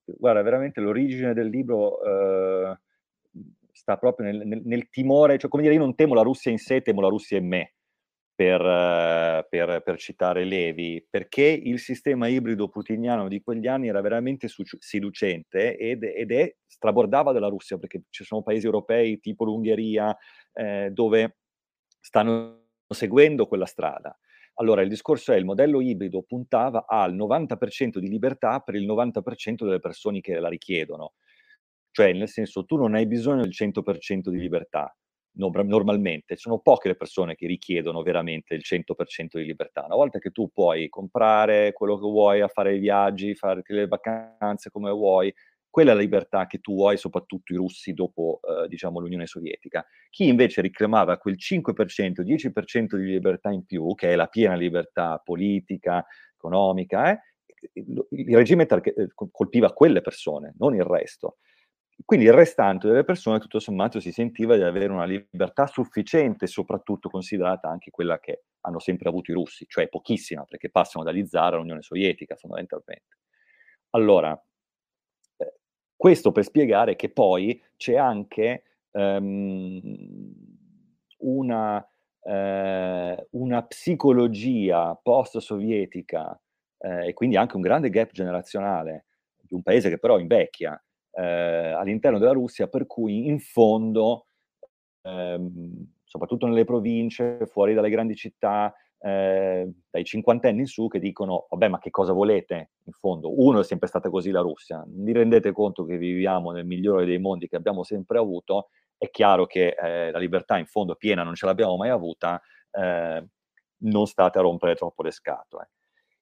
guarda, 0.05 0.43
veramente 0.43 0.81
l'origine 0.81 1.35
del 1.35 1.49
libro 1.49 2.03
eh, 2.03 2.79
sta 3.77 3.99
proprio 3.99 4.27
nel, 4.27 4.47
nel, 4.47 4.63
nel 4.65 4.89
timore, 4.89 5.39
cioè 5.39 5.51
come 5.51 5.63
dire, 5.63 5.75
io 5.75 5.81
non 5.81 5.95
temo 5.95 6.15
la 6.15 6.23
Russia 6.23 6.51
in 6.51 6.59
sé, 6.59 6.81
temo 6.81 7.03
la 7.03 7.09
Russia 7.09 7.37
in 7.37 7.47
me. 7.47 7.75
per, 8.35 8.61
uh, 8.61 9.47
per, 9.49 9.83
per, 9.83 9.99
citare 9.99 10.45
Levi, 10.45 11.05
perché 11.09 11.43
il 11.43 11.79
sistema 11.79 12.27
ibrido 12.29 12.69
putiniano 12.69 13.29
di 13.29 13.41
quegli 13.41 13.67
anni 13.67 13.89
era 13.89 14.03
veramente 14.03 14.47
su- 14.47 14.63
seducente 14.79 15.77
ed, 15.79 16.03
ed, 16.03 16.33
è, 16.33 16.55
strabordava 16.67 17.33
dalla 17.33 17.49
Russia, 17.49 17.79
perché 17.79 18.03
ci 18.11 18.25
sono 18.25 18.43
paesi 18.43 18.67
europei 18.67 19.21
tipo 19.21 19.45
l'Ungheria 19.45 20.15
eh, 20.53 20.91
dove 20.93 21.39
stanno 21.99 22.65
seguendo 22.89 23.47
quella 23.47 23.67
strada. 23.67 24.17
Allora, 24.59 24.83
il 24.83 24.89
discorso 24.89 25.33
è 25.33 25.37
il 25.37 25.45
modello 25.45 25.81
ibrido 25.81 26.23
puntava 26.23 26.87
al 26.87 27.15
90% 27.15 27.99
di 27.99 28.09
libertà 28.09 28.61
per 28.61 28.75
il 28.75 28.87
90% 28.87 29.65
delle 29.65 29.81
persone 29.81 30.21
che 30.21 30.39
la 30.39 30.49
richiedono. 30.49 31.15
Cioè, 31.97 32.13
nel 32.13 32.29
senso, 32.29 32.67
tu 32.67 32.77
non 32.77 32.95
hai 32.95 33.07
bisogno 33.07 33.41
del 33.41 33.53
100% 33.53 34.29
di 34.29 34.39
libertà, 34.39 34.95
no, 35.39 35.51
normalmente. 35.65 36.37
Sono 36.37 36.59
poche 36.59 36.89
le 36.89 36.95
persone 36.95 37.35
che 37.35 37.47
richiedono 37.47 38.03
veramente 38.03 38.55
il 38.55 38.61
100% 38.63 39.39
di 39.39 39.47
libertà. 39.47 39.83
Una 39.87 39.95
volta 39.95 40.19
che 40.19 40.31
tu 40.31 40.51
puoi 40.53 40.91
comprare 40.91 41.73
quello 41.73 41.95
che 41.95 42.03
vuoi, 42.03 42.45
fare 42.53 42.75
i 42.77 42.79
viaggi, 42.81 43.35
fare 43.35 43.63
le 43.65 43.87
vacanze 43.87 44.69
come 44.71 44.91
vuoi, 44.91 45.33
quella 45.71 45.93
è 45.93 45.95
la 45.95 46.01
libertà 46.01 46.45
che 46.47 46.59
tu 46.59 46.83
hai, 46.85 46.99
soprattutto 46.99 47.55
i 47.55 47.57
russi 47.57 47.95
dopo, 47.95 48.41
eh, 48.43 48.69
diciamo, 48.69 49.01
l'Unione 49.01 49.25
Sovietica. 49.27 49.83
Chi 50.11 50.29
invece 50.29 50.61
reclamava 50.61 51.17
quel 51.17 51.39
5%, 51.39 52.21
10% 52.23 52.99
di 52.99 53.05
libertà 53.07 53.49
in 53.51 53.65
più, 53.65 53.95
che 53.95 54.11
è 54.13 54.17
la 54.17 54.27
piena 54.27 54.55
libertà 54.55 55.19
politica, 55.25 56.05
economica, 56.35 57.13
eh, 57.13 57.21
il 58.11 58.37
regime 58.37 58.67
tar- 58.67 58.87
eh, 58.87 59.09
colpiva 59.15 59.73
quelle 59.73 60.03
persone, 60.03 60.53
non 60.59 60.75
il 60.75 60.85
resto. 60.85 61.39
Quindi 62.05 62.27
il 62.27 62.33
restante 62.33 62.87
delle 62.87 63.05
persone, 63.05 63.39
tutto 63.39 63.59
sommato, 63.59 64.01
si 64.01 64.13
sentiva 64.13 64.55
di 64.57 64.63
avere 64.63 64.93
una 64.93 65.07
libertà 65.07 65.67
sufficiente, 65.67 66.47
soprattutto 66.47 67.09
considerata 67.09 67.69
anche 67.69 67.91
quella 67.91 68.21
che 68.21 68.45
hanno 68.61 68.79
sempre 68.79 69.09
avuto 69.09 69.31
i 69.31 69.35
russi, 69.35 69.67
cioè 69.67 69.89
pochissima, 69.89 70.45
perché 70.45 70.71
passano 70.71 71.05
dagli 71.05 71.25
zar 71.25 71.55
all'Unione 71.55 71.83
Sovietica 71.83 72.37
fondamentalmente. 72.37 73.19
Allora, 73.91 74.39
questo 75.97 76.31
per 76.31 76.45
spiegare 76.45 76.95
che 76.95 77.11
poi 77.11 77.61
c'è 77.77 77.97
anche 77.97 78.65
um, 78.91 79.81
una, 81.19 81.89
eh, 82.23 83.27
una, 83.31 83.63
psicologia 83.65 84.95
post-sovietica 84.95 86.39
eh, 86.79 87.09
e 87.09 87.13
quindi 87.15 87.37
anche 87.37 87.57
un 87.57 87.63
grande 87.63 87.89
gap 87.89 88.13
generazionale 88.13 89.07
di 89.41 89.55
un 89.55 89.63
paese 89.63 89.89
che 89.89 89.99
però 89.99 90.19
invecchia 90.19 90.79
eh, 91.17 91.73
all'interno 91.73 92.19
della 92.19 92.33
Russia, 92.33 92.69
per 92.69 92.87
cui 92.87 93.27
in 93.27 93.39
fondo, 93.41 94.27
ehm, 95.03 95.93
soprattutto 96.05 96.47
nelle 96.47 96.65
province, 96.65 97.47
fuori 97.47 97.75
dalle 97.75 97.91
grandi 97.91 98.15
città, 98.15 98.75
eh, 98.99 99.71
dai 99.91 100.05
cinquantenni 100.05 100.61
in 100.61 100.67
su 100.67 100.89
che 100.89 100.99
dicono, 100.99 101.47
vabbè, 101.51 101.69
ma 101.69 101.79
che 101.79 101.91
cosa 101.91 102.13
volete 102.13 102.71
in 102.85 102.93
fondo? 102.93 103.41
Uno 103.41 103.61
è 103.61 103.65
sempre 103.65 103.89
stata 103.89 104.11
così 104.11 104.31
la 104.31 104.41
Russia, 104.41 104.85
vi 104.87 105.13
rendete 105.13 105.53
conto 105.53 105.85
che 105.85 105.97
viviamo 105.97 106.51
nel 106.51 106.67
migliore 106.67 107.05
dei 107.05 107.19
mondi 107.19 107.49
che 107.49 107.57
abbiamo 107.57 107.83
sempre 107.83 108.19
avuto, 108.19 108.69
è 108.99 109.11
chiaro 109.11 109.47
che 109.47 109.75
eh, 109.79 110.11
la 110.11 110.19
libertà 110.19 110.59
in 110.59 110.67
fondo 110.67 110.95
piena 110.95 111.23
non 111.23 111.35
ce 111.35 111.47
l'abbiamo 111.47 111.77
mai 111.77 111.91
avuta, 111.91 112.41
eh, 112.71 113.27
non 113.79 114.07
state 114.07 114.39
a 114.39 114.43
rompere 114.43 114.75
troppo 114.75 115.03
le 115.03 115.11
scatole. 115.11 115.71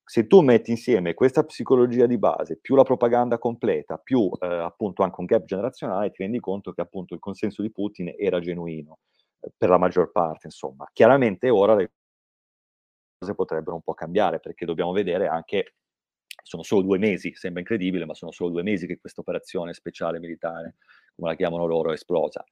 Se 0.07 0.27
tu 0.27 0.41
metti 0.43 0.71
insieme 0.71 1.15
questa 1.15 1.45
psicologia 1.45 2.07
di 2.07 2.19
base, 2.19 2.59
più 2.61 2.75
la 2.75 2.83
propaganda 2.83 3.39
completa, 3.39 3.97
più 3.97 4.31
eh, 4.39 4.47
appunto 4.47 5.03
anche 5.03 5.17
un 5.21 5.27
gap 5.27 5.45
generazionale, 5.45 6.11
ti 6.11 6.23
rendi 6.23 6.41
conto 6.41 6.73
che 6.73 6.83
appunto 6.83 7.15
il 7.15 7.21
consenso 7.21 7.63
di 7.63 7.73
Putin 7.73 8.15
era 8.19 8.39
genuino, 8.39 8.99
eh, 9.41 9.51
per 9.57 9.71
la 9.71 9.79
maggior 9.79 10.13
parte, 10.13 10.47
insomma. 10.47 10.87
Chiaramente 10.93 11.49
ora 11.49 11.75
le 11.75 11.91
cose 13.19 13.35
potrebbero 13.35 13.75
un 13.77 13.83
po' 13.83 13.95
cambiare, 13.95 14.41
perché 14.41 14.67
dobbiamo 14.67 14.93
vedere 14.93 15.27
anche, 15.27 15.77
sono 16.43 16.63
solo 16.63 16.83
due 16.83 16.99
mesi, 16.99 17.35
sembra 17.35 17.61
incredibile, 17.61 18.05
ma 18.05 18.15
sono 18.15 18.31
solo 18.31 18.51
due 18.51 18.63
mesi 18.63 18.87
che 18.87 18.99
questa 18.99 19.21
operazione 19.23 19.73
speciale 19.73 20.19
militare, 20.19 20.77
come 21.15 21.31
la 21.31 21.37
chiamano 21.37 21.67
loro, 21.67 21.91
è 21.91 21.95
esplosa. 21.95 22.45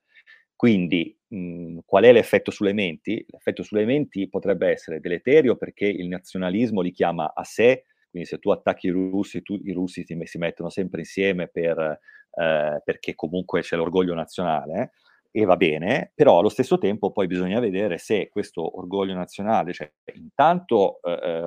Quindi 0.63 1.17
mh, 1.29 1.79
qual 1.85 2.05
è 2.05 2.13
l'effetto 2.13 2.51
sulle 2.53 2.73
menti? 2.73 3.25
L'effetto 3.29 3.63
sulle 3.65 3.85
menti 3.85 4.29
potrebbe 4.29 4.69
essere 4.71 5.01
deleterio 5.01 5.57
perché 5.57 5.87
il 5.87 6.07
nazionalismo 6.07 6.81
li 6.83 6.93
chiama 6.93 7.33
a 7.35 7.43
sé, 7.43 7.87
quindi 8.11 8.29
se 8.29 8.39
tu 8.39 8.51
attacchi 8.51 8.87
i 8.87 8.91
russi, 8.91 9.43
tu, 9.43 9.59
i 9.65 9.73
russi 9.73 10.05
si, 10.05 10.17
si 10.23 10.39
mettono 10.39 10.71
sempre 10.71 11.01
insieme 11.01 11.49
per, 11.49 11.79
eh, 11.79 12.81
perché 12.85 13.15
comunque 13.17 13.63
c'è 13.63 13.75
l'orgoglio 13.77 14.15
nazionale, 14.15 14.93
e 15.35 15.45
va 15.47 15.57
bene, 15.57 16.13
però 16.15 16.39
allo 16.39 16.51
stesso 16.51 16.77
tempo 16.79 17.11
poi 17.11 17.27
bisogna 17.27 17.59
vedere 17.59 17.97
se 17.99 18.29
questo 18.29 18.79
orgoglio 18.79 19.15
nazionale, 19.15 19.73
cioè 19.73 19.91
intanto 20.15 21.01
eh, 21.03 21.11
eh 21.13 21.41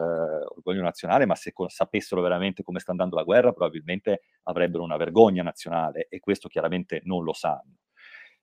orgoglio 0.55 0.81
nazionale, 0.81 1.25
ma 1.27 1.35
se 1.35 1.53
co- 1.53 1.69
sapessero 1.69 2.19
veramente 2.21 2.63
come 2.63 2.79
sta 2.79 2.91
andando 2.91 3.15
la 3.15 3.23
guerra, 3.23 3.53
probabilmente 3.53 4.23
avrebbero 4.43 4.83
una 4.83 4.97
vergogna 4.97 5.43
nazionale 5.43 6.07
e 6.09 6.19
questo 6.19 6.47
chiaramente 6.49 7.01
non 7.05 7.23
lo 7.23 7.31
sanno. 7.33 7.75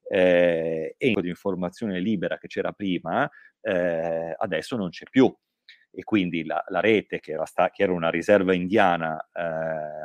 Eh, 0.07 0.95
e 0.97 1.13
di 1.21 1.29
informazione 1.29 1.99
libera 1.99 2.37
che 2.37 2.47
c'era 2.47 2.71
prima, 2.71 3.29
eh, 3.61 4.35
adesso 4.37 4.75
non 4.75 4.89
c'è 4.89 5.05
più. 5.09 5.33
E 5.95 6.03
quindi 6.03 6.43
la, 6.43 6.63
la 6.69 6.79
rete, 6.79 7.19
che 7.19 7.33
era, 7.33 7.45
sta- 7.45 7.69
che 7.69 7.83
era, 7.83 7.93
una 7.93 8.09
riserva 8.09 8.53
indiana 8.53 9.29
eh, 9.31 9.41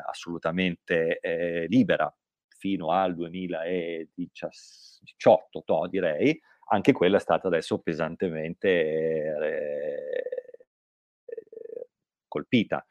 assolutamente 0.07 1.18
eh, 1.18 1.66
libera, 1.68 2.14
fino 2.59 2.90
al 2.90 3.14
2018, 3.14 5.62
to, 5.64 5.86
direi, 5.88 6.38
anche 6.70 6.92
quella 6.92 7.16
è 7.16 7.20
stata 7.20 7.46
adesso 7.46 7.78
pesantemente 7.78 8.68
eh, 8.68 10.22
colpita. 12.26 12.84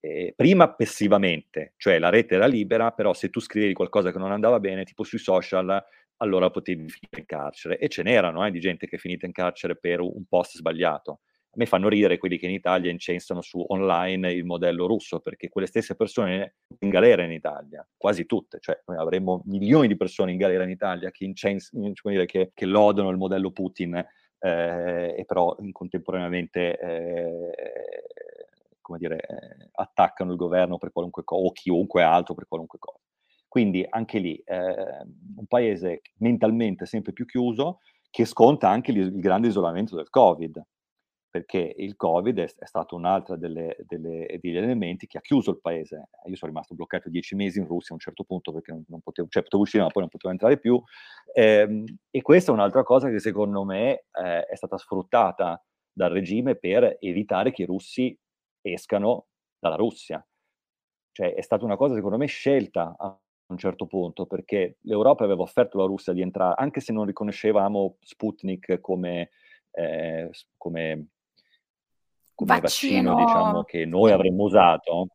Eh, 0.00 0.34
prima 0.36 0.72
passivamente, 0.74 1.72
cioè 1.76 1.98
la 1.98 2.10
rete 2.10 2.34
era 2.34 2.46
libera, 2.46 2.92
però 2.92 3.14
se 3.14 3.30
tu 3.30 3.40
scrivevi 3.40 3.72
qualcosa 3.72 4.12
che 4.12 4.18
non 4.18 4.32
andava 4.32 4.60
bene, 4.60 4.84
tipo 4.84 5.02
sui 5.02 5.18
social, 5.18 5.82
allora 6.24 6.50
potevi 6.50 6.88
finire 6.88 7.20
in 7.20 7.26
carcere. 7.26 7.78
E 7.78 7.88
ce 7.88 8.02
n'erano 8.02 8.44
eh, 8.44 8.50
di 8.50 8.60
gente 8.60 8.86
che 8.86 8.96
è 8.96 8.98
finita 8.98 9.26
in 9.26 9.32
carcere 9.32 9.76
per 9.76 10.00
un 10.00 10.24
post 10.28 10.56
sbagliato 10.56 11.20
a 11.54 11.56
me 11.56 11.66
fanno 11.66 11.88
ridere 11.88 12.18
quelli 12.18 12.36
che 12.36 12.46
in 12.46 12.52
Italia 12.52 12.90
incensano 12.90 13.40
su 13.40 13.64
online 13.68 14.32
il 14.32 14.44
modello 14.44 14.86
russo, 14.86 15.20
perché 15.20 15.48
quelle 15.48 15.68
stesse 15.68 15.94
persone 15.94 16.56
in 16.80 16.88
galera 16.88 17.22
in 17.22 17.30
Italia, 17.30 17.86
quasi 17.96 18.26
tutte, 18.26 18.58
cioè 18.60 18.80
noi 18.86 18.96
avremmo 18.96 19.42
milioni 19.46 19.86
di 19.86 19.96
persone 19.96 20.32
in 20.32 20.36
galera 20.36 20.64
in 20.64 20.70
Italia 20.70 21.12
che, 21.12 21.24
incens- 21.24 21.70
dire, 21.72 22.26
che, 22.26 22.50
che 22.52 22.66
lodano 22.66 23.10
il 23.10 23.16
modello 23.16 23.52
Putin 23.52 23.94
eh, 23.94 25.14
e 25.16 25.24
però 25.24 25.56
contemporaneamente 25.70 26.76
eh, 26.76 27.52
dire, 28.98 29.20
eh, 29.20 29.68
attaccano 29.74 30.32
il 30.32 30.36
governo 30.36 30.76
per 30.76 30.90
qualunque 30.90 31.22
cosa 31.22 31.46
o 31.46 31.52
chiunque 31.52 32.02
altro 32.02 32.34
per 32.34 32.48
qualunque 32.48 32.80
cosa. 32.80 33.03
Quindi 33.54 33.86
anche 33.88 34.18
lì 34.18 34.34
eh, 34.34 35.06
un 35.36 35.46
paese 35.46 36.00
mentalmente 36.16 36.86
sempre 36.86 37.12
più 37.12 37.24
chiuso 37.24 37.82
che 38.10 38.24
sconta 38.24 38.68
anche 38.68 38.90
il, 38.90 39.16
grande 39.20 39.46
isolamento 39.46 39.94
del 39.94 40.10
Covid 40.10 40.60
perché 41.30 41.72
il 41.76 41.94
Covid 41.94 42.36
è, 42.36 42.52
è 42.52 42.66
stato 42.66 42.96
un 42.96 43.04
altro 43.04 43.36
delle, 43.36 43.76
delle, 43.86 44.40
degli 44.40 44.56
elementi 44.56 45.06
che 45.06 45.18
ha 45.18 45.20
chiuso 45.20 45.52
il 45.52 45.60
paese. 45.60 46.08
Io 46.26 46.34
sono 46.34 46.50
rimasto 46.50 46.74
bloccato 46.74 47.08
dieci 47.08 47.36
mesi 47.36 47.60
in 47.60 47.66
Russia 47.66 47.90
a 47.90 47.94
un 47.94 48.00
certo 48.00 48.24
punto 48.24 48.50
perché 48.50 48.72
non, 48.72 48.82
non 48.88 49.00
potevo, 49.00 49.28
cioè 49.28 49.44
potevo 49.44 49.62
uscire 49.62 49.84
ma 49.84 49.90
poi 49.90 50.02
non 50.02 50.10
potevo 50.10 50.32
entrare 50.32 50.58
più. 50.58 50.82
Eh, 51.32 51.84
e 52.10 52.22
questa 52.22 52.50
è 52.50 52.54
un'altra 52.54 52.82
cosa 52.82 53.08
che 53.08 53.20
secondo 53.20 53.62
me 53.62 54.06
eh, 54.20 54.46
è 54.46 54.56
stata 54.56 54.78
sfruttata 54.78 55.64
dal 55.92 56.10
regime 56.10 56.56
per 56.56 56.96
evitare 56.98 57.52
che 57.52 57.62
i 57.62 57.66
russi 57.66 58.18
escano 58.62 59.28
dalla 59.60 59.76
Russia. 59.76 60.26
Cioè 61.12 61.34
è 61.34 61.40
stata 61.40 61.64
una 61.64 61.76
cosa 61.76 61.94
secondo 61.94 62.16
me 62.16 62.26
scelta 62.26 62.96
a 62.98 63.16
un 63.46 63.58
certo 63.58 63.86
punto 63.86 64.26
perché 64.26 64.78
l'Europa 64.82 65.24
aveva 65.24 65.42
offerto 65.42 65.76
alla 65.76 65.86
Russia 65.86 66.12
di 66.12 66.22
entrare, 66.22 66.54
anche 66.56 66.80
se 66.80 66.92
non 66.92 67.04
riconoscevamo 67.04 67.96
Sputnik 68.00 68.80
come, 68.80 69.30
eh, 69.70 70.30
come 70.56 71.08
come 72.34 72.60
vaccino, 72.60 73.14
vaccino 73.14 73.24
diciamo, 73.24 73.64
che 73.64 73.86
noi 73.86 74.12
avremmo 74.12 74.44
usato. 74.44 75.08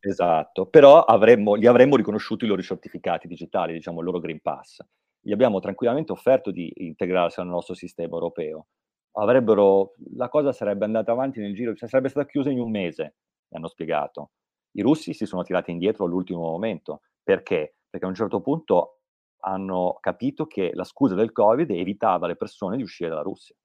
Esatto, 0.00 0.66
però 0.66 1.02
avremmo, 1.02 1.56
gli 1.56 1.66
avremmo 1.66 1.96
riconosciuto 1.96 2.44
i 2.44 2.48
loro 2.48 2.62
certificati 2.62 3.26
digitali, 3.26 3.72
diciamo 3.72 4.00
il 4.00 4.04
loro 4.04 4.20
Green 4.20 4.40
Pass. 4.40 4.84
Gli 5.20 5.32
abbiamo 5.32 5.58
tranquillamente 5.58 6.12
offerto 6.12 6.50
di 6.50 6.72
integrarsi 6.76 7.40
al 7.40 7.46
nostro 7.46 7.74
sistema 7.74 8.14
europeo. 8.14 8.66
Avrebbero, 9.12 9.94
la 10.14 10.28
cosa 10.28 10.52
sarebbe 10.52 10.84
andata 10.84 11.10
avanti 11.10 11.40
nel 11.40 11.54
giro, 11.54 11.74
cioè 11.74 11.88
sarebbe 11.88 12.10
stata 12.10 12.26
chiusa 12.28 12.50
in 12.50 12.60
un 12.60 12.70
mese, 12.70 13.14
mi 13.48 13.58
hanno 13.58 13.68
spiegato. 13.68 14.30
I 14.72 14.82
russi 14.82 15.14
si 15.14 15.26
sono 15.26 15.42
tirati 15.42 15.70
indietro 15.70 16.04
all'ultimo 16.04 16.40
momento. 16.40 17.00
Perché? 17.26 17.78
Perché 17.90 18.06
a 18.06 18.08
un 18.08 18.14
certo 18.14 18.40
punto 18.40 19.00
hanno 19.40 19.98
capito 20.00 20.46
che 20.46 20.70
la 20.74 20.84
scusa 20.84 21.16
del 21.16 21.32
Covid 21.32 21.68
evitava 21.72 22.26
alle 22.26 22.36
persone 22.36 22.76
di 22.76 22.84
uscire 22.84 23.08
dalla 23.08 23.22
Russia 23.22 23.56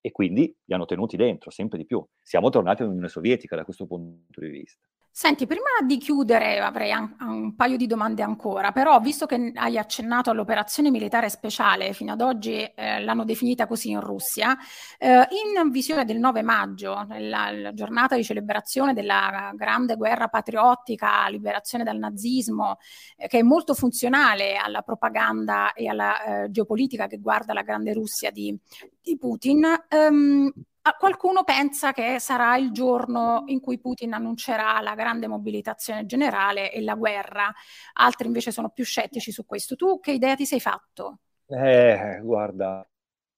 e 0.00 0.12
quindi 0.12 0.56
li 0.64 0.74
hanno 0.74 0.84
tenuti 0.84 1.16
dentro 1.16 1.50
sempre 1.50 1.78
di 1.78 1.84
più. 1.84 2.04
Siamo 2.22 2.48
tornati 2.48 2.82
all'Unione 2.82 3.08
Sovietica 3.08 3.56
da 3.56 3.64
questo 3.64 3.86
punto 3.86 4.40
di 4.40 4.48
vista. 4.48 4.89
Senti, 5.12 5.44
prima 5.46 5.64
di 5.84 5.98
chiudere 5.98 6.60
avrei 6.60 6.92
an- 6.92 7.16
un 7.20 7.54
paio 7.56 7.76
di 7.76 7.88
domande 7.88 8.22
ancora, 8.22 8.70
però 8.70 9.00
visto 9.00 9.26
che 9.26 9.52
hai 9.56 9.76
accennato 9.76 10.30
all'operazione 10.30 10.88
militare 10.90 11.28
speciale, 11.28 11.92
fino 11.92 12.12
ad 12.12 12.20
oggi 12.20 12.62
eh, 12.62 13.02
l'hanno 13.02 13.24
definita 13.24 13.66
così 13.66 13.90
in 13.90 14.00
Russia, 14.00 14.56
eh, 14.98 15.26
in 15.62 15.68
visione 15.70 16.04
del 16.04 16.18
9 16.18 16.42
maggio, 16.42 17.06
la, 17.18 17.50
la, 17.50 17.74
giornata 17.74 18.14
di 18.14 18.22
celebrazione 18.22 18.94
della 18.94 19.52
grande 19.56 19.96
guerra 19.96 20.28
patriottica, 20.28 21.28
liberazione 21.28 21.82
dal 21.82 21.98
nazismo, 21.98 22.78
eh, 23.16 23.26
che 23.26 23.40
è 23.40 23.42
molto 23.42 23.74
funzionale 23.74 24.56
alla 24.56 24.82
propaganda 24.82 25.72
e 25.72 25.88
alla 25.88 26.44
eh, 26.44 26.50
geopolitica 26.50 27.08
che 27.08 27.18
guarda 27.18 27.52
la 27.52 27.62
grande 27.62 27.92
Russia 27.92 28.30
di, 28.30 28.56
di 29.02 29.18
Putin, 29.18 29.66
ehm, 29.88 30.52
qualcuno 30.98 31.44
pensa 31.44 31.92
che 31.92 32.18
sarà 32.18 32.56
il 32.56 32.72
giorno 32.72 33.44
in 33.46 33.60
cui 33.60 33.78
Putin 33.78 34.14
annuncerà 34.14 34.80
la 34.80 34.94
grande 34.94 35.26
mobilitazione 35.26 36.06
generale 36.06 36.72
e 36.72 36.80
la 36.80 36.94
guerra, 36.94 37.52
altri 37.94 38.26
invece 38.26 38.50
sono 38.50 38.70
più 38.70 38.84
scettici 38.84 39.30
su 39.30 39.44
questo. 39.44 39.76
Tu 39.76 40.00
che 40.00 40.12
idea 40.12 40.34
ti 40.34 40.46
sei 40.46 40.60
fatto? 40.60 41.18
Eh, 41.46 42.20
guarda, 42.22 42.88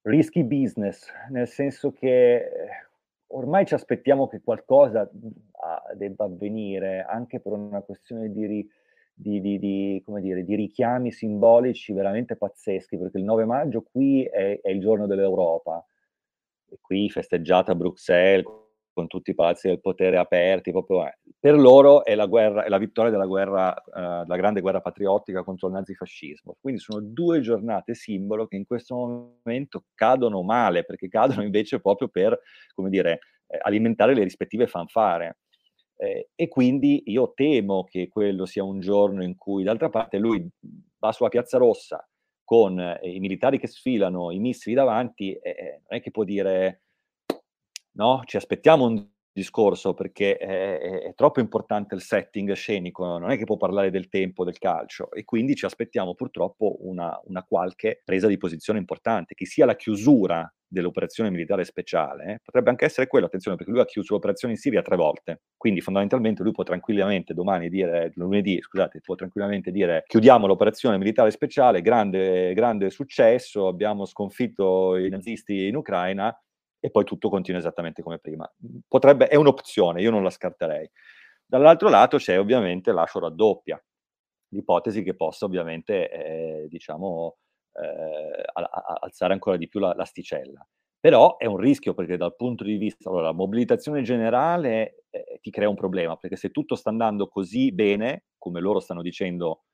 risky 0.03 0.45
business, 0.45 1.11
nel 1.31 1.49
senso 1.49 1.93
che 1.93 2.37
eh, 2.37 2.49
ormai 3.29 3.67
ci 3.67 3.75
aspettiamo 3.75 4.29
che 4.29 4.41
qualcosa 4.41 5.01
ah, 5.01 5.83
debba 5.95 6.25
avvenire, 6.25 7.05
anche 7.09 7.41
per 7.41 7.53
una 7.53 7.81
questione 7.81 8.31
di, 8.31 8.47
di, 9.15 9.41
di, 9.41 9.59
di, 9.59 10.05
dire, 10.21 10.45
di, 10.45 10.55
richiami 10.55 11.11
simbolici 11.11 11.93
veramente 11.93 12.37
pazzeschi, 12.37 12.99
perché 12.99 13.19
il 13.19 13.25
9 13.25 13.45
maggio 13.47 13.83
qui 13.83 14.23
è, 14.25 14.61
è 14.61 14.71
il 14.71 14.81
giorno 14.81 15.07
dell'Europa 15.07 15.85
qui 16.81 17.11
festeggiata 17.11 17.73
a 17.73 17.75
Bruxelles 17.75 18.45
con 18.93 19.07
tutti 19.07 19.31
i 19.31 19.35
palazzi 19.35 19.69
del 19.69 19.81
potere 19.81 20.19
aperti, 20.19 20.71
proprio, 20.71 21.07
eh. 21.07 21.19
per 21.39 21.59
loro 21.59 22.05
è 22.05 22.15
la, 22.15 22.27
guerra, 22.27 22.65
è 22.65 22.69
la 22.69 22.79
vittoria 22.79 23.11
della 23.11 23.27
guerra, 23.27 23.75
eh, 23.75 24.27
la 24.27 24.37
grande 24.37 24.61
guerra 24.61 24.81
patriottica 24.81 25.43
contro 25.43 25.69
il 25.69 25.75
nazifascismo. 25.75 26.57
Quindi 26.61 26.81
sono 26.81 27.01
due 27.01 27.41
giornate 27.41 27.95
simbolo 27.95 28.47
che 28.47 28.57
in 28.57 28.67
questo 28.67 28.95
momento 29.45 29.85
cadono 29.95 30.43
male, 30.43 30.85
perché 30.85 31.09
cadono 31.09 31.43
invece 31.43 31.81
proprio 31.81 32.09
per, 32.09 32.39
come 32.75 32.91
dire, 32.91 33.21
eh, 33.47 33.59
alimentare 33.63 34.15
le 34.15 34.25
rispettive 34.25 34.67
fanfare. 34.67 35.39
Eh, 35.97 36.31
e 36.35 36.49
quindi 36.49 37.03
io 37.07 37.33
temo 37.35 37.85
che 37.85 38.09
quello 38.09 38.45
sia 38.45 38.65
un 38.65 38.81
giorno 38.81 39.23
in 39.23 39.37
cui, 39.37 39.63
d'altra 39.63 39.89
parte, 39.89 40.19
lui 40.19 40.47
va 40.99 41.13
sulla 41.13 41.29
Piazza 41.29 41.59
Rossa, 41.59 42.07
con 42.45 42.79
eh, 42.79 42.99
i 43.03 43.21
militari 43.21 43.59
che 43.59 43.67
sfilano, 43.67 44.31
i 44.31 44.39
missili 44.39 44.75
davanti, 44.75 45.33
eh, 45.33 45.81
non 45.89 45.99
è 45.99 46.03
che 46.03 46.11
può 46.11 46.25
dire 46.25 46.83
no, 47.93 48.23
ci 48.25 48.37
aspettiamo 48.37 48.87
un 48.87 49.07
discorso 49.33 49.95
perché 49.95 50.37
è, 50.37 50.79
è, 50.79 51.03
è, 51.03 51.15
troppo 51.15 51.41
importante 51.41 51.95
il 51.95 52.03
setting 52.03 52.53
scenico, 52.53 53.19
non 53.19 53.31
è 53.31 53.39
che 53.39 53.45
può 53.45 53.57
parlare 53.57 53.91
del 53.91 54.09
tempo 54.09 54.45
del 54.45 54.59
calcio 54.59 55.11
e 55.11 55.25
quindi 55.25 55.55
ci 55.55 55.65
aspettiamo 55.65 56.15
purtroppo 56.15 56.77
una, 56.81 57.19
una 57.25 57.43
qualche 57.43 58.03
presa 58.05 58.27
di 58.27 58.37
posizione 58.37 58.79
importante, 58.79 59.35
che 59.35 59.47
sia 59.47 59.65
la 59.65 59.77
chiusura 59.77 60.53
dell'operazione 60.73 61.31
militare 61.31 61.65
speciale, 61.65 62.41
potrebbe 62.43 62.71
anche 62.71 62.87
essere 62.87 63.07
quello, 63.07 63.27
attenzione, 63.27 63.57
perché 63.57 63.71
lui 63.71 63.81
ha 63.81 63.85
chiuso 63.85 64.15
l'operazione 64.15 64.55
in 64.55 64.59
Siria 64.59 64.83
tre 64.83 64.97
volte, 64.97 65.43
quindi 65.57 65.81
fondamentalmente 65.81 66.43
lui 66.43 66.53
può 66.53 66.65
tranquillamente 66.65 67.35
domani 67.35 67.69
dire, 67.69 68.11
lunedì, 68.15 68.61
scusate, 68.61 69.01
può 69.01 69.15
tranquillamente 69.15 69.71
dire 69.71 70.05
chiudiamo 70.07 70.47
l'operazione 70.47 70.97
militare 70.97 71.31
speciale, 71.31 71.83
grande, 71.83 72.55
grande 72.55 72.91
successo, 72.91 73.69
abbiamo 73.69 74.07
sconfitto 74.07 74.97
i 74.97 75.09
nazisti 75.11 75.67
in 75.67 75.77
Ucraina 75.77 76.35
e 76.81 76.91
poi 76.91 77.05
tutto 77.05 77.29
continua 77.29 77.61
esattamente 77.61 78.03
come 78.03 78.19
prima. 78.19 78.51
Potrebbe, 78.89 79.29
è 79.29 79.37
un'opzione, 79.37 80.01
io 80.01 80.11
non 80.11 80.23
la 80.23 80.31
scarterei. 80.31 80.91
Dall'altro 81.45 81.91
lato 81.91 82.17
c'è 82.17 82.39
ovviamente 82.39 82.93
l'ascio 82.93 83.21
raddoppia, 83.21 83.81
l'ipotesi 84.49 85.03
che 85.03 85.15
possa 85.15 85.45
ovviamente, 85.45 86.11
eh, 86.11 86.67
diciamo, 86.69 87.37
eh, 87.75 88.43
alzare 89.01 89.33
ancora 89.33 89.57
di 89.57 89.69
più 89.69 89.81
la, 89.81 89.95
l'asticella. 89.95 90.67
Però 91.01 91.37
è 91.37 91.47
un 91.47 91.57
rischio 91.57 91.95
perché 91.95 92.17
dal 92.17 92.37
punto 92.37 92.63
di 92.65 92.77
vista, 92.77 93.09
allora, 93.11 93.33
mobilitazione 93.33 94.03
generale 94.03 95.05
eh, 95.11 95.39
ti 95.41 95.51
crea 95.51 95.69
un 95.69 95.75
problema, 95.75 96.17
perché 96.17 96.37
se 96.37 96.51
tutto 96.51 96.77
sta 96.77 96.91
andando 96.91 97.27
così 97.29 97.73
bene, 97.73 98.27
come 98.39 98.61
loro 98.61 98.79
stanno 98.79 99.03
dicendo 99.03 99.65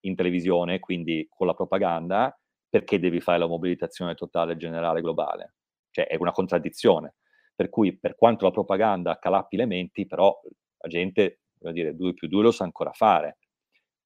in 0.00 0.16
televisione, 0.16 0.80
quindi 0.80 1.26
con 1.30 1.46
la 1.46 1.54
propaganda, 1.54 2.36
perché 2.68 2.98
devi 2.98 3.20
fare 3.20 3.38
la 3.38 3.46
mobilitazione 3.46 4.14
totale 4.14 4.56
generale 4.56 5.00
globale? 5.02 5.54
Cioè 5.90 6.06
è 6.06 6.16
una 6.16 6.32
contraddizione. 6.32 7.14
Per 7.54 7.68
cui 7.68 7.96
per 7.98 8.16
quanto 8.16 8.44
la 8.44 8.50
propaganda 8.50 9.18
calappi 9.18 9.56
le 9.56 9.66
menti, 9.66 10.06
però 10.06 10.36
la 10.78 10.88
gente, 10.88 11.42
voglio 11.60 11.74
dire, 11.74 11.94
2 11.94 12.14
più 12.14 12.28
2 12.28 12.42
lo 12.42 12.50
sa 12.50 12.64
ancora 12.64 12.92
fare. 12.92 13.38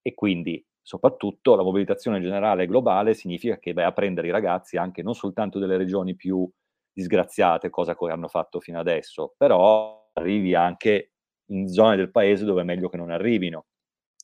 E 0.03 0.15
quindi 0.15 0.63
soprattutto 0.87 1.57
la 1.57 1.65
mobilitazione 1.65 2.21
generale 2.21 2.65
globale 2.69 3.13
significa 3.13 3.59
che 3.59 3.73
vai 3.73 3.83
a 3.83 3.91
prendere 3.91 4.29
i 4.29 4.31
ragazzi 4.31 4.77
anche 4.77 5.03
non 5.03 5.15
soltanto 5.15 5.59
delle 5.59 5.77
regioni 5.77 6.15
più 6.15 6.49
disgraziate, 6.93 7.71
cosa 7.71 7.97
che 7.97 8.09
hanno 8.09 8.29
fatto 8.29 8.61
fino 8.61 8.79
adesso, 8.79 9.35
però 9.37 10.11
arrivi 10.13 10.55
anche 10.55 11.11
in 11.47 11.67
zone 11.67 11.97
del 11.97 12.13
paese 12.13 12.45
dove 12.45 12.61
è 12.61 12.65
meglio 12.65 12.89
che 12.89 12.99
non 12.99 13.11
arrivino, 13.11 13.67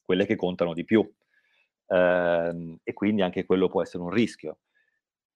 quelle 0.05 0.25
che 0.25 0.37
contano 0.37 0.73
di 0.73 0.85
più. 0.85 1.01
Eh, 1.85 2.79
e 2.85 2.93
quindi 2.93 3.23
anche 3.23 3.45
quello 3.45 3.67
può 3.69 3.83
essere 3.83 4.05
un 4.05 4.11
rischio. 4.11 4.59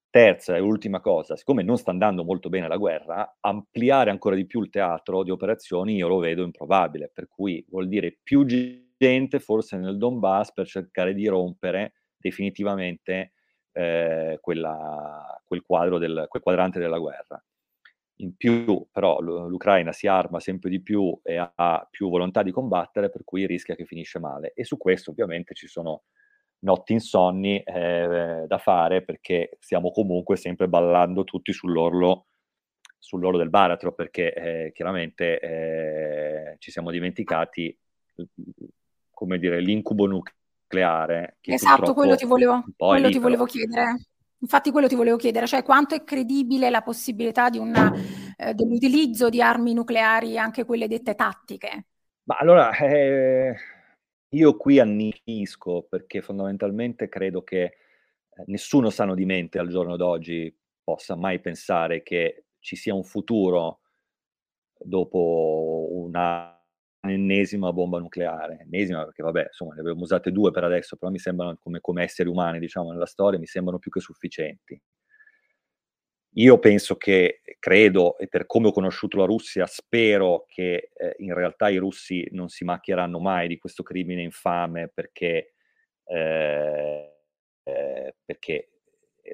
Terza 0.09 0.55
e 0.55 0.61
ultima 0.61 1.01
cosa, 1.01 1.35
siccome 1.35 1.65
non 1.65 1.77
sta 1.77 1.91
andando 1.91 2.23
molto 2.23 2.49
bene 2.49 2.69
la 2.69 2.77
guerra, 2.77 3.39
ampliare 3.41 4.11
ancora 4.11 4.37
di 4.37 4.47
più 4.47 4.61
il 4.63 4.71
teatro 4.71 5.25
di 5.25 5.31
operazioni 5.31 5.97
io 5.97 6.07
lo 6.07 6.19
vedo 6.19 6.45
improbabile, 6.45 7.11
per 7.13 7.27
cui 7.27 7.67
vuol 7.69 7.89
dire 7.89 8.17
più 8.23 8.45
gente 8.99 9.41
forse 9.41 9.77
nel 9.77 9.99
Donbass 9.99 10.53
per 10.53 10.67
cercare 10.67 11.15
di 11.15 11.27
rompere 11.27 11.95
definitivamente 12.17 13.33
eh, 13.73 14.39
quella, 14.41 15.41
quel, 15.45 15.63
quadro 15.63 15.99
del, 15.99 16.27
quel 16.29 16.43
quadrante 16.43 16.79
della 16.79 16.99
guerra. 16.99 17.43
In 18.21 18.35
più, 18.35 18.87
però, 18.91 19.21
l'Ucraina 19.21 19.93
si 19.93 20.07
arma 20.07 20.41
sempre 20.41 20.71
di 20.71 20.81
più 20.81 21.19
e 21.23 21.37
ha 21.55 21.87
più 21.91 22.09
volontà 22.09 22.43
di 22.43 22.51
combattere, 22.51 23.11
per 23.11 23.25
cui 23.25 23.47
rischia 23.47 23.75
che 23.75 23.85
finisce 23.85 24.19
male. 24.19 24.53
E 24.55 24.65
su 24.65 24.79
questo 24.79 25.11
ovviamente 25.11 25.55
ci 25.55 25.67
sono 25.67 26.05
notti 26.61 26.95
insonni 26.95 27.63
eh, 27.63 28.45
da 28.47 28.59
fare 28.59 29.03
perché 29.03 29.59
stiamo 29.61 29.91
comunque 29.91 30.37
sempre 30.37 30.69
ballando 30.69 31.25
tutti 31.25 31.53
sull'orlo, 31.53 32.29
sull'orlo 32.99 33.37
del 33.37 33.51
baratro 33.51 33.93
perché 33.93 34.33
eh, 34.33 34.73
chiaramente 34.73 35.39
eh, 35.39 36.57
ci 36.59 36.71
siamo 36.71 36.91
dimenticati 36.91 37.77
come 39.17 39.39
dire, 39.39 39.61
l'incubo 39.61 40.05
nucleare. 40.05 41.39
esatto, 41.41 41.95
quello, 41.95 42.17
ti 42.17 42.27
volevo, 42.27 42.63
quello 42.77 43.09
ti 43.09 43.19
volevo, 43.19 43.47
chiedere. 43.47 44.09
Infatti 44.41 44.71
quello 44.71 44.89
ti 44.89 44.95
volevo 44.95 45.17
chiedere, 45.17 45.47
cioè 45.47 45.63
quanto 45.63 45.95
è 45.95 46.05
credibile 46.05 46.69
la 46.69 46.83
possibilità 46.83 47.49
di 47.49 47.57
una, 47.57 47.91
eh, 48.37 48.53
dell'utilizzo 48.53 49.31
di 49.31 49.41
armi 49.41 49.73
nucleari, 49.73 50.37
anche 50.37 50.67
quelle 50.67 50.87
dette 50.87 51.15
tattiche? 51.15 51.87
Ma 52.25 52.37
allora, 52.39 52.77
eh, 52.77 53.57
io 54.29 54.57
qui 54.59 54.81
annichisco 54.81 55.87
perché 55.89 56.21
fondamentalmente 56.21 57.09
credo 57.09 57.43
che 57.43 57.63
eh, 57.63 57.75
nessuno 58.49 58.91
sano 58.91 59.15
di 59.15 59.25
mente 59.25 59.59
al 59.59 59.69
giorno 59.69 59.97
d'oggi 59.97 60.55
possa 60.85 61.17
mai 61.17 61.41
pensare 61.41 62.03
che 62.03 62.45
ci 62.59 62.77
sia 62.77 62.93
un 62.93 63.03
futuro 63.03 63.81
dopo 64.79 65.89
una 65.93 66.56
ennesima 67.11 67.73
bomba 67.73 67.99
nucleare, 67.99 68.59
ennesima 68.61 69.05
perché 69.05 69.23
vabbè, 69.23 69.45
insomma, 69.49 69.75
ne 69.75 69.81
abbiamo 69.81 70.03
usate 70.03 70.33
due 70.33 70.51
per 70.51 70.65
adesso, 70.65 70.97
però 70.97 71.11
mi 71.11 71.19
sembrano 71.19 71.57
come, 71.61 71.81
come 71.81 72.03
esseri 72.03 72.29
umani, 72.29 72.59
diciamo, 72.59 72.93
nella 72.93 73.07
storia, 73.07 73.39
mi 73.39 73.47
sembrano 73.47 73.79
più 73.79 73.91
che 73.91 74.01
sufficienti. 74.01 74.81
Io 76.39 76.59
penso 76.59 76.97
che, 76.97 77.41
credo, 77.59 78.19
e 78.19 78.29
per 78.29 78.45
come 78.45 78.69
ho 78.69 78.73
conosciuto 78.73 79.17
la 79.17 79.25
Russia, 79.25 79.65
spero 79.67 80.45
che 80.47 80.91
eh, 80.95 81.15
in 81.19 81.33
realtà 81.33 81.71
i 81.71 81.79
russi 81.79 82.29
non 82.33 82.49
si 82.49 82.63
macchieranno 82.65 83.19
mai 83.19 83.49
di 83.49 83.57
questo 83.57 83.83
crimine 83.83 84.21
infame 84.21 84.89
perché, 84.93 85.55
eh, 86.05 87.13
eh, 87.63 88.15
perché 88.23 88.69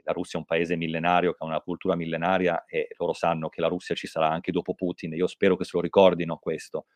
la 0.05 0.13
Russia 0.13 0.39
è 0.39 0.43
un 0.43 0.47
paese 0.47 0.77
millenario 0.77 1.33
che 1.33 1.39
ha 1.41 1.47
una 1.47 1.61
cultura 1.61 1.97
millenaria 1.97 2.65
e 2.67 2.89
loro 2.97 3.13
sanno 3.13 3.49
che 3.49 3.61
la 3.61 3.67
Russia 3.67 3.95
ci 3.97 4.07
sarà 4.07 4.29
anche 4.29 4.53
dopo 4.53 4.75
Putin. 4.75 5.13
Io 5.15 5.27
spero 5.27 5.57
che 5.57 5.65
se 5.65 5.73
lo 5.75 5.81
ricordino 5.83 6.39
questo 6.39 6.87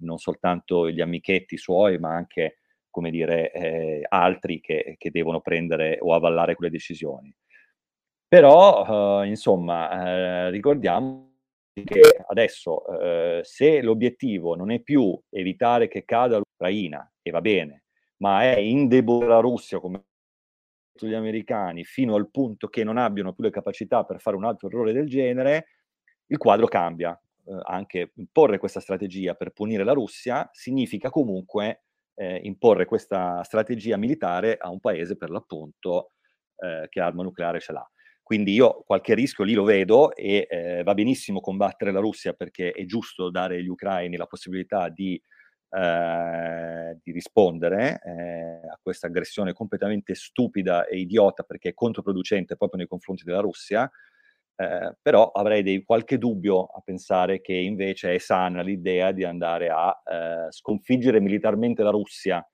non 0.00 0.18
soltanto 0.18 0.90
gli 0.90 1.00
amichetti 1.00 1.56
suoi, 1.56 1.98
ma 1.98 2.14
anche, 2.14 2.58
come 2.90 3.10
dire, 3.10 3.52
eh, 3.52 4.06
altri 4.08 4.60
che, 4.60 4.96
che, 4.98 5.10
devono 5.10 5.40
prendere 5.40 5.98
o 6.00 6.14
avallare 6.14 6.54
quelle 6.54 6.70
decisioni. 6.70 7.34
Però, 8.28 9.22
eh, 9.22 9.28
insomma, 9.28 10.46
eh, 10.46 10.50
ricordiamo 10.50 11.34
che 11.84 12.24
adesso, 12.28 12.86
eh, 13.00 13.40
se 13.44 13.82
l'obiettivo 13.82 14.56
non 14.56 14.70
è 14.70 14.80
più 14.80 15.18
evitare 15.30 15.88
che 15.88 16.04
cada 16.04 16.38
l'Ucraina, 16.38 17.10
e 17.22 17.30
va 17.30 17.40
bene, 17.40 17.84
ma 18.18 18.42
è 18.42 18.56
indebolire 18.58 19.28
la 19.28 19.40
Russia 19.40 19.78
come 19.78 20.04
gli 20.98 21.12
americani 21.12 21.84
fino 21.84 22.14
al 22.14 22.30
punto 22.30 22.68
che 22.68 22.82
non 22.82 22.96
abbiano 22.96 23.34
più 23.34 23.44
le 23.44 23.50
capacità 23.50 24.04
per 24.04 24.18
fare 24.18 24.36
un 24.36 24.44
altro 24.44 24.68
errore 24.68 24.92
del 24.92 25.06
genere, 25.06 25.66
il 26.28 26.38
quadro 26.38 26.66
cambia 26.66 27.18
eh, 27.46 27.60
anche 27.64 28.12
imporre 28.16 28.58
questa 28.58 28.80
strategia 28.80 29.34
per 29.34 29.50
punire 29.50 29.84
la 29.84 29.92
Russia, 29.92 30.48
significa 30.52 31.10
comunque 31.10 31.84
eh, 32.14 32.40
imporre 32.42 32.86
questa 32.86 33.42
strategia 33.44 33.96
militare 33.96 34.56
a 34.56 34.70
un 34.70 34.80
paese 34.80 35.16
per 35.16 35.30
l'appunto 35.30 36.12
eh, 36.56 36.86
che 36.88 37.00
arma 37.00 37.22
nucleare 37.22 37.60
ce 37.60 37.72
l'ha. 37.72 37.90
Quindi 38.22 38.54
io 38.54 38.82
qualche 38.84 39.14
rischio 39.14 39.44
lì 39.44 39.54
lo 39.54 39.62
vedo 39.62 40.12
e 40.12 40.48
eh, 40.50 40.82
va 40.82 40.94
benissimo 40.94 41.38
combattere 41.40 41.92
la 41.92 42.00
Russia 42.00 42.32
perché 42.32 42.72
è 42.72 42.84
giusto 42.84 43.30
dare 43.30 43.56
agli 43.58 43.68
ucraini 43.68 44.16
la 44.16 44.26
possibilità 44.26 44.88
di, 44.88 45.14
eh, 45.70 46.98
di 47.04 47.12
rispondere 47.12 48.00
eh, 48.04 48.68
a 48.68 48.78
questa 48.82 49.06
aggressione 49.06 49.52
completamente 49.52 50.16
stupida 50.16 50.86
e 50.86 50.98
idiota 50.98 51.44
perché 51.44 51.68
è 51.68 51.74
controproducente 51.74 52.56
proprio 52.56 52.80
nei 52.80 52.88
confronti 52.88 53.22
della 53.22 53.38
Russia. 53.38 53.88
Eh, 54.58 54.96
però 55.02 55.30
avrei 55.32 55.62
dei, 55.62 55.84
qualche 55.84 56.16
dubbio 56.16 56.64
a 56.64 56.80
pensare 56.82 57.42
che 57.42 57.52
invece 57.52 58.14
è 58.14 58.18
sana 58.18 58.62
l'idea 58.62 59.12
di 59.12 59.22
andare 59.22 59.68
a 59.68 59.94
eh, 60.04 60.50
sconfiggere 60.50 61.20
militarmente 61.20 61.82
la 61.82 61.90
Russia, 61.90 62.46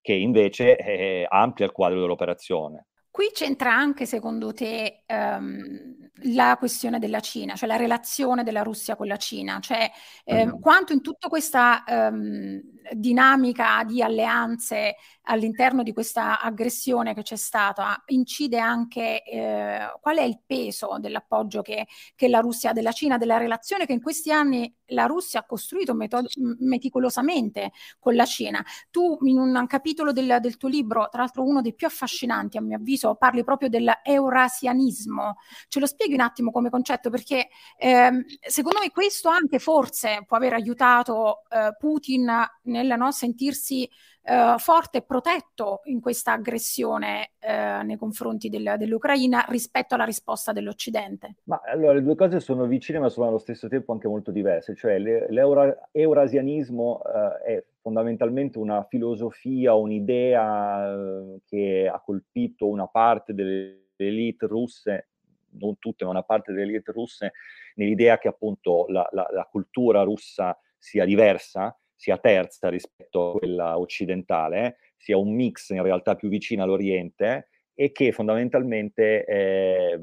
che 0.00 0.14
invece 0.14 0.76
eh, 0.76 1.26
amplia 1.28 1.66
il 1.66 1.72
quadro 1.72 2.00
dell'operazione. 2.00 2.86
Qui 3.10 3.30
c'entra 3.32 3.74
anche, 3.74 4.06
secondo 4.06 4.52
te, 4.52 5.02
um, 5.08 6.10
la 6.24 6.56
questione 6.58 6.98
della 6.98 7.20
Cina, 7.20 7.56
cioè 7.56 7.68
la 7.68 7.76
relazione 7.76 8.44
della 8.44 8.62
Russia 8.62 8.94
con 8.94 9.06
la 9.06 9.16
Cina, 9.16 9.58
cioè 9.60 9.90
eh, 10.24 10.46
mm. 10.46 10.60
quanto 10.60 10.92
in 10.92 11.02
tutta 11.02 11.28
questa 11.28 11.82
um, 11.86 12.60
dinamica 12.92 13.82
di 13.84 14.02
alleanze 14.02 14.96
all'interno 15.22 15.82
di 15.82 15.92
questa 15.92 16.40
aggressione 16.40 17.14
che 17.14 17.22
c'è 17.22 17.36
stata 17.36 18.02
incide 18.06 18.58
anche 18.58 19.22
eh, 19.22 19.92
qual 20.00 20.16
è 20.16 20.22
il 20.22 20.40
peso 20.44 20.96
dell'appoggio 20.98 21.62
che, 21.62 21.86
che, 22.16 22.28
la 22.28 22.40
Russia 22.40 22.70
ha 22.70 22.72
della 22.72 22.92
Cina, 22.92 23.16
della 23.16 23.36
relazione 23.36 23.86
che 23.86 23.92
in 23.92 24.02
questi 24.02 24.32
anni 24.32 24.72
la 24.86 25.06
Russia 25.06 25.40
ha 25.40 25.44
costruito 25.44 25.94
metod- 25.94 26.28
meticolosamente 26.58 27.70
con 27.98 28.14
la 28.14 28.24
Cina. 28.24 28.64
Tu 28.90 29.18
in 29.22 29.38
un 29.38 29.64
capitolo 29.68 30.12
del, 30.12 30.38
del, 30.40 30.56
tuo 30.56 30.68
libro, 30.68 31.08
tra 31.10 31.20
l'altro 31.20 31.44
uno 31.44 31.60
dei 31.60 31.74
più 31.74 31.86
affascinanti 31.86 32.56
a 32.56 32.60
mio 32.60 32.76
avviso, 32.76 32.99
parli 33.16 33.44
proprio 33.44 33.68
dell'eurasianismo. 33.68 35.36
Ce 35.68 35.80
lo 35.80 35.86
spieghi 35.86 36.14
un 36.14 36.20
attimo 36.20 36.50
come 36.50 36.70
concetto 36.70 37.10
perché 37.10 37.48
eh, 37.76 38.24
secondo 38.40 38.80
me 38.80 38.90
questo 38.90 39.28
anche 39.28 39.58
forse 39.58 40.24
può 40.26 40.36
aver 40.36 40.54
aiutato 40.54 41.42
eh, 41.48 41.74
Putin 41.78 42.30
nel 42.62 42.94
no, 42.96 43.10
sentirsi 43.10 43.88
eh, 44.22 44.54
forte 44.58 44.98
e 44.98 45.02
protetto 45.02 45.80
in 45.84 46.00
questa 46.00 46.32
aggressione 46.32 47.32
eh, 47.38 47.82
nei 47.82 47.96
confronti 47.96 48.48
del, 48.48 48.74
dell'Ucraina 48.78 49.44
rispetto 49.48 49.94
alla 49.94 50.04
risposta 50.04 50.52
dell'Occidente? 50.52 51.36
Ma 51.44 51.60
allora 51.64 51.94
le 51.94 52.02
due 52.02 52.16
cose 52.16 52.40
sono 52.40 52.66
vicine 52.66 52.98
ma 52.98 53.08
sono 53.08 53.28
allo 53.28 53.38
stesso 53.38 53.68
tempo 53.68 53.92
anche 53.92 54.08
molto 54.08 54.30
diverse, 54.30 54.74
cioè 54.74 54.98
l'eurasianismo 54.98 57.02
eh, 57.02 57.54
è 57.54 57.64
fondamentalmente 57.80 58.58
una 58.58 58.84
filosofia, 58.88 59.74
un'idea 59.74 60.92
eh, 60.92 61.40
che 61.46 61.90
ha 61.92 62.00
colpito 62.00 62.68
una 62.68 62.86
parte 62.86 63.34
delle 63.34 63.88
elite 63.96 64.46
russe 64.46 65.10
non 65.52 65.78
tutte, 65.78 66.04
ma 66.04 66.10
una 66.10 66.22
parte 66.22 66.52
delle 66.52 66.64
elite 66.64 66.92
russe, 66.92 67.32
nell'idea 67.74 68.18
che 68.18 68.28
appunto 68.28 68.86
la, 68.88 69.08
la, 69.12 69.26
la 69.32 69.48
cultura 69.50 70.02
russa 70.02 70.56
sia 70.78 71.04
diversa, 71.04 71.76
sia 72.00 72.16
terza 72.16 72.70
rispetto 72.70 73.32
a 73.32 73.38
quella 73.38 73.78
occidentale, 73.78 74.78
sia 74.96 75.18
un 75.18 75.34
mix 75.34 75.68
in 75.68 75.82
realtà 75.82 76.14
più 76.14 76.30
vicino 76.30 76.62
all'Oriente 76.62 77.48
e 77.74 77.92
che 77.92 78.10
fondamentalmente 78.10 79.22
eh, 79.26 80.00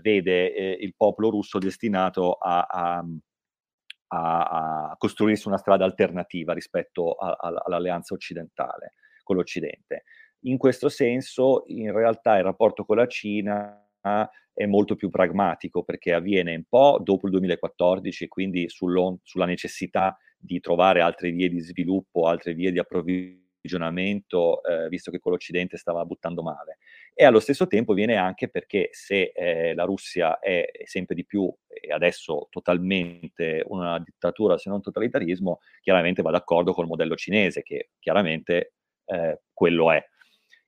vede 0.00 0.54
eh, 0.54 0.78
il 0.80 0.94
popolo 0.96 1.28
russo 1.28 1.58
destinato 1.58 2.32
a, 2.32 2.62
a, 2.62 3.04
a, 4.06 4.88
a, 4.88 4.96
costruirsi 4.96 5.46
una 5.46 5.58
strada 5.58 5.84
alternativa 5.84 6.54
rispetto 6.54 7.14
all'alleanza 7.16 8.14
occidentale 8.14 8.94
con 9.22 9.36
l'Occidente. 9.36 10.04
In 10.44 10.56
questo 10.56 10.88
senso, 10.88 11.64
in 11.66 11.92
realtà, 11.92 12.38
il 12.38 12.44
rapporto 12.44 12.86
con 12.86 12.96
la 12.96 13.06
Cina 13.06 13.86
è 14.54 14.64
molto 14.64 14.96
più 14.96 15.10
pragmatico 15.10 15.82
perché 15.82 16.14
avviene 16.14 16.54
un 16.54 16.64
po' 16.66 16.98
dopo 17.02 17.26
il 17.26 17.32
2014 17.32 18.24
e 18.24 18.28
quindi 18.28 18.70
sulla 18.70 19.44
necessità 19.44 20.16
di 20.40 20.58
trovare 20.60 21.00
altre 21.00 21.30
vie 21.30 21.48
di 21.48 21.60
sviluppo, 21.60 22.26
altre 22.26 22.54
vie 22.54 22.72
di 22.72 22.78
approvvigionamento, 22.78 24.62
eh, 24.64 24.88
visto 24.88 25.10
che 25.10 25.18
con 25.18 25.32
l'Occidente 25.32 25.76
stava 25.76 26.04
buttando 26.06 26.42
male. 26.42 26.78
E 27.14 27.24
allo 27.24 27.40
stesso 27.40 27.66
tempo 27.66 27.92
viene 27.92 28.16
anche 28.16 28.48
perché 28.48 28.88
se 28.92 29.32
eh, 29.34 29.74
la 29.74 29.84
Russia 29.84 30.38
è 30.38 30.66
sempre 30.84 31.14
di 31.14 31.26
più, 31.26 31.52
e 31.68 31.92
adesso 31.92 32.46
totalmente 32.50 33.62
una 33.66 33.98
dittatura 33.98 34.56
se 34.56 34.70
non 34.70 34.80
totalitarismo, 34.80 35.60
chiaramente 35.82 36.22
va 36.22 36.30
d'accordo 36.30 36.72
col 36.72 36.86
modello 36.86 37.16
cinese, 37.16 37.62
che 37.62 37.90
chiaramente 37.98 38.72
eh, 39.04 39.40
quello 39.52 39.92
è. 39.92 40.02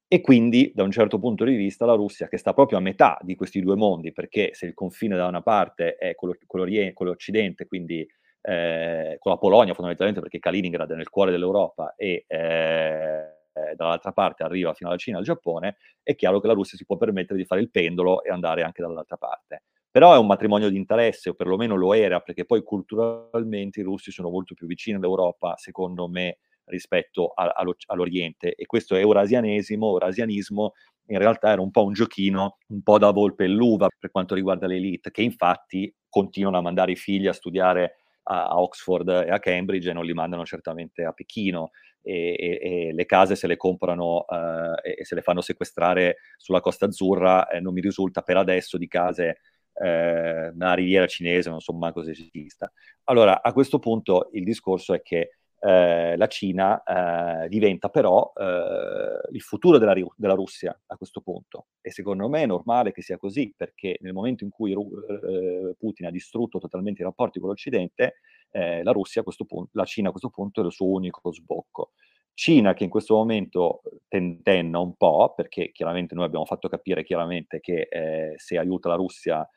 E 0.06 0.20
quindi, 0.20 0.70
da 0.74 0.82
un 0.82 0.90
certo 0.90 1.18
punto 1.18 1.42
di 1.44 1.54
vista, 1.56 1.86
la 1.86 1.94
Russia, 1.94 2.28
che 2.28 2.36
sta 2.36 2.52
proprio 2.52 2.76
a 2.76 2.82
metà 2.82 3.16
di 3.22 3.34
questi 3.34 3.62
due 3.62 3.76
mondi, 3.76 4.12
perché 4.12 4.50
se 4.52 4.66
il 4.66 4.74
confine 4.74 5.16
da 5.16 5.26
una 5.26 5.40
parte 5.40 5.94
è 5.96 6.14
quello, 6.14 6.36
quello, 6.46 6.92
quello 6.92 7.12
occidente, 7.12 7.66
quindi 7.66 8.06
eh, 8.42 9.16
con 9.18 9.32
la 9.32 9.38
Polonia 9.38 9.72
fondamentalmente 9.72 10.20
perché 10.20 10.38
Kaliningrad 10.38 10.90
è 10.90 10.94
nel 10.96 11.08
cuore 11.08 11.30
dell'Europa 11.30 11.94
e 11.96 12.24
eh, 12.26 13.74
dall'altra 13.76 14.12
parte 14.12 14.42
arriva 14.42 14.74
fino 14.74 14.88
alla 14.88 14.98
Cina 14.98 15.16
e 15.16 15.20
al 15.20 15.26
Giappone, 15.26 15.76
è 16.02 16.14
chiaro 16.14 16.40
che 16.40 16.46
la 16.46 16.52
Russia 16.54 16.76
si 16.76 16.84
può 16.84 16.96
permettere 16.96 17.38
di 17.38 17.44
fare 17.44 17.60
il 17.60 17.70
pendolo 17.70 18.22
e 18.22 18.30
andare 18.30 18.62
anche 18.62 18.82
dall'altra 18.82 19.16
parte. 19.16 19.62
Però 19.90 20.14
è 20.14 20.18
un 20.18 20.26
matrimonio 20.26 20.70
di 20.70 20.76
interesse, 20.76 21.30
o 21.30 21.34
perlomeno 21.34 21.76
lo 21.76 21.92
era, 21.92 22.20
perché 22.20 22.46
poi 22.46 22.62
culturalmente 22.62 23.80
i 23.80 23.82
russi 23.82 24.10
sono 24.10 24.30
molto 24.30 24.54
più 24.54 24.66
vicini 24.66 24.96
all'Europa, 24.96 25.54
secondo 25.58 26.08
me, 26.08 26.38
rispetto 26.64 27.28
a, 27.28 27.44
a, 27.44 27.64
all'Oriente. 27.88 28.54
E 28.54 28.64
questo 28.64 28.94
eurasianesimo, 28.94 29.86
eurasianismo, 29.86 30.72
in 31.08 31.18
realtà 31.18 31.50
era 31.50 31.60
un 31.60 31.70
po' 31.70 31.84
un 31.84 31.92
giochino, 31.92 32.56
un 32.68 32.82
po' 32.82 32.96
da 32.96 33.10
volpe 33.10 33.44
e 33.44 33.48
l'uva 33.48 33.88
per 33.98 34.10
quanto 34.10 34.34
riguarda 34.34 34.66
l'elite, 34.66 35.10
che 35.10 35.20
infatti 35.20 35.94
continuano 36.08 36.56
a 36.56 36.62
mandare 36.62 36.92
i 36.92 36.96
figli 36.96 37.26
a 37.26 37.34
studiare 37.34 38.01
a 38.24 38.60
Oxford 38.60 39.08
e 39.08 39.30
a 39.30 39.38
Cambridge 39.38 39.90
e 39.90 39.92
non 39.92 40.04
li 40.04 40.12
mandano 40.12 40.44
certamente 40.44 41.04
a 41.04 41.12
Pechino 41.12 41.70
e, 42.02 42.36
e, 42.38 42.60
e 42.60 42.92
le 42.92 43.06
case 43.06 43.36
se 43.36 43.46
le 43.46 43.56
comprano 43.56 44.26
eh, 44.26 44.98
e 45.00 45.04
se 45.04 45.14
le 45.14 45.22
fanno 45.22 45.40
sequestrare 45.40 46.18
sulla 46.36 46.60
Costa 46.60 46.86
Azzurra, 46.86 47.48
eh, 47.48 47.60
non 47.60 47.72
mi 47.72 47.80
risulta 47.80 48.22
per 48.22 48.36
adesso 48.36 48.76
di 48.76 48.88
case 48.88 49.40
eh, 49.74 50.50
nella 50.54 50.74
riviera 50.74 51.06
cinese, 51.06 51.50
non 51.50 51.60
so 51.60 51.72
manco 51.72 52.02
se 52.02 52.10
esista. 52.10 52.70
Allora, 53.04 53.42
a 53.42 53.52
questo 53.52 53.78
punto 53.78 54.28
il 54.32 54.44
discorso 54.44 54.94
è 54.94 55.02
che 55.02 55.38
eh, 55.64 56.16
la 56.16 56.26
Cina 56.26 56.82
eh, 56.82 57.48
diventa 57.48 57.88
però 57.88 58.32
eh, 58.34 59.28
il 59.30 59.40
futuro 59.40 59.78
della, 59.78 59.94
della, 60.16 60.34
Russia 60.34 60.76
a 60.86 60.96
questo 60.96 61.20
punto. 61.20 61.66
E 61.80 61.92
secondo 61.92 62.28
me 62.28 62.42
è 62.42 62.46
normale 62.46 62.90
che 62.90 63.00
sia 63.00 63.16
così, 63.16 63.54
perché 63.56 63.96
nel 64.00 64.12
momento 64.12 64.42
in 64.42 64.50
cui 64.50 64.72
eh, 64.72 65.76
Putin 65.78 66.06
ha 66.06 66.10
distrutto 66.10 66.58
totalmente 66.58 67.02
i 67.02 67.04
rapporti 67.04 67.38
con 67.38 67.48
l'Occidente, 67.48 68.16
eh, 68.50 68.82
la, 68.82 68.90
Russia 68.90 69.22
punto, 69.22 69.68
la 69.74 69.84
Cina 69.84 70.08
a 70.08 70.10
questo 70.10 70.30
punto 70.30 70.62
è 70.62 70.64
il 70.64 70.72
suo 70.72 70.86
unico 70.86 71.32
sbocco. 71.32 71.92
Cina 72.34 72.74
che 72.74 72.82
in 72.82 72.90
questo 72.90 73.14
momento 73.14 73.82
tentenna 74.08 74.80
un 74.80 74.96
po', 74.96 75.32
perché 75.36 75.70
chiaramente 75.70 76.16
noi 76.16 76.24
abbiamo 76.24 76.44
fatto 76.44 76.68
capire 76.68 77.04
chiaramente 77.04 77.60
che 77.60 77.86
eh, 77.88 78.34
se 78.36 78.58
aiuta 78.58 78.88
la 78.88 78.96
Russia 78.96 79.48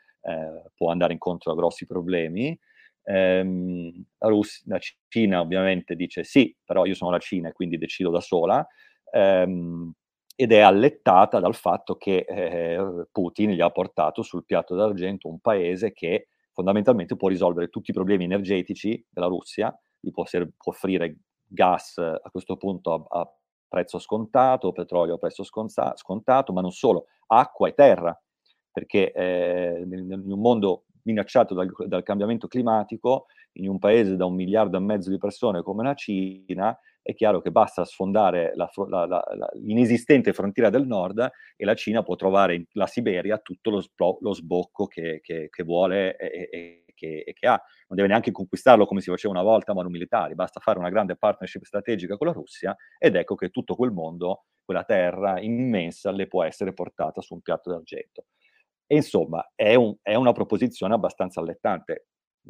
può 0.73 0.89
andare 0.89 1.13
incontro 1.13 1.51
a 1.51 1.55
grossi 1.55 1.85
problemi, 1.85 2.59
Ehm, 3.05 4.03
la, 4.17 4.27
Russia, 4.27 4.63
la, 4.67 4.79
Cina 5.07 5.39
ovviamente 5.39 5.95
dice 5.95 6.23
sì, 6.23 6.55
però 6.63 6.85
io 6.85 6.95
sono 6.95 7.11
la 7.11 7.19
Cina 7.19 7.49
e 7.49 7.53
quindi 7.53 7.77
decido 7.77 8.09
da 8.09 8.19
sola, 8.21 8.65
ehm, 9.11 9.91
ed 10.35 10.51
è 10.51 10.59
allettata 10.59 11.39
dal 11.39 11.55
fatto 11.55 11.95
che 11.95 12.25
eh, 12.27 13.05
Putin 13.11 13.51
gli 13.51 13.61
ha 13.61 13.69
portato 13.69 14.21
sul 14.21 14.43
piatto 14.43 14.75
d'argento 14.75 15.29
un 15.29 15.39
paese 15.39 15.93
che 15.93 16.27
fondamentalmente 16.51 17.15
può 17.15 17.29
risolvere 17.29 17.69
tutti 17.69 17.91
i 17.91 17.93
problemi 17.93 18.25
energetici 18.25 19.05
della 19.09 19.27
Russia, 19.27 19.77
gli 19.99 20.11
può, 20.11 20.25
ser- 20.25 20.49
può 20.57 20.71
offrire 20.73 21.19
gas 21.47 21.97
a 21.97 22.29
questo 22.31 22.57
punto 22.57 22.93
a, 22.93 23.19
a 23.21 23.33
prezzo 23.67 23.99
scontato, 23.99 24.71
petrolio 24.71 25.15
a 25.15 25.17
prezzo 25.17 25.43
sconza- 25.43 25.95
scontato, 25.95 26.53
ma 26.53 26.61
non 26.61 26.71
solo, 26.71 27.05
acqua 27.27 27.67
e 27.67 27.73
terra, 27.73 28.19
perché 28.71 29.11
eh, 29.11 29.83
in 29.85 30.31
un 30.31 30.39
mondo 30.39 30.85
minacciato 31.05 31.53
dal, 31.53 31.71
dal, 31.87 32.03
cambiamento 32.03 32.47
climatico, 32.47 33.25
in 33.53 33.69
un 33.69 33.79
paese 33.79 34.15
da 34.15 34.25
un 34.25 34.35
miliardo 34.35 34.77
e 34.77 34.81
mezzo 34.81 35.09
di 35.09 35.17
persone 35.17 35.61
come 35.61 35.83
la 35.83 35.93
Cina, 35.93 36.77
è 37.01 37.13
chiaro 37.13 37.39
che 37.39 37.51
basta 37.51 37.85
sfondare 37.85 38.53
la, 38.55 38.67
la, 38.87 39.05
la, 39.05 39.23
l'inesistente 39.61 40.33
frontiera 40.33 40.71
del 40.71 40.87
nord 40.87 41.29
e 41.55 41.63
la 41.63 41.75
Cina 41.75 42.01
può 42.01 42.15
trovare 42.15 42.55
in 42.55 42.65
la 42.71 42.87
Siberia 42.87 43.37
tutto 43.37 43.69
lo, 43.69 43.83
lo 44.19 44.33
sbocco 44.33 44.87
che, 44.87 45.19
che, 45.21 45.49
che 45.51 45.63
vuole 45.63 46.17
e, 46.17 46.49
e, 46.51 46.85
che, 46.95 47.23
e, 47.23 47.33
che, 47.33 47.47
ha. 47.47 47.61
Non 47.87 47.97
deve 47.97 48.07
neanche 48.07 48.31
conquistarlo 48.31 48.87
come 48.87 49.01
si 49.01 49.11
faceva 49.11 49.33
una 49.33 49.43
volta 49.43 49.71
a 49.71 49.75
mano 49.75 49.89
militari, 49.89 50.33
basta 50.33 50.59
fare 50.59 50.79
una 50.79 50.89
grande 50.89 51.15
partnership 51.15 51.63
strategica 51.63 52.17
con 52.17 52.25
la 52.25 52.33
Russia 52.33 52.75
ed 52.97 53.15
ecco 53.15 53.35
che 53.35 53.49
tutto 53.49 53.75
quel 53.75 53.91
mondo, 53.91 54.45
quella 54.63 54.83
terra 54.83 55.39
immensa, 55.39 56.09
le 56.09 56.25
può 56.25 56.43
essere 56.43 56.73
portata 56.73 57.21
su 57.21 57.35
un 57.35 57.41
piatto 57.41 57.69
d'argento. 57.69 58.25
E 58.87 58.95
insomma, 58.95 59.51
è, 59.55 59.73
un, 59.75 59.95
è 60.01 60.15
una 60.15 60.31
proposizione 60.31 60.93
abbastanza 60.93 61.39
allettante. 61.39 62.07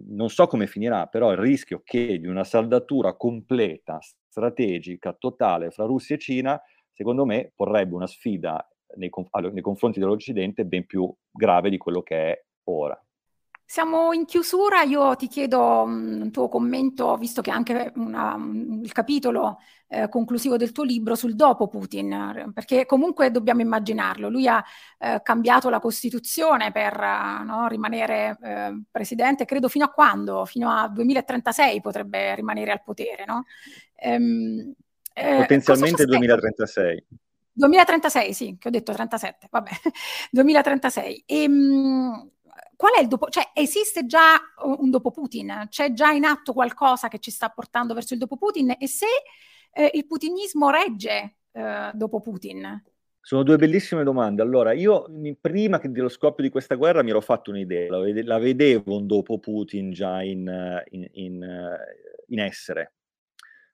non 0.08 0.30
so 0.30 0.48
come 0.48 0.68
finirà, 0.68 1.08
però 1.08 1.32
il 1.32 1.38
rischio 1.38 1.82
che 1.84 2.20
di 2.20 2.28
una 2.28 2.44
saldatura 2.44 3.16
completa, 3.16 4.00
strategica, 4.02 5.14
totale 5.14 5.72
fra 5.72 5.86
Russia 5.86 6.16
e 6.16 6.20
Cina, 6.20 6.62
secondo 6.92 7.26
me 7.26 7.52
porrebbe 7.56 7.96
una 7.96 8.08
sfida 8.08 8.68
nei, 8.98 9.10
nei 9.52 9.62
confronti 9.62 10.00
dell'Occidente 10.00 10.66
ben 10.66 10.86
più 10.86 11.14
grave 11.32 11.70
di 11.70 11.78
quello 11.78 12.02
che 12.02 12.32
è 12.32 12.44
ora. 12.66 13.05
Siamo 13.68 14.14
in 14.14 14.26
chiusura, 14.26 14.84
io 14.84 15.16
ti 15.16 15.28
chiedo 15.28 15.82
un 15.82 16.30
tuo 16.32 16.48
commento, 16.50 17.18
visto 17.18 17.42
che 17.42 17.50
anche 17.50 17.92
una, 17.96 18.38
il 18.84 18.92
capitolo 18.92 19.58
eh, 19.88 20.08
conclusivo 20.08 20.56
del 20.56 20.72
tuo 20.72 20.84
libro 20.84 21.16
sul 21.16 21.36
dopo 21.36 21.68
Putin, 21.68 22.52
perché 22.54 22.86
comunque 22.86 23.32
dobbiamo 23.32 23.62
immaginarlo, 23.62 24.30
lui 24.30 24.48
ha 24.48 24.64
eh, 25.00 25.20
cambiato 25.24 25.70
la 25.70 25.80
Costituzione 25.80 26.72
per 26.72 26.96
no, 27.44 27.68
rimanere 27.68 28.38
eh, 28.40 28.82
presidente, 28.92 29.46
credo 29.46 29.68
fino 29.68 29.86
a 29.86 29.90
quando? 29.90 30.46
Fino 30.46 30.70
a 30.70 30.88
2036 30.88 31.82
potrebbe 31.82 32.36
rimanere 32.36 32.72
al 32.72 32.84
potere, 32.84 33.26
no? 33.26 33.46
Ehm, 33.96 34.74
eh, 35.12 35.38
Potenzialmente 35.38 36.06
2036. 36.06 37.06
2036, 37.52 38.34
sì, 38.34 38.58
che 38.60 38.68
ho 38.68 38.72
detto 38.72 38.94
37, 38.94 39.48
vabbè, 39.50 39.70
2036. 40.30 41.24
E, 41.26 41.48
mh, 41.48 42.30
qual 42.76 42.94
è 42.96 43.02
il 43.02 43.08
dopo? 43.08 43.30
Cioè, 43.30 43.52
esiste 43.54 44.06
già 44.06 44.40
un 44.64 44.90
dopo 44.90 45.12
Putin? 45.12 45.68
C'è 45.70 45.94
già 45.94 46.12
in 46.12 46.26
atto 46.26 46.54
qualcosa 46.54 47.08
che 47.08 47.20
ci 47.20 47.32
sta 47.32 47.50
portando 47.50 47.94
verso 47.94 48.14
il 48.14 48.20
dopo 48.20 48.38
Putin? 48.38 48.76
E 48.78 48.88
se 48.88 49.06
eh, 49.72 49.92
il 49.94 50.06
putinismo 50.06 50.70
regge 50.70 51.38
eh, 51.52 51.92
dopo 51.94 52.22
Putin? 52.22 52.84
Sono 53.20 53.44
due 53.44 53.58
bellissime 53.58 54.04
domande. 54.04 54.42
Allora, 54.42 54.72
io 54.72 55.08
prima 55.42 55.80
che 55.80 55.90
dello 55.90 56.10
scoppio 56.10 56.44
di 56.44 56.52
questa 56.52 56.76
guerra 56.76 57.02
mi 57.02 57.10
ero 57.10 57.22
fatto 57.22 57.50
un'idea, 57.50 57.90
la, 57.90 58.00
vede- 58.00 58.24
la 58.24 58.38
vedevo 58.38 58.98
un 58.98 59.08
dopo 59.08 59.40
Putin 59.40 59.92
già 59.92 60.22
in, 60.22 60.48
in, 60.90 61.08
in, 61.14 61.78
in, 62.28 62.40
essere. 62.40 62.94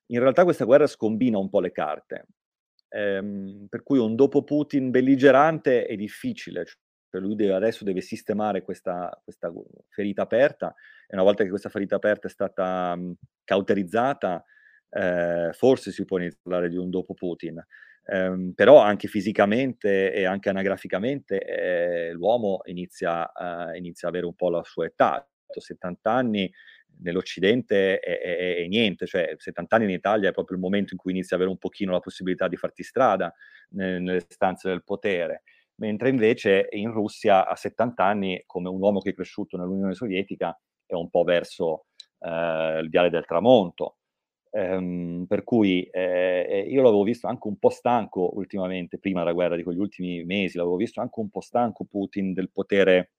In 0.07 0.19
realtà 0.19 0.45
questa 0.45 0.63
guerra 0.63 0.87
scombina 0.87 1.37
un 1.37 1.49
po' 1.49 1.59
le 1.59 1.73
carte, 1.73 2.27
ehm, 2.87 3.67
per 3.67 3.83
cui 3.83 3.99
un 3.99 4.15
dopo 4.15 4.43
Putin 4.43 4.89
belligerante 4.89 5.85
è 5.85 5.97
difficile, 5.97 6.65
cioè 7.11 7.19
lui 7.19 7.35
deve, 7.35 7.53
adesso 7.53 7.83
deve 7.83 7.99
sistemare 7.99 8.61
questa, 8.61 9.09
questa, 9.21 9.51
ferita 9.89 10.21
aperta 10.21 10.73
e 11.05 11.13
una 11.13 11.23
volta 11.23 11.43
che 11.43 11.49
questa 11.49 11.67
ferita 11.67 11.97
aperta 11.97 12.27
è 12.27 12.31
stata 12.31 12.95
mh, 12.95 13.15
cauterizzata, 13.43 14.45
eh, 14.89 15.49
forse 15.51 15.91
si 15.91 16.05
può 16.05 16.17
iniziare 16.19 16.69
di 16.69 16.77
un 16.77 16.89
dopo 16.89 17.13
Putin. 17.13 17.61
Um, 18.03 18.53
però 18.53 18.79
anche 18.79 19.07
fisicamente 19.07 20.11
e 20.11 20.25
anche 20.25 20.49
anagraficamente 20.49 21.39
eh, 21.39 22.11
l'uomo 22.13 22.61
inizia, 22.65 23.29
uh, 23.31 23.75
inizia 23.75 24.07
ad 24.07 24.15
avere 24.15 24.25
un 24.25 24.35
po' 24.35 24.49
la 24.49 24.63
sua 24.63 24.85
età. 24.85 25.27
70 25.53 26.09
anni 26.09 26.51
nell'Occidente 27.01 27.99
è, 27.99 28.19
è, 28.19 28.55
è, 28.55 28.67
niente, 28.67 29.05
cioè 29.05 29.35
70 29.37 29.75
anni 29.75 29.85
in 29.85 29.91
Italia 29.91 30.29
è 30.29 30.33
proprio 30.33 30.55
il 30.55 30.63
momento 30.63 30.93
in 30.93 30.99
cui 30.99 31.11
inizia 31.11 31.35
ad 31.35 31.41
avere 31.41 31.53
un 31.53 31.59
pochino 31.59 31.91
la 31.91 31.99
possibilità 31.99 32.47
di 32.47 32.55
farti 32.55 32.83
strada 32.83 33.33
nelle, 33.71 33.99
nelle 33.99 34.19
stanze 34.21 34.69
del 34.69 34.83
potere 34.83 35.43
mentre 35.81 36.09
invece 36.09 36.67
in 36.71 36.91
Russia 36.91 37.47
a 37.47 37.55
70 37.55 38.03
anni, 38.03 38.43
come 38.45 38.69
un 38.69 38.79
uomo 38.79 38.99
che 38.99 39.09
è 39.09 39.13
cresciuto 39.13 39.57
nell'Unione 39.57 39.95
Sovietica, 39.95 40.57
è 40.85 40.93
un 40.93 41.09
po' 41.09 41.23
verso 41.23 41.87
eh, 42.19 42.79
il 42.81 42.89
viale 42.89 43.09
del 43.09 43.25
tramonto. 43.25 43.97
Ehm, 44.51 45.25
per 45.27 45.43
cui 45.43 45.83
eh, 45.85 46.45
eh, 46.47 46.59
io 46.67 46.83
l'avevo 46.83 47.03
visto 47.03 47.27
anche 47.27 47.47
un 47.47 47.57
po' 47.57 47.69
stanco 47.69 48.31
ultimamente, 48.35 48.99
prima 48.99 49.19
della 49.21 49.33
guerra 49.33 49.55
di 49.55 49.63
quegli 49.63 49.79
ultimi 49.79 50.23
mesi, 50.23 50.57
l'avevo 50.57 50.75
visto 50.75 51.01
anche 51.01 51.19
un 51.19 51.29
po' 51.29 51.41
stanco 51.41 51.85
Putin 51.85 52.33
del 52.33 52.51
potere 52.51 53.13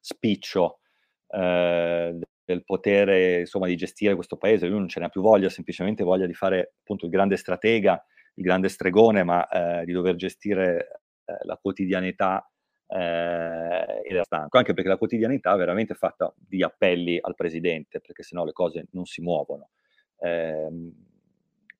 spiccio, 0.00 0.80
eh, 1.28 2.18
del 2.44 2.64
potere 2.64 3.40
insomma 3.40 3.66
di 3.68 3.76
gestire 3.76 4.14
questo 4.14 4.36
paese, 4.36 4.66
lui 4.66 4.80
non 4.80 4.88
ce 4.88 5.00
n'ha 5.00 5.08
più 5.08 5.22
voglia, 5.22 5.48
semplicemente 5.48 6.04
voglia 6.04 6.26
di 6.26 6.34
fare 6.34 6.74
appunto 6.80 7.06
il 7.06 7.10
grande 7.10 7.36
stratega, 7.36 8.04
il 8.34 8.44
grande 8.44 8.68
stregone, 8.68 9.22
ma 9.22 9.48
eh, 9.48 9.84
di 9.86 9.92
dover 9.92 10.16
gestire 10.16 11.03
eh, 11.24 11.36
la 11.42 11.56
quotidianità 11.56 12.48
eh, 12.86 14.02
era 14.04 14.24
stanco, 14.24 14.58
anche 14.58 14.74
perché 14.74 14.88
la 14.88 14.96
quotidianità 14.96 15.54
è 15.54 15.56
veramente 15.56 15.94
fatta 15.94 16.32
di 16.36 16.62
appelli 16.62 17.18
al 17.20 17.34
presidente, 17.34 18.00
perché 18.00 18.22
sennò 18.22 18.44
le 18.44 18.52
cose 18.52 18.86
non 18.90 19.04
si 19.04 19.20
muovono. 19.20 19.70
Eh, 20.18 20.68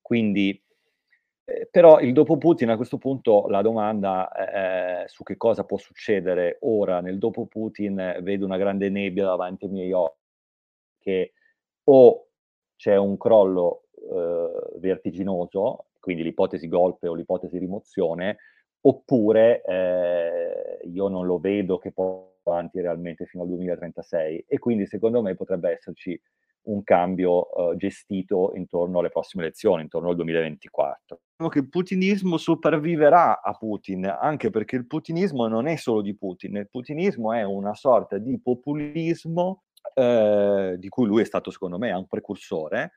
quindi, 0.01 0.63
eh, 1.45 1.69
però 1.71 2.01
il 2.01 2.13
dopo 2.13 2.37
Putin 2.39 2.71
a 2.71 2.77
questo 2.77 2.99
punto 2.99 3.47
la 3.49 3.63
domanda 3.63 4.31
su 5.07 5.23
che 5.23 5.37
cosa 5.37 5.65
può 5.65 5.77
succedere 5.77 6.59
ora 6.61 7.01
nel 7.01 7.19
dopo 7.19 7.47
Putin 7.47 8.19
vedo 8.23 8.45
una 8.45 8.57
grande 8.57 8.89
nebbia 8.89 9.25
davanti 9.25 9.67
ai 9.67 9.71
miei 9.71 9.93
occhi, 9.93 10.23
che 10.99 11.33
o 11.85 12.29
c'è 12.77 12.97
un 12.97 13.17
crollo 13.17 13.85
eh, 13.95 14.79
vertiginoso, 14.79 15.87
quindi 16.01 16.23
l'ipotesi 16.23 16.69
golpe 16.69 17.09
o 17.09 17.15
l'ipotesi 17.15 17.59
rimozione, 17.59 18.39
oppure 18.87 19.63
eh, 19.65 20.79
io 20.85 21.09
non 21.09 21.27
lo 21.27 21.39
vedo 21.39 21.79
che 21.79 21.93
può 21.93 22.33
avanti 22.45 22.81
realmente 22.81 23.25
fino 23.27 23.43
al 23.43 23.49
2036 23.49 24.45
e 24.47 24.59
quindi 24.59 24.87
secondo 24.87 25.23
me 25.23 25.35
potrebbe 25.35 25.71
esserci 25.71 26.21
un 26.65 26.83
cambio 26.83 27.49
uh, 27.51 27.77
gestito 27.77 28.53
intorno 28.55 28.99
alle 28.99 29.11
prossime 29.11 29.45
elezioni, 29.45 29.83
intorno 29.83 30.11
al 30.11 30.17
2024. 30.17 31.21
Diciamo 31.37 31.51
che 31.51 31.59
il 31.59 31.69
putinismo 31.69 32.37
sopravviverà 32.39 33.43
a 33.43 33.53
Putin, 33.53 34.07
anche 34.07 34.51
perché 34.51 34.77
il 34.77 34.87
putinismo 34.87 35.47
non 35.47 35.67
è 35.67 35.77
solo 35.77 36.01
di 36.01 36.17
Putin, 36.17 36.57
il 36.57 36.71
putinismo 36.71 37.33
è 37.35 37.43
una 37.43 37.75
sorta 37.75 38.17
di 38.17 38.41
populismo 38.41 39.65
eh, 39.95 40.77
di 40.79 40.89
cui 40.89 41.07
lui 41.07 41.21
è 41.21 41.25
stato, 41.27 41.51
secondo 41.51 41.77
me, 41.77 41.93
un 41.93 42.07
precursore, 42.07 42.93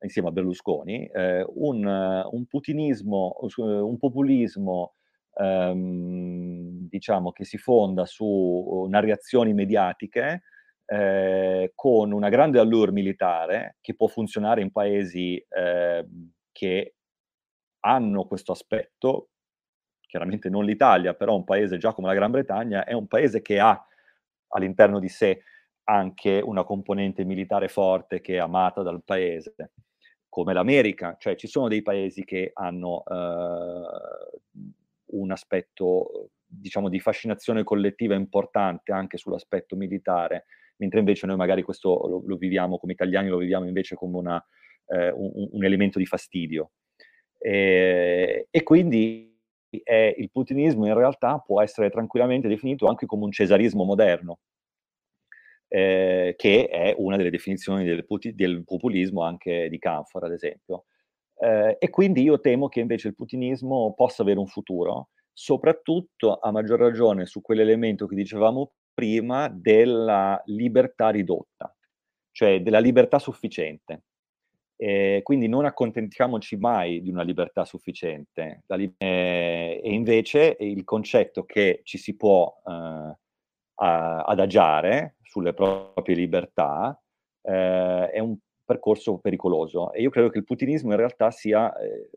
insieme 0.00 0.28
a 0.28 0.32
Berlusconi, 0.32 1.06
eh, 1.06 1.46
un, 1.48 1.84
un, 2.28 2.46
putinismo, 2.46 3.36
un 3.56 3.98
populismo 3.98 4.94
ehm, 5.34 6.88
diciamo, 6.88 7.32
che 7.32 7.44
si 7.44 7.58
fonda 7.58 8.04
su 8.06 8.24
uh, 8.24 8.86
narrazioni 8.88 9.54
mediatiche 9.54 10.42
eh, 10.86 11.72
con 11.74 12.12
una 12.12 12.28
grande 12.28 12.58
allure 12.58 12.92
militare 12.92 13.76
che 13.80 13.94
può 13.94 14.08
funzionare 14.08 14.60
in 14.60 14.70
paesi 14.70 15.36
eh, 15.36 16.06
che 16.52 16.94
hanno 17.80 18.24
questo 18.26 18.52
aspetto, 18.52 19.30
chiaramente 20.06 20.50
non 20.50 20.64
l'Italia, 20.64 21.14
però 21.14 21.34
un 21.34 21.44
paese 21.44 21.78
già 21.78 21.94
come 21.94 22.08
la 22.08 22.14
Gran 22.14 22.30
Bretagna 22.30 22.84
è 22.84 22.92
un 22.92 23.06
paese 23.06 23.40
che 23.40 23.58
ha 23.58 23.82
all'interno 24.48 24.98
di 24.98 25.08
sé 25.08 25.42
anche 25.84 26.40
una 26.44 26.64
componente 26.64 27.24
militare 27.24 27.68
forte 27.68 28.20
che 28.20 28.34
è 28.34 28.38
amata 28.38 28.82
dal 28.82 29.02
paese, 29.02 29.54
come 30.28 30.52
l'America, 30.52 31.16
cioè 31.18 31.34
ci 31.36 31.46
sono 31.46 31.68
dei 31.68 31.82
paesi 31.82 32.24
che 32.24 32.50
hanno 32.54 33.02
eh, 33.04 34.72
un 35.12 35.30
aspetto, 35.30 36.30
diciamo, 36.46 36.88
di 36.88 37.00
fascinazione 37.00 37.64
collettiva 37.64 38.14
importante 38.14 38.92
anche 38.92 39.16
sull'aspetto 39.16 39.76
militare, 39.76 40.44
mentre 40.76 40.98
invece 40.98 41.26
noi 41.26 41.36
magari 41.36 41.62
questo 41.62 42.06
lo, 42.06 42.22
lo 42.24 42.36
viviamo 42.36 42.78
come 42.78 42.92
italiani, 42.92 43.28
lo 43.28 43.38
viviamo 43.38 43.66
invece 43.66 43.94
come 43.94 44.18
una, 44.18 44.44
eh, 44.86 45.10
un, 45.10 45.48
un, 45.52 45.64
elemento 45.64 45.98
di 45.98 46.06
fastidio. 46.06 46.72
E, 47.38 48.46
e 48.50 48.62
quindi 48.62 49.32
è, 49.82 50.14
il 50.16 50.30
putinismo 50.30 50.86
in 50.86 50.94
realtà 50.94 51.38
può 51.38 51.62
essere 51.62 51.90
tranquillamente 51.90 52.48
definito 52.48 52.86
anche 52.86 53.06
come 53.06 53.24
un 53.24 53.32
cesarismo 53.32 53.84
moderno, 53.84 54.40
eh, 55.68 56.34
che 56.36 56.68
è 56.68 56.94
una 56.98 57.16
delle 57.16 57.30
definizioni 57.30 57.84
del, 57.84 58.04
del, 58.34 58.64
populismo 58.64 59.22
anche 59.22 59.68
di 59.68 59.78
Canfor, 59.78 60.24
ad 60.24 60.32
esempio. 60.32 60.84
Eh, 61.42 61.76
e 61.80 61.90
quindi 61.90 62.22
io 62.22 62.38
temo 62.38 62.68
che 62.68 62.78
invece 62.78 63.08
il 63.08 63.16
putinismo 63.16 63.94
possa 63.94 64.22
avere 64.22 64.38
un 64.38 64.46
futuro, 64.46 65.08
soprattutto 65.32 66.38
a 66.38 66.52
maggior 66.52 66.78
ragione 66.78 67.26
su 67.26 67.40
quell'elemento 67.40 68.06
che 68.06 68.14
dicevamo 68.14 68.74
prima 68.94 69.48
della 69.48 70.40
libertà 70.46 71.10
ridotta, 71.10 71.74
cioè 72.30 72.62
della 72.62 72.78
libertà 72.78 73.18
sufficiente. 73.18 74.04
Eh, 74.76 75.20
quindi 75.24 75.48
non 75.48 75.64
accontentiamoci 75.64 76.56
mai 76.56 77.02
di 77.02 77.10
una 77.10 77.22
libertà 77.22 77.64
sufficiente. 77.64 78.62
Li- 78.68 78.94
eh, 78.98 79.80
e 79.82 79.92
invece 79.92 80.56
il 80.60 80.84
concetto 80.84 81.44
che 81.44 81.80
ci 81.82 81.98
si 81.98 82.14
può 82.14 82.52
eh, 82.64 83.16
adagiare 83.74 85.16
sulle 85.22 85.54
proprie 85.54 86.14
libertà 86.14 86.96
eh, 87.42 88.10
è 88.10 88.18
un 88.20 88.36
percorso 88.72 89.18
pericoloso 89.18 89.92
e 89.92 90.02
io 90.02 90.10
credo 90.10 90.28
che 90.30 90.38
il 90.38 90.44
putinismo 90.44 90.90
in 90.90 90.96
realtà 90.96 91.30
sia 91.30 91.74
eh, 91.76 92.10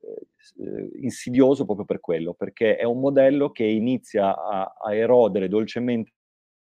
eh, 0.57 0.89
insidioso 1.01 1.65
proprio 1.65 1.85
per 1.85 1.99
quello, 1.99 2.33
perché 2.33 2.77
è 2.77 2.83
un 2.83 2.99
modello 2.99 3.51
che 3.51 3.65
inizia 3.65 4.35
a, 4.35 4.73
a 4.79 4.95
erodere 4.95 5.47
dolcemente 5.47 6.13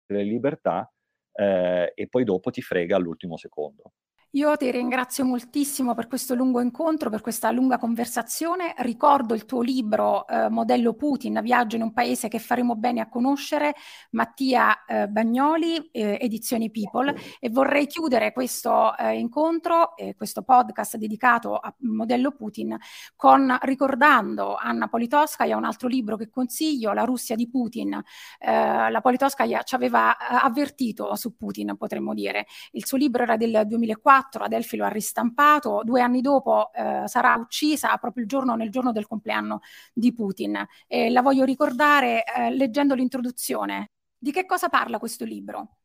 le 0.07 0.23
libertà 0.23 0.91
eh, 1.33 1.91
e 1.93 2.07
poi 2.07 2.23
dopo 2.23 2.49
ti 2.51 2.61
frega 2.61 2.95
all'ultimo 2.95 3.37
secondo. 3.37 3.93
Io 4.35 4.53
ti 4.57 4.69
ringrazio 4.69 5.23
moltissimo 5.23 5.93
per 5.93 6.07
questo 6.07 6.35
lungo 6.35 6.59
incontro, 6.59 7.09
per 7.09 7.21
questa 7.21 7.51
lunga 7.51 7.77
conversazione. 7.77 8.73
Ricordo 8.79 9.33
il 9.33 9.45
tuo 9.45 9.61
libro 9.61 10.27
eh, 10.27 10.49
Modello 10.49 10.93
Putin, 10.93 11.39
Viaggio 11.41 11.77
in 11.77 11.83
un 11.83 11.93
paese 11.93 12.27
che 12.27 12.39
faremo 12.39 12.75
bene 12.75 12.99
a 12.99 13.07
conoscere, 13.07 13.75
Mattia 14.09 14.83
eh, 14.83 15.07
Bagnoli, 15.07 15.89
eh, 15.89 16.17
Edizioni 16.19 16.69
People, 16.69 17.15
e 17.39 17.49
vorrei 17.49 17.87
chiudere 17.87 18.33
questo 18.33 18.93
eh, 18.97 19.17
incontro, 19.17 19.93
questo 20.17 20.41
podcast 20.41 20.97
dedicato 20.97 21.55
a 21.55 21.73
Modello 21.83 22.31
Putin, 22.31 22.77
con 23.15 23.57
ricordando 23.61 24.55
Anna 24.55 24.89
Politkovskaya, 24.89 25.55
un 25.55 25.63
altro 25.63 25.87
libro 25.87 26.17
che 26.17 26.29
consiglio, 26.29 26.91
La 26.91 27.05
Russia 27.05 27.37
di 27.37 27.47
Putin. 27.47 27.93
Eh, 28.39 28.91
la 28.91 28.99
Politkovskaya 28.99 29.63
ci 29.63 29.75
aveva 29.75 30.11
eh, 30.11 30.39
avvertito 30.41 31.15
su 31.15 31.37
Putin, 31.37 31.77
potremmo 31.77 32.13
dire. 32.13 32.47
Il 32.71 32.85
suo 32.85 32.97
libro 32.97 33.23
era 33.23 33.37
del 33.37 33.63
2004 33.65 34.23
2004, 34.25 34.43
Adelphi 34.43 34.77
lo 34.77 34.85
ha 34.85 34.89
ristampato, 34.89 35.81
due 35.83 36.01
anni 36.01 36.21
dopo 36.21 36.71
eh, 36.73 37.03
sarà 37.07 37.35
uccisa 37.35 37.95
proprio 37.97 38.23
il 38.23 38.29
giorno, 38.29 38.55
nel 38.55 38.69
giorno 38.69 38.91
del 38.91 39.07
compleanno 39.07 39.61
di 39.93 40.13
Putin. 40.13 40.65
E 40.87 41.09
la 41.09 41.21
voglio 41.21 41.43
ricordare 41.43 42.23
eh, 42.23 42.51
leggendo 42.51 42.95
l'introduzione. 42.95 43.91
Di 44.17 44.31
che 44.31 44.45
cosa 44.45 44.69
parla 44.69 44.97
questo 44.97 45.25
libro? 45.25 45.77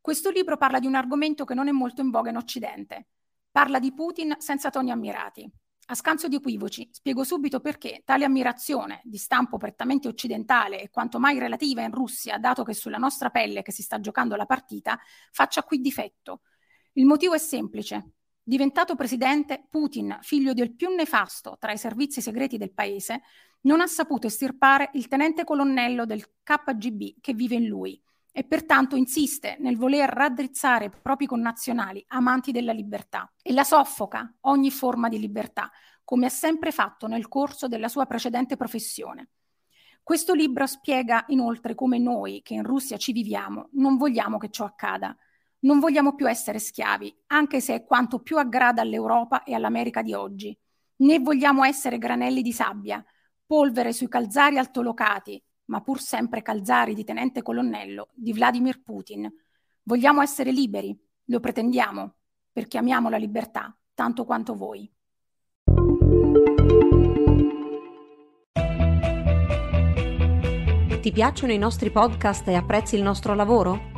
Questo 0.00 0.30
libro 0.30 0.56
parla 0.56 0.78
di 0.78 0.86
un 0.86 0.94
argomento 0.94 1.44
che 1.44 1.54
non 1.54 1.68
è 1.68 1.72
molto 1.72 2.00
in 2.00 2.10
voga 2.10 2.30
in 2.30 2.36
Occidente. 2.36 3.08
Parla 3.50 3.78
di 3.78 3.92
Putin 3.92 4.36
senza 4.38 4.70
toni 4.70 4.90
ammirati. 4.90 5.50
A 5.90 5.94
scanso 5.94 6.28
di 6.28 6.36
equivoci, 6.36 6.86
spiego 6.92 7.24
subito 7.24 7.60
perché 7.60 8.02
tale 8.04 8.26
ammirazione, 8.26 9.00
di 9.04 9.16
stampo 9.16 9.56
prettamente 9.56 10.06
occidentale 10.06 10.82
e 10.82 10.90
quanto 10.90 11.18
mai 11.18 11.38
relativa 11.38 11.80
in 11.80 11.92
Russia, 11.92 12.36
dato 12.36 12.62
che 12.62 12.74
sulla 12.74 12.98
nostra 12.98 13.30
pelle 13.30 13.62
che 13.62 13.72
si 13.72 13.82
sta 13.82 13.98
giocando 13.98 14.36
la 14.36 14.44
partita, 14.44 14.98
faccia 15.32 15.62
qui 15.62 15.80
difetto, 15.80 16.42
il 16.98 17.06
motivo 17.06 17.34
è 17.34 17.38
semplice. 17.38 18.14
Diventato 18.42 18.96
presidente, 18.96 19.66
Putin, 19.70 20.18
figlio 20.20 20.52
del 20.52 20.74
più 20.74 20.92
nefasto 20.92 21.56
tra 21.60 21.70
i 21.70 21.78
servizi 21.78 22.20
segreti 22.20 22.58
del 22.58 22.72
paese, 22.72 23.22
non 23.62 23.80
ha 23.80 23.86
saputo 23.86 24.26
estirpare 24.26 24.90
il 24.94 25.06
tenente 25.06 25.44
colonnello 25.44 26.04
del 26.04 26.24
KGB 26.42 27.20
che 27.20 27.34
vive 27.34 27.54
in 27.54 27.66
lui 27.66 28.00
e 28.32 28.42
pertanto 28.44 28.96
insiste 28.96 29.56
nel 29.60 29.76
voler 29.76 30.08
raddrizzare 30.08 30.86
i 30.86 30.90
propri 30.90 31.26
connazionali 31.26 32.04
amanti 32.08 32.50
della 32.50 32.72
libertà 32.72 33.32
e 33.42 33.52
la 33.52 33.64
soffoca 33.64 34.34
ogni 34.42 34.70
forma 34.70 35.08
di 35.08 35.20
libertà, 35.20 35.70
come 36.02 36.26
ha 36.26 36.30
sempre 36.30 36.72
fatto 36.72 37.06
nel 37.06 37.28
corso 37.28 37.68
della 37.68 37.88
sua 37.88 38.06
precedente 38.06 38.56
professione. 38.56 39.28
Questo 40.02 40.34
libro 40.34 40.66
spiega 40.66 41.24
inoltre 41.28 41.76
come 41.76 41.98
noi, 41.98 42.42
che 42.42 42.54
in 42.54 42.64
Russia 42.64 42.96
ci 42.96 43.12
viviamo, 43.12 43.68
non 43.74 43.96
vogliamo 43.96 44.38
che 44.38 44.50
ciò 44.50 44.64
accada 44.64 45.16
non 45.60 45.80
vogliamo 45.80 46.14
più 46.14 46.28
essere 46.28 46.58
schiavi, 46.58 47.24
anche 47.28 47.60
se 47.60 47.74
è 47.74 47.84
quanto 47.84 48.20
più 48.20 48.38
aggrada 48.38 48.82
all'Europa 48.82 49.42
e 49.42 49.54
all'America 49.54 50.02
di 50.02 50.14
oggi. 50.14 50.56
Né 50.96 51.18
vogliamo 51.18 51.64
essere 51.64 51.98
granelli 51.98 52.42
di 52.42 52.52
sabbia, 52.52 53.04
polvere 53.46 53.92
sui 53.92 54.08
calzari 54.08 54.58
altolocati, 54.58 55.42
ma 55.66 55.80
pur 55.80 56.00
sempre 56.00 56.42
calzari 56.42 56.94
di 56.94 57.04
tenente 57.04 57.42
colonnello 57.42 58.08
di 58.14 58.32
Vladimir 58.32 58.82
Putin. 58.82 59.30
Vogliamo 59.82 60.22
essere 60.22 60.52
liberi, 60.52 60.96
lo 61.24 61.40
pretendiamo, 61.40 62.14
perché 62.52 62.78
amiamo 62.78 63.08
la 63.08 63.16
libertà 63.16 63.76
tanto 63.94 64.24
quanto 64.24 64.54
voi. 64.54 64.90
Ti 71.00 71.12
piacciono 71.12 71.52
i 71.52 71.58
nostri 71.58 71.90
podcast 71.90 72.46
e 72.48 72.54
apprezzi 72.54 72.96
il 72.96 73.02
nostro 73.02 73.34
lavoro? 73.34 73.97